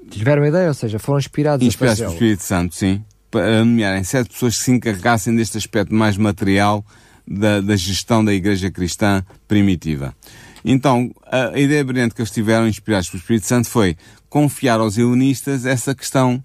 Tiveram 0.09 0.43
a 0.43 0.47
ideia, 0.47 0.67
ou 0.69 0.73
seja, 0.73 0.97
foram 0.97 1.19
inspirados, 1.19 1.65
inspirados 1.65 1.99
pelo 1.99 2.13
Espírito 2.13 2.43
Santo, 2.43 2.75
sim, 2.75 3.03
para 3.29 3.59
nomearem 3.59 4.03
sete 4.03 4.29
pessoas 4.29 4.57
que 4.57 4.63
se 4.63 4.71
encarregassem 4.71 5.35
deste 5.35 5.57
aspecto 5.57 5.93
mais 5.93 6.17
material 6.17 6.83
da, 7.27 7.59
da 7.59 7.75
gestão 7.75 8.23
da 8.23 8.33
Igreja 8.33 8.71
Cristã 8.71 9.23
primitiva. 9.47 10.15
Então, 10.63 11.11
a 11.25 11.57
ideia 11.59 11.83
brilhante 11.83 12.15
que 12.15 12.21
eles 12.21 12.31
tiveram, 12.31 12.67
inspirados 12.67 13.09
pelo 13.09 13.21
Espírito 13.21 13.45
Santo, 13.45 13.69
foi 13.69 13.95
confiar 14.29 14.79
aos 14.79 14.97
helenistas 14.97 15.65
essa 15.65 15.95
questão 15.95 16.43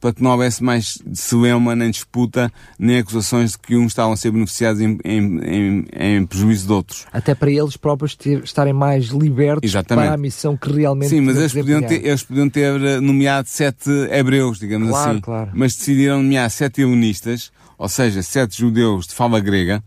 para 0.00 0.14
que 0.14 0.22
não 0.22 0.30
houvesse 0.30 0.64
mais 0.64 0.98
celeuma, 1.12 1.76
nem 1.76 1.90
disputa, 1.90 2.50
nem 2.78 2.98
acusações 2.98 3.52
de 3.52 3.58
que 3.58 3.76
uns 3.76 3.88
estavam 3.88 4.12
a 4.12 4.16
ser 4.16 4.30
beneficiados 4.30 4.80
em, 4.80 4.98
em, 5.04 5.40
em, 5.44 5.86
em 5.92 6.26
prejuízo 6.26 6.66
de 6.66 6.72
outros. 6.72 7.06
Até 7.12 7.34
para 7.34 7.50
eles 7.50 7.76
próprios 7.76 8.16
ter, 8.16 8.42
estarem 8.42 8.72
mais 8.72 9.08
libertos 9.08 9.70
Exatamente. 9.70 10.06
para 10.06 10.14
a 10.14 10.16
missão 10.16 10.56
que 10.56 10.72
realmente 10.72 11.10
Sim, 11.10 11.20
mas 11.20 11.36
eles 11.36 11.52
podiam, 11.52 11.82
ter, 11.82 12.04
eles 12.04 12.22
podiam 12.22 12.48
ter 12.48 12.80
eh, 12.80 13.00
nomeado 13.00 13.48
sete 13.48 13.90
hebreus, 14.10 14.58
digamos 14.58 14.88
claro, 14.88 15.10
assim. 15.10 15.20
Claro. 15.20 15.50
Mas 15.52 15.76
decidiram 15.76 16.22
nomear 16.22 16.50
sete 16.50 16.80
helenistas, 16.80 17.52
ou 17.76 17.88
seja, 17.88 18.22
sete 18.22 18.58
judeus 18.58 19.06
de 19.06 19.14
fala 19.14 19.38
grega, 19.38 19.84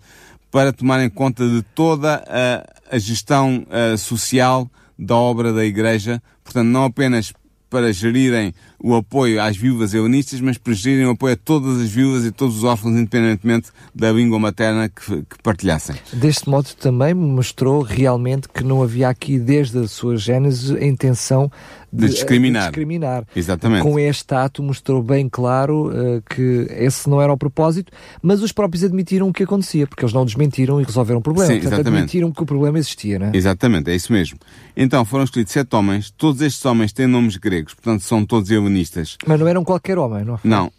para 0.53 0.71
tomarem 0.71 1.09
conta 1.09 1.49
de 1.49 1.63
toda 1.63 2.23
a, 2.27 2.95
a 2.95 2.99
gestão 2.99 3.65
a, 3.71 3.97
social 3.97 4.69
da 4.99 5.15
obra 5.15 5.51
da 5.51 5.65
Igreja, 5.65 6.21
portanto, 6.43 6.67
não 6.67 6.83
apenas 6.83 7.33
para 7.71 7.91
gerirem 7.91 8.53
o 8.83 8.95
apoio 8.95 9.41
às 9.41 9.55
viúvas 9.55 9.93
eunistas, 9.93 10.41
mas 10.41 10.57
para 10.57 10.73
gerirem 10.73 11.05
o 11.07 11.11
apoio 11.11 11.35
a 11.35 11.37
todas 11.37 11.79
as 11.79 11.89
viúvas 11.89 12.25
e 12.25 12.31
todos 12.31 12.57
os 12.57 12.63
órfãos, 12.65 12.93
independentemente 12.93 13.69
da 13.95 14.11
língua 14.11 14.37
materna 14.37 14.89
que, 14.89 15.21
que 15.23 15.41
partilhassem. 15.41 15.95
Deste 16.11 16.49
modo 16.49 16.67
também 16.77 17.13
mostrou 17.13 17.81
realmente 17.81 18.49
que 18.49 18.61
não 18.61 18.83
havia 18.83 19.07
aqui, 19.07 19.39
desde 19.39 19.79
a 19.79 19.87
sua 19.87 20.17
gênese, 20.17 20.77
a 20.77 20.85
intenção 20.85 21.49
de, 21.93 22.07
de, 22.07 22.13
discriminar. 22.13 22.63
de, 22.63 22.67
discriminar. 22.69 23.23
Exatamente. 23.33 23.83
Com 23.83 23.97
este 23.99 24.33
ato 24.33 24.61
mostrou 24.61 25.01
bem 25.01 25.29
claro 25.29 25.89
uh, 25.89 26.21
que 26.29 26.67
esse 26.71 27.07
não 27.07 27.21
era 27.21 27.31
o 27.31 27.37
propósito, 27.37 27.93
mas 28.21 28.41
os 28.41 28.51
próprios 28.51 28.83
admitiram 28.83 29.29
o 29.29 29.33
que 29.33 29.43
acontecia, 29.43 29.87
porque 29.87 30.03
eles 30.03 30.13
não 30.13 30.25
desmentiram 30.25 30.81
e 30.81 30.83
resolveram 30.83 31.19
o 31.19 31.23
problema. 31.23 31.47
Sim, 31.47 31.59
Portanto, 31.59 31.73
exatamente. 31.73 31.99
admitiram 31.99 32.31
que 32.31 32.43
o 32.43 32.45
problema 32.45 32.79
existia, 32.79 33.19
não 33.19 33.27
é? 33.27 33.31
Exatamente, 33.33 33.91
é 33.91 33.95
isso 33.95 34.11
mesmo. 34.11 34.39
Então 34.75 35.05
foram 35.05 35.23
escolhidos 35.23 35.53
sete 35.53 35.73
homens, 35.75 36.09
todos 36.09 36.41
estes 36.41 36.65
homens 36.65 36.91
têm 36.91 37.07
nomes 37.07 37.37
gregos, 37.37 37.73
portanto 37.75 38.01
são 38.01 38.25
todos 38.25 38.49
helenistas. 38.73 39.17
Mas 39.25 39.39
não 39.39 39.47
eram 39.47 39.63
qualquer 39.63 39.97
homem, 39.97 40.25
não 40.25 40.37
foi? 40.37 40.49
Não. 40.49 40.71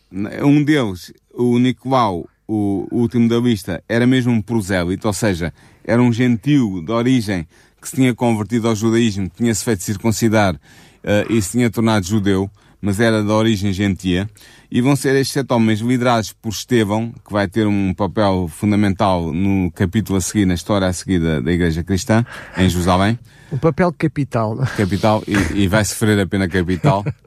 Um 0.43 0.63
deles, 0.63 1.13
o 1.33 1.59
Nicolau, 1.59 2.29
o, 2.47 2.87
o 2.91 2.99
último 2.99 3.29
da 3.29 3.39
lista, 3.39 3.83
era 3.89 4.07
mesmo 4.07 4.33
um 4.33 4.43
prosélito, 4.43 5.07
ou 5.07 5.13
seja, 5.13 5.53
era 5.85 6.03
um 6.03 6.13
gentil 6.13 6.83
de 6.85 6.93
origem 6.93 7.47
que 7.81 7.89
se 7.89 7.97
tinha 7.97 8.15
convertido 8.15 8.69
ao 8.69 8.75
judaísmo, 8.75 9.31
tinha-se 9.35 9.65
feito 9.65 9.83
circuncidar 9.83 10.55
uh, 10.55 11.33
e 11.33 11.41
se 11.41 11.53
tinha 11.53 11.71
tornado 11.71 12.07
judeu, 12.07 12.51
mas 12.81 13.01
era 13.01 13.23
de 13.23 13.31
origem 13.31 13.73
gentia, 13.73 14.29
e 14.71 14.81
vão 14.81 14.95
ser 14.95 15.15
estes 15.17 15.33
sete 15.33 15.53
homens 15.53 15.81
liderados 15.81 16.33
por 16.33 16.51
Estevão, 16.51 17.13
que 17.25 17.33
vai 17.33 17.49
ter 17.49 17.67
um 17.67 17.95
papel 17.95 18.49
fundamental 18.49 19.33
no 19.33 19.71
capítulo 19.73 20.19
a 20.19 20.21
seguir, 20.21 20.47
na 20.47 20.55
história 20.55 20.87
a 20.87 20.93
seguir 20.93 21.19
da, 21.19 21.41
da 21.41 21.53
Igreja 21.53 21.83
Cristã, 21.83 22.25
em 22.57 22.69
Jerusalém. 22.69 23.19
Um 23.53 23.59
papel 23.59 23.93
capital. 23.93 24.57
Capital, 24.77 25.23
e, 25.27 25.63
e 25.63 25.69
vai 25.69 25.85
sofrer 25.85 26.19
a 26.21 26.27
pena 26.27 26.49
capital. 26.49 27.05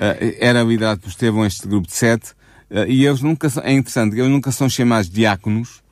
Uh, 0.00 0.36
era 0.40 0.62
liderado 0.62 1.00
por 1.00 1.08
Estevão 1.08 1.44
este 1.44 1.68
grupo 1.68 1.86
de 1.86 1.94
sete, 1.94 2.30
uh, 2.70 2.86
e 2.88 3.04
eles 3.04 3.20
nunca 3.20 3.50
são, 3.50 3.62
é 3.62 3.72
interessante, 3.72 4.16
eles 4.16 4.30
nunca 4.30 4.50
são 4.50 4.68
chamados 4.68 5.10
diáconos, 5.10 5.82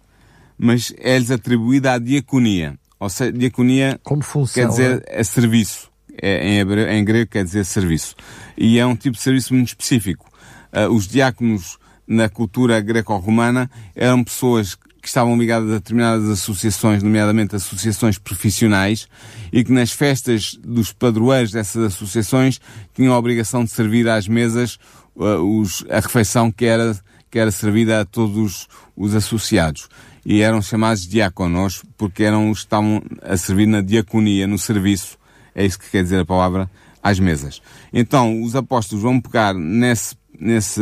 mas 0.57 0.95
é-lhes 0.99 1.31
atribuída 1.31 1.93
a 1.93 1.99
diaconia. 1.99 2.79
Ou 2.99 3.09
seja, 3.09 3.31
diaconia 3.33 4.01
Como 4.03 4.23
função, 4.23 4.55
quer 4.55 4.69
dizer 4.69 5.05
é, 5.07 5.21
é 5.21 5.25
serviço 5.25 5.89
é, 6.21 6.47
em, 6.47 6.59
hebreu, 6.59 6.89
em 6.89 7.05
grego 7.05 7.31
quer 7.31 7.45
dizer 7.45 7.65
serviço. 7.65 8.15
E 8.57 8.79
é 8.79 8.87
um 8.87 8.97
tipo 8.97 9.17
de 9.17 9.23
serviço 9.23 9.55
muito 9.55 9.69
específico. 9.69 10.29
Uh, 10.73 10.93
os 10.93 11.07
diáconos 11.07 11.79
na 12.07 12.29
cultura 12.29 12.81
greco-romana 12.81 13.71
eram 13.95 14.25
pessoas 14.25 14.77
que 15.01 15.09
estavam 15.09 15.37
ligadas 15.39 15.71
a 15.71 15.75
determinadas 15.75 16.29
associações, 16.29 17.03
nomeadamente 17.03 17.55
associações 17.55 18.19
profissionais, 18.19 19.09
e 19.53 19.63
que 19.65 19.73
nas 19.73 19.93
festas 19.93 20.59
dos 20.63 20.93
padroeiros 20.93 21.53
dessas 21.53 21.95
associações 21.95 22.61
tinham 22.95 23.15
a 23.15 23.19
obrigação 23.19 23.65
de 23.65 23.71
servir 23.71 24.09
às 24.09 24.27
mesas 24.27 24.79
uh, 25.17 25.61
os, 25.61 25.85
a 25.89 26.01
refeição 26.01 26.51
que 26.51 26.65
era, 26.65 26.99
que 27.31 27.39
era 27.39 27.51
servida 27.51 28.01
a 28.01 28.05
todos 28.05 28.37
os, 28.37 28.69
os 28.97 29.15
associados. 29.15 29.89
E 30.25 30.43
eram 30.43 30.61
chamados 30.61 31.07
diáconos, 31.07 31.83
porque 31.97 32.25
eram 32.25 32.51
estavam 32.53 33.03
a 33.23 33.37
servir 33.37 33.67
na 33.67 33.81
diaconia, 33.81 34.47
no 34.47 34.59
serviço 34.59 35.19
é 35.59 35.67
isso 35.67 35.77
que 35.77 35.91
quer 35.91 36.05
dizer 36.05 36.21
a 36.21 36.25
palavra, 36.25 36.71
às 37.03 37.19
mesas. 37.19 37.61
Então, 37.93 38.43
os 38.43 38.55
apóstolos 38.55 39.03
vão 39.03 39.21
pegar 39.21 39.53
nesse, 39.55 40.15
nesse, 40.39 40.81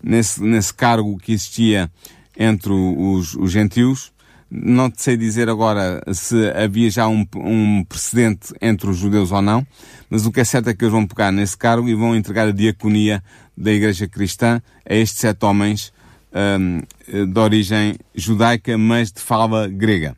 nesse, 0.00 0.40
nesse 0.40 0.72
cargo 0.72 1.18
que 1.18 1.32
existia 1.32 1.90
entre 2.38 2.72
os, 2.72 3.34
os 3.34 3.50
gentios. 3.50 4.12
Não 4.50 4.90
te 4.90 5.02
sei 5.02 5.16
dizer 5.16 5.50
agora 5.50 6.02
se 6.14 6.50
havia 6.52 6.88
já 6.88 7.06
um, 7.06 7.26
um 7.36 7.84
precedente 7.84 8.54
entre 8.62 8.88
os 8.88 8.96
judeus 8.96 9.30
ou 9.30 9.42
não, 9.42 9.66
mas 10.08 10.24
o 10.24 10.32
que 10.32 10.40
é 10.40 10.44
certo 10.44 10.70
é 10.70 10.74
que 10.74 10.84
eles 10.84 10.92
vão 10.92 11.06
pegar 11.06 11.30
nesse 11.30 11.58
cargo 11.58 11.86
e 11.86 11.94
vão 11.94 12.16
entregar 12.16 12.48
a 12.48 12.52
diaconia 12.52 13.22
da 13.54 13.70
Igreja 13.70 14.08
Cristã 14.08 14.62
a 14.88 14.94
estes 14.94 15.20
sete 15.20 15.44
homens 15.44 15.92
um, 16.32 16.80
de 17.26 17.38
origem 17.38 17.96
judaica, 18.14 18.78
mas 18.78 19.12
de 19.12 19.20
fala 19.20 19.68
grega. 19.68 20.16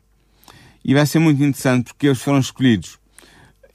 E 0.85 0.93
vai 0.93 1.05
ser 1.05 1.19
muito 1.19 1.43
interessante 1.43 1.87
porque 1.87 2.07
eles 2.07 2.21
foram 2.21 2.39
escolhidos 2.39 3.00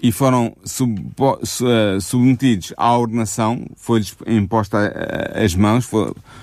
e 0.03 0.13
foram 0.13 0.55
sub, 0.65 1.01
uh, 1.19 2.01
submetidos 2.01 2.73
à 2.77 2.97
ordenação, 2.97 3.65
foi-lhes 3.77 4.15
imposta 4.27 4.93
as 5.35 5.55
mãos, 5.55 5.89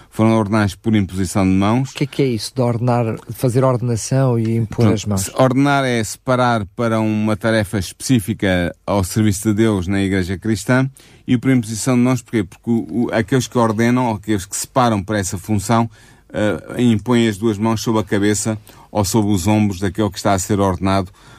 foram 0.09 0.37
ordenados 0.37 0.75
por 0.75 0.95
imposição 0.95 1.43
de 1.43 1.51
mãos. 1.51 1.91
O 1.91 1.93
que 1.95 2.03
é 2.03 2.07
que 2.07 2.21
é 2.21 2.27
isso 2.27 2.53
de 2.55 2.61
ordenar, 2.61 3.15
de 3.15 3.33
fazer 3.33 3.63
ordenação 3.63 4.37
e 4.37 4.57
impor 4.57 4.85
então, 4.85 4.93
as 4.93 5.05
mãos? 5.05 5.31
Ordenar 5.35 5.83
é 5.85 6.03
separar 6.03 6.65
para 6.75 6.99
uma 6.99 7.35
tarefa 7.35 7.79
específica 7.79 8.75
ao 8.85 9.03
serviço 9.03 9.49
de 9.49 9.55
Deus 9.55 9.87
na 9.87 10.01
Igreja 10.01 10.37
Cristã 10.37 10.89
e 11.27 11.37
por 11.37 11.51
imposição 11.51 11.95
de 11.95 12.01
mãos, 12.01 12.21
porquê? 12.21 12.43
Porque 12.43 12.69
o, 12.69 13.05
o, 13.05 13.09
aqueles 13.13 13.47
que 13.47 13.57
ordenam, 13.57 14.07
ou 14.07 14.15
aqueles 14.15 14.45
que 14.45 14.55
separam 14.55 15.01
para 15.01 15.17
essa 15.17 15.37
função, 15.37 15.89
uh, 16.29 16.81
impõem 16.81 17.27
as 17.27 17.37
duas 17.37 17.57
mãos 17.57 17.81
sobre 17.81 18.01
a 18.01 18.03
cabeça 18.03 18.57
ou 18.91 19.03
sobre 19.03 19.31
os 19.31 19.47
ombros 19.47 19.79
daquele 19.79 20.09
que 20.09 20.17
está 20.17 20.33
a 20.33 20.39
ser 20.39 20.59
ordenado 20.59 21.09
eh, 21.11 21.32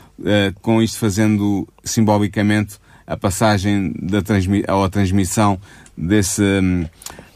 com 0.63 0.81
isto 0.83 0.99
fazendo 0.99 1.67
simbolicamente 1.83 2.79
a 3.07 3.17
passagem 3.17 3.93
da 4.01 4.23
transmi 4.23 4.65
ou 4.69 4.85
a 4.85 4.89
transmissão 4.89 5.59
desse, 5.97 6.43
hum, 6.43 6.87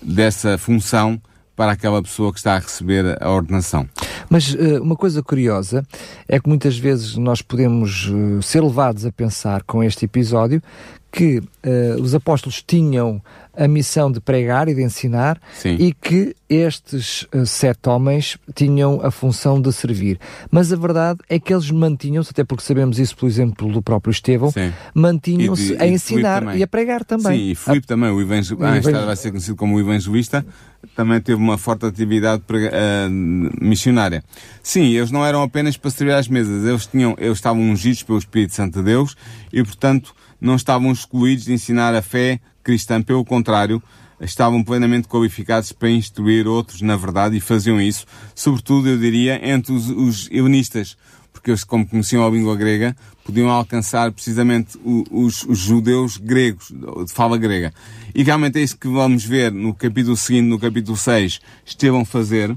dessa 0.03 0.57
função 0.57 1.21
para 1.55 1.73
aquela 1.73 2.01
pessoa 2.01 2.33
que 2.33 2.38
está 2.38 2.55
a 2.55 2.59
receber 2.61 3.19
a 3.21 3.29
ordenação. 3.31 3.88
Mas 4.31 4.55
uh, 4.55 4.81
uma 4.81 4.95
coisa 4.95 5.23
curiosa 5.25 5.85
é 6.29 6.38
que 6.38 6.49
muitas 6.49 6.79
vezes 6.79 7.17
nós 7.17 7.43
podemos 7.43 8.09
uh, 8.09 8.41
ser 8.41 8.62
levados 8.62 9.05
a 9.05 9.11
pensar 9.11 9.64
com 9.64 9.83
este 9.83 10.05
episódio 10.05 10.62
que 11.11 11.38
uh, 11.38 12.01
os 12.01 12.14
apóstolos 12.14 12.62
tinham 12.62 13.23
a 13.57 13.66
missão 13.66 14.12
de 14.12 14.21
pregar 14.21 14.68
e 14.68 14.75
de 14.75 14.83
ensinar 14.83 15.40
Sim. 15.55 15.77
e 15.81 15.92
que 15.92 16.37
estes 16.49 17.27
uh, 17.35 17.44
sete 17.44 17.88
homens 17.88 18.38
tinham 18.55 19.01
a 19.03 19.11
função 19.11 19.61
de 19.61 19.73
servir. 19.73 20.21
Mas 20.51 20.73
a 20.73 20.77
verdade 20.77 21.18
é 21.29 21.40
que 21.40 21.53
eles 21.53 21.71
mantinham-se, 21.71 22.31
até 22.31 22.44
porque 22.44 22.62
sabemos 22.62 22.99
isso, 22.99 23.16
por 23.16 23.27
exemplo, 23.27 23.73
do 23.73 23.83
próprio 23.83 24.12
Estevão, 24.12 24.53
mantinham-se 24.94 25.77
a 25.81 25.87
ensinar 25.87 26.57
e 26.57 26.62
a 26.62 26.66
pregar 26.66 27.05
também. 27.05 27.38
Sim, 27.38 27.51
e 27.51 27.55
Filipe 27.55 27.87
a... 27.87 27.88
também, 27.88 28.11
o 28.11 28.21
evangelista, 28.21 29.03
ah, 29.03 29.07
vai 29.07 29.16
ser 29.16 29.31
conhecido 29.31 29.57
como 29.57 29.77
o 29.77 29.81
evangelista, 29.81 30.47
também 30.94 31.21
teve 31.21 31.40
uma 31.40 31.59
forte 31.59 31.85
atividade 31.85 32.42
uh, 32.49 33.11
missionária. 33.61 34.23
Sim, 34.62 34.94
eles 34.94 35.11
não 35.11 35.27
eram 35.27 35.42
apenas 35.42 35.77
para 35.77 35.90
servir 35.90 36.12
às 36.12 36.29
mesas, 36.29 36.64
eles, 36.64 36.87
tinham, 36.87 37.16
eles 37.18 37.38
estavam 37.38 37.62
ungidos 37.62 38.05
pelo 38.05 38.18
Espírito 38.18 38.55
Santo 38.55 38.79
de 38.79 38.85
Deus 38.85 39.16
e, 39.53 39.64
portanto, 39.64 40.14
não 40.40 40.57
estavam 40.57 40.92
excluídos 40.92 41.44
de 41.44 41.53
ensinar 41.53 41.94
a 41.94 42.03
fé 42.03 42.40
cristã, 42.62 43.03
pelo 43.03 43.24
contrário, 43.24 43.83
estavam 44.20 44.62
plenamente 44.64 45.09
qualificados 45.09 45.72
para 45.72 45.90
instruir 45.90 46.46
outros 46.46 46.83
na 46.83 46.96
verdade 46.96 47.37
e 47.37 47.40
faziam 47.40 47.81
isso, 47.81 48.05
sobretudo, 48.35 48.88
eu 48.88 48.98
diria, 48.98 49.40
entre 49.48 49.72
os, 49.72 49.88
os 49.88 50.29
helenistas, 50.31 50.96
porque 51.33 51.51
eles, 51.51 51.62
como 51.62 51.87
conheciam 51.87 52.27
a 52.27 52.31
língua 52.31 52.57
grega, 52.57 52.96
podiam 53.24 53.48
alcançar 53.48 54.10
precisamente 54.10 54.79
os, 54.85 55.44
os, 55.44 55.58
judeus 55.58 56.17
gregos, 56.17 56.71
de 56.71 57.13
fala 57.13 57.38
grega. 57.38 57.73
E 58.15 58.23
realmente 58.23 58.58
é 58.58 58.63
isso 58.63 58.77
que 58.77 58.88
vamos 58.88 59.25
ver 59.25 59.52
no 59.52 59.73
capítulo 59.73 60.17
seguinte, 60.17 60.48
no 60.48 60.58
capítulo 60.58 60.96
6, 60.96 61.40
Estevão 61.65 62.04
fazer, 62.04 62.56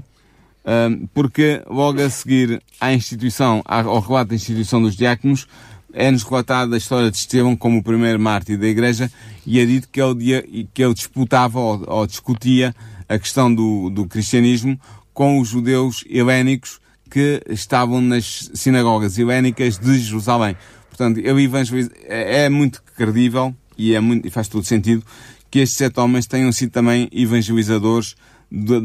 porque 1.14 1.62
logo 1.68 2.00
a 2.00 2.10
seguir 2.10 2.62
à 2.80 2.92
instituição, 2.92 3.62
ao 3.64 4.00
relato 4.00 4.30
da 4.30 4.34
instituição 4.34 4.82
dos 4.82 4.96
diáconos, 4.96 5.46
é-nos 5.92 6.22
relatada 6.22 6.74
a 6.74 6.78
história 6.78 7.10
de 7.10 7.16
Estevão 7.16 7.56
como 7.56 7.78
o 7.78 7.82
primeiro 7.82 8.18
mártir 8.18 8.58
da 8.58 8.66
Igreja 8.66 9.10
e 9.46 9.60
é 9.60 9.66
dito 9.66 9.88
que 9.88 10.00
ele, 10.00 10.68
que 10.72 10.82
ele 10.82 10.94
disputava 10.94 11.58
ou, 11.58 11.84
ou 11.86 12.06
discutia 12.06 12.74
a 13.08 13.18
questão 13.18 13.54
do, 13.54 13.90
do 13.90 14.06
cristianismo 14.06 14.78
com 15.12 15.38
os 15.38 15.48
judeus 15.48 16.04
helénicos 16.08 16.80
que 17.10 17.42
estavam 17.48 18.00
nas 18.00 18.50
sinagogas 18.54 19.18
helénicas 19.18 19.78
de 19.78 19.98
Jerusalém. 19.98 20.56
Portanto, 20.88 21.18
ele 21.18 21.50
é, 22.06 22.44
é 22.44 22.48
muito 22.48 22.82
credível 22.96 23.54
e, 23.76 23.94
é 23.94 24.00
muito, 24.00 24.30
faz 24.30 24.48
todo 24.48 24.64
sentido 24.64 25.04
que 25.50 25.58
estes 25.58 25.76
sete 25.76 26.00
homens 26.00 26.26
tenham 26.26 26.50
sido 26.50 26.70
também 26.70 27.10
evangelizadores 27.12 28.16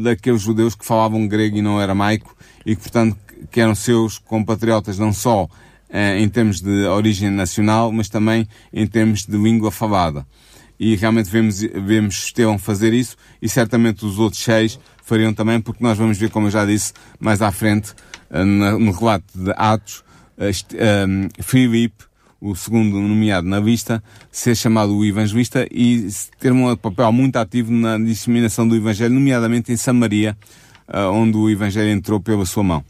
daqueles 0.02 0.42
judeus 0.42 0.74
que 0.74 0.84
falavam 0.84 1.26
grego 1.26 1.56
e 1.56 1.62
não 1.62 1.78
aramaico 1.78 2.36
e 2.66 2.76
que, 2.76 2.82
portanto, 2.82 3.16
que 3.50 3.60
eram 3.60 3.74
seus 3.74 4.18
compatriotas 4.18 4.98
não 4.98 5.12
só 5.12 5.48
em 5.90 6.28
termos 6.28 6.60
de 6.60 6.84
origem 6.86 7.30
nacional, 7.30 7.90
mas 7.90 8.08
também 8.08 8.46
em 8.72 8.86
termos 8.86 9.24
de 9.24 9.36
língua 9.36 9.70
falada. 9.70 10.26
E 10.78 10.94
realmente 10.94 11.28
vemos, 11.28 11.60
vemos 11.60 12.24
Estevão 12.24 12.58
fazer 12.58 12.92
isso 12.92 13.16
e 13.42 13.48
certamente 13.48 14.04
os 14.04 14.18
outros 14.18 14.42
seis 14.42 14.78
fariam 15.02 15.32
também, 15.32 15.60
porque 15.60 15.82
nós 15.82 15.98
vamos 15.98 16.18
ver, 16.18 16.30
como 16.30 16.46
eu 16.46 16.50
já 16.50 16.64
disse, 16.64 16.92
mais 17.18 17.42
à 17.42 17.50
frente, 17.50 17.94
eh, 18.30 18.44
no 18.44 18.92
relato 18.92 19.26
de 19.34 19.50
Atos, 19.56 20.04
eh, 20.38 21.06
Filipe, 21.40 22.04
o 22.40 22.54
segundo 22.54 23.00
nomeado 23.00 23.48
na 23.48 23.58
lista, 23.58 24.02
ser 24.30 24.54
chamado 24.54 24.94
o 24.94 25.04
evangelista 25.04 25.66
e 25.72 26.06
ter 26.38 26.52
um 26.52 26.76
papel 26.76 27.10
muito 27.10 27.36
ativo 27.36 27.72
na 27.72 27.98
disseminação 27.98 28.68
do 28.68 28.76
evangelho, 28.76 29.14
nomeadamente 29.14 29.72
em 29.72 29.76
Samaria, 29.76 30.36
onde 31.12 31.36
o 31.36 31.50
evangelho 31.50 31.90
entrou 31.90 32.20
pela 32.20 32.46
sua 32.46 32.62
mão. 32.62 32.84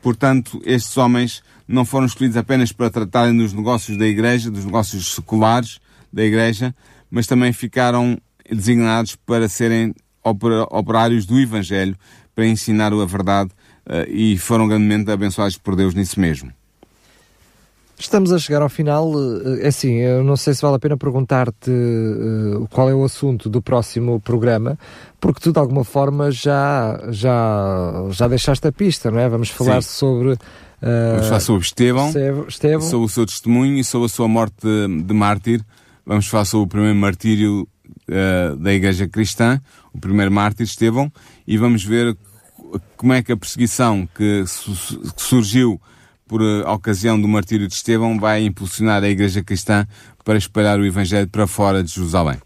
Portanto, 0.00 0.60
estes 0.64 0.96
homens 0.96 1.42
não 1.66 1.84
foram 1.84 2.06
escolhidos 2.06 2.36
apenas 2.36 2.72
para 2.72 2.90
tratarem 2.90 3.36
dos 3.36 3.52
negócios 3.52 3.96
da 3.96 4.06
Igreja, 4.06 4.50
dos 4.50 4.64
negócios 4.64 5.14
seculares 5.14 5.80
da 6.12 6.22
Igreja, 6.22 6.74
mas 7.10 7.26
também 7.26 7.52
ficaram 7.52 8.18
designados 8.50 9.16
para 9.16 9.48
serem 9.48 9.94
operários 10.22 11.26
do 11.26 11.38
Evangelho, 11.38 11.96
para 12.34 12.46
ensinar 12.46 12.92
a 12.92 13.04
verdade 13.04 13.50
uh, 13.86 14.08
e 14.08 14.36
foram 14.38 14.66
grandemente 14.66 15.10
abençoados 15.10 15.56
por 15.56 15.76
Deus 15.76 15.94
nisso 15.94 16.18
mesmo. 16.18 16.52
Estamos 17.96 18.32
a 18.32 18.38
chegar 18.38 18.60
ao 18.60 18.68
final. 18.68 19.12
Eh, 19.14 19.66
é 19.66 19.68
assim, 19.68 19.94
eu 19.94 20.24
não 20.24 20.36
sei 20.36 20.52
se 20.52 20.60
vale 20.62 20.76
a 20.76 20.78
pena 20.80 20.96
perguntar-te 20.96 21.70
uh, 21.70 22.66
qual 22.70 22.90
é 22.90 22.94
o 22.94 23.04
assunto 23.04 23.48
do 23.48 23.62
próximo 23.62 24.20
programa, 24.20 24.76
porque 25.20 25.40
tu 25.40 25.52
de 25.52 25.58
alguma 25.60 25.84
forma 25.84 26.30
já, 26.32 27.00
já, 27.10 28.06
já 28.10 28.26
deixaste 28.26 28.66
a 28.66 28.72
pista, 28.72 29.12
não 29.12 29.20
é? 29.20 29.28
Vamos 29.28 29.48
falar 29.50 29.80
Sim. 29.80 29.90
sobre 29.90 30.36
Vamos 30.84 31.26
falar 31.28 31.40
sobre 31.40 31.62
Estevão, 31.62 32.12
Estevão, 32.46 32.80
sobre 32.82 33.06
o 33.06 33.08
seu 33.08 33.24
testemunho 33.24 33.78
e 33.78 33.84
sobre 33.84 34.06
a 34.06 34.08
sua 34.08 34.28
morte 34.28 34.56
de, 34.62 35.02
de 35.02 35.14
mártir. 35.14 35.64
Vamos 36.04 36.26
falar 36.26 36.44
sobre 36.44 36.66
o 36.66 36.68
primeiro 36.68 36.96
martírio 36.98 37.66
uh, 38.08 38.56
da 38.56 38.72
Igreja 38.72 39.08
Cristã, 39.08 39.58
o 39.94 39.98
primeiro 39.98 40.30
mártir 40.30 40.66
Estevão, 40.66 41.10
e 41.46 41.56
vamos 41.56 41.82
ver 41.82 42.14
como 42.98 43.14
é 43.14 43.22
que 43.22 43.32
a 43.32 43.36
perseguição 43.36 44.06
que, 44.14 44.44
su 44.46 45.00
que 45.00 45.22
surgiu 45.22 45.80
por 46.28 46.42
uh, 46.42 46.68
ocasião 46.70 47.18
do 47.18 47.26
martírio 47.26 47.66
de 47.66 47.72
Estevão 47.72 48.18
vai 48.20 48.44
impulsionar 48.44 49.02
a 49.02 49.08
Igreja 49.08 49.42
Cristã 49.42 49.86
para 50.22 50.36
espalhar 50.36 50.78
o 50.78 50.84
Evangelho 50.84 51.28
para 51.28 51.46
fora 51.46 51.82
de 51.82 51.90
Jerusalém. 51.90 52.36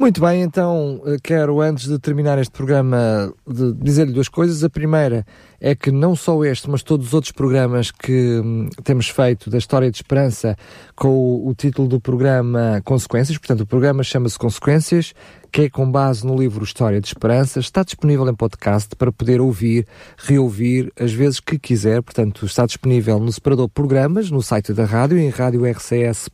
Muito 0.00 0.18
bem, 0.18 0.40
então 0.40 1.02
eh, 1.04 1.18
quero, 1.22 1.60
antes 1.60 1.86
de 1.86 1.98
terminar 1.98 2.38
este 2.38 2.52
programa, 2.52 3.30
dizer-lhe 3.76 4.14
duas 4.14 4.28
coisas. 4.28 4.64
A 4.64 4.70
primeira 4.70 5.26
é 5.60 5.74
que 5.74 5.90
não 5.90 6.16
só 6.16 6.42
este, 6.42 6.70
mas 6.70 6.82
todos 6.82 7.08
os 7.08 7.12
outros 7.12 7.32
programas 7.32 7.90
que 7.90 8.40
hum, 8.42 8.70
temos 8.82 9.10
feito 9.10 9.50
da 9.50 9.58
História 9.58 9.90
de 9.90 9.98
Esperança 9.98 10.56
com 10.96 11.10
o, 11.10 11.48
o 11.48 11.54
título 11.54 11.86
do 11.86 12.00
programa 12.00 12.80
Consequências, 12.82 13.36
portanto, 13.36 13.60
o 13.60 13.66
programa 13.66 14.02
chama-se 14.02 14.38
Consequências, 14.38 15.12
que 15.52 15.62
é 15.62 15.68
com 15.68 15.90
base 15.90 16.24
no 16.26 16.34
livro 16.36 16.64
História 16.64 16.98
de 17.00 17.08
Esperança, 17.08 17.58
está 17.60 17.82
disponível 17.82 18.26
em 18.28 18.34
podcast 18.34 18.96
para 18.96 19.12
poder 19.12 19.40
ouvir, 19.40 19.86
reouvir, 20.16 20.90
as 20.98 21.12
vezes 21.12 21.40
que 21.40 21.58
quiser. 21.58 22.00
Portanto, 22.02 22.46
está 22.46 22.64
disponível 22.64 23.18
no 23.18 23.30
separador 23.32 23.68
Programas, 23.68 24.30
no 24.30 24.40
site 24.42 24.72
da 24.72 24.84
rádio, 24.84 25.18
em 25.18 25.28
radiorcs.pt. 25.28 26.26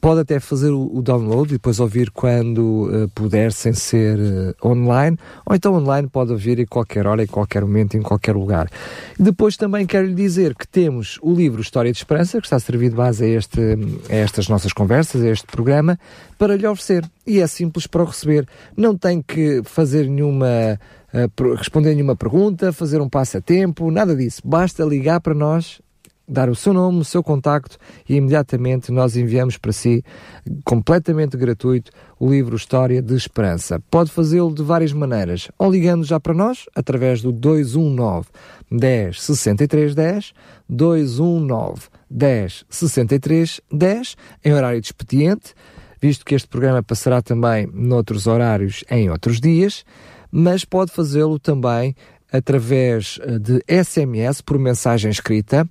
Pode 0.00 0.20
até 0.20 0.38
fazer 0.38 0.70
o, 0.70 1.02
download 1.02 1.48
e 1.48 1.52
depois 1.54 1.80
ouvir 1.80 2.10
quando 2.10 2.88
uh, 2.88 3.08
puder, 3.08 3.50
sem 3.52 3.72
ser 3.72 4.18
uh, 4.18 4.68
online, 4.68 5.16
ou 5.44 5.56
então 5.56 5.74
online 5.74 6.08
pode 6.08 6.30
ouvir 6.30 6.58
em 6.60 6.66
qualquer 6.66 7.06
hora, 7.06 7.22
em 7.24 7.26
qualquer 7.26 7.62
momento, 7.62 7.96
em 7.96 8.02
qualquer 8.02 8.36
lugar. 8.36 8.70
Depois 9.18 9.56
também 9.56 9.86
quero 9.86 10.06
lhe 10.06 10.14
dizer 10.14 10.54
que 10.54 10.68
temos 10.68 11.18
o 11.22 11.34
livro 11.34 11.60
História 11.60 11.90
de 11.90 11.98
Esperança, 11.98 12.38
que 12.38 12.46
está 12.46 12.56
a 12.56 12.60
servir 12.60 12.90
de 12.90 12.96
base 12.96 13.24
a, 13.24 13.28
este, 13.28 13.60
a 14.08 14.14
estas 14.14 14.48
nossas 14.48 14.72
conversas, 14.72 15.22
a 15.22 15.28
este 15.28 15.46
programa, 15.46 15.98
para 16.38 16.54
lhe 16.54 16.66
oferecer. 16.66 17.04
E 17.26 17.40
é 17.40 17.46
simples 17.46 17.86
para 17.86 18.02
o 18.02 18.06
receber. 18.06 18.46
Não 18.76 18.96
tem 18.96 19.22
que 19.22 19.62
fazer 19.64 20.08
nenhuma. 20.08 20.78
Uh, 21.08 21.54
responder 21.54 21.94
nenhuma 21.94 22.14
pergunta, 22.14 22.70
fazer 22.70 23.00
um 23.00 23.08
passatempo, 23.08 23.90
nada 23.90 24.14
disso. 24.14 24.42
Basta 24.44 24.84
ligar 24.84 25.20
para 25.20 25.34
nós 25.34 25.80
dar 26.28 26.50
o 26.50 26.54
seu 26.54 26.74
nome, 26.74 27.00
o 27.00 27.04
seu 27.04 27.22
contacto 27.22 27.78
e 28.08 28.16
imediatamente 28.16 28.92
nós 28.92 29.16
enviamos 29.16 29.56
para 29.56 29.72
si, 29.72 30.04
completamente 30.64 31.36
gratuito, 31.36 31.90
o 32.20 32.30
livro 32.30 32.56
História 32.56 33.00
de 33.00 33.14
Esperança. 33.14 33.80
Pode 33.90 34.10
fazê-lo 34.10 34.54
de 34.54 34.62
várias 34.62 34.92
maneiras, 34.92 35.48
ou 35.58 35.70
ligando 35.70 36.04
já 36.04 36.20
para 36.20 36.34
nós, 36.34 36.66
através 36.74 37.22
do 37.22 37.32
219 37.32 38.26
10 38.70 39.22
63 39.22 39.94
10, 39.94 40.32
219 40.68 41.82
10 42.10 42.64
63 42.68 43.60
10, 43.72 44.16
em 44.44 44.52
horário 44.52 44.80
de 44.80 44.86
expediente, 44.86 45.54
visto 46.00 46.24
que 46.24 46.34
este 46.34 46.48
programa 46.48 46.82
passará 46.82 47.22
também 47.22 47.68
noutros 47.72 48.26
horários 48.26 48.84
em 48.90 49.10
outros 49.10 49.40
dias, 49.40 49.84
mas 50.30 50.64
pode 50.64 50.92
fazê-lo 50.92 51.38
também 51.38 51.96
através 52.30 53.18
eh, 53.22 53.38
de 53.38 53.62
SMS 53.66 54.42
por 54.42 54.58
mensagem 54.58 55.10
escrita 55.10 55.66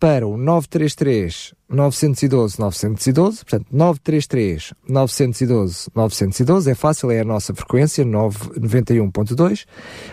para 0.00 0.26
o 0.26 0.38
933 0.38 1.54
912 1.68 2.58
912, 2.58 3.44
portanto 3.44 3.66
933 3.70 4.72
912 4.88 5.90
912, 5.94 6.70
é 6.70 6.74
fácil, 6.74 7.10
é 7.10 7.20
a 7.20 7.24
nossa 7.24 7.54
frequência 7.54 8.02
991.2, 8.04 9.66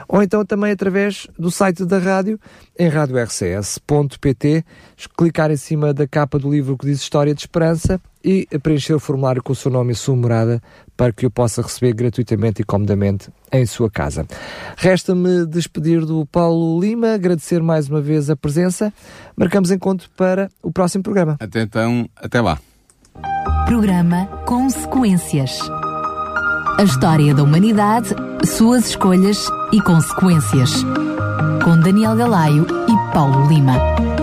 ou 0.08 0.22
então 0.22 0.46
também 0.46 0.72
através 0.72 1.28
do 1.40 1.50
site 1.50 1.86
da 1.86 1.98
rádio 1.98 2.38
em 2.78 2.90
radiorcs.pt, 2.90 4.66
clicar 5.18 5.50
em 5.50 5.58
cima 5.58 5.94
da 5.94 6.06
capa 6.06 6.38
do 6.38 6.52
livro 6.52 6.78
que 6.78 6.86
diz 6.86 7.00
História 7.00 7.34
de 7.34 7.40
Esperança 7.40 8.00
e 8.28 8.46
preencher 8.60 8.94
o 8.94 9.00
formulário 9.00 9.42
com 9.42 9.54
o 9.54 9.56
seu 9.56 9.72
nome 9.72 9.94
e 9.94 9.96
sua 9.96 10.14
morada 10.14 10.62
para 10.98 11.14
que 11.14 11.26
o 11.26 11.32
possa 11.32 11.62
receber 11.62 11.94
gratuitamente 11.94 12.62
e 12.62 12.66
comodamente 12.66 13.30
em 13.54 13.66
sua 13.66 13.90
casa. 13.90 14.26
Resta-me 14.76 15.46
despedir 15.46 16.04
do 16.06 16.26
Paulo 16.26 16.78
Lima, 16.78 17.14
agradecer 17.14 17.64
mais 17.64 17.88
uma 17.88 18.02
vez 18.02 18.30
a 18.30 18.36
presença. 18.36 18.94
Marcamos 19.34 19.72
encontro 19.72 20.10
para 20.18 20.50
o 20.62 20.70
próximo 20.70 21.04
programa. 21.04 21.38
Até 21.40 21.62
então, 21.62 22.10
até 22.18 22.42
lá. 22.42 22.60
Programa 23.66 24.26
Consequências. 24.46 25.58
A 26.78 26.84
história 26.84 27.34
da 27.34 27.44
humanidade, 27.44 28.10
suas 28.44 28.90
escolhas 28.90 29.48
e 29.72 29.82
consequências. 29.82 30.84
Com 31.64 31.80
Daniel 31.80 32.16
Galaio 32.18 32.66
e 32.68 33.14
Paulo 33.14 33.48
Lima. 33.48 34.17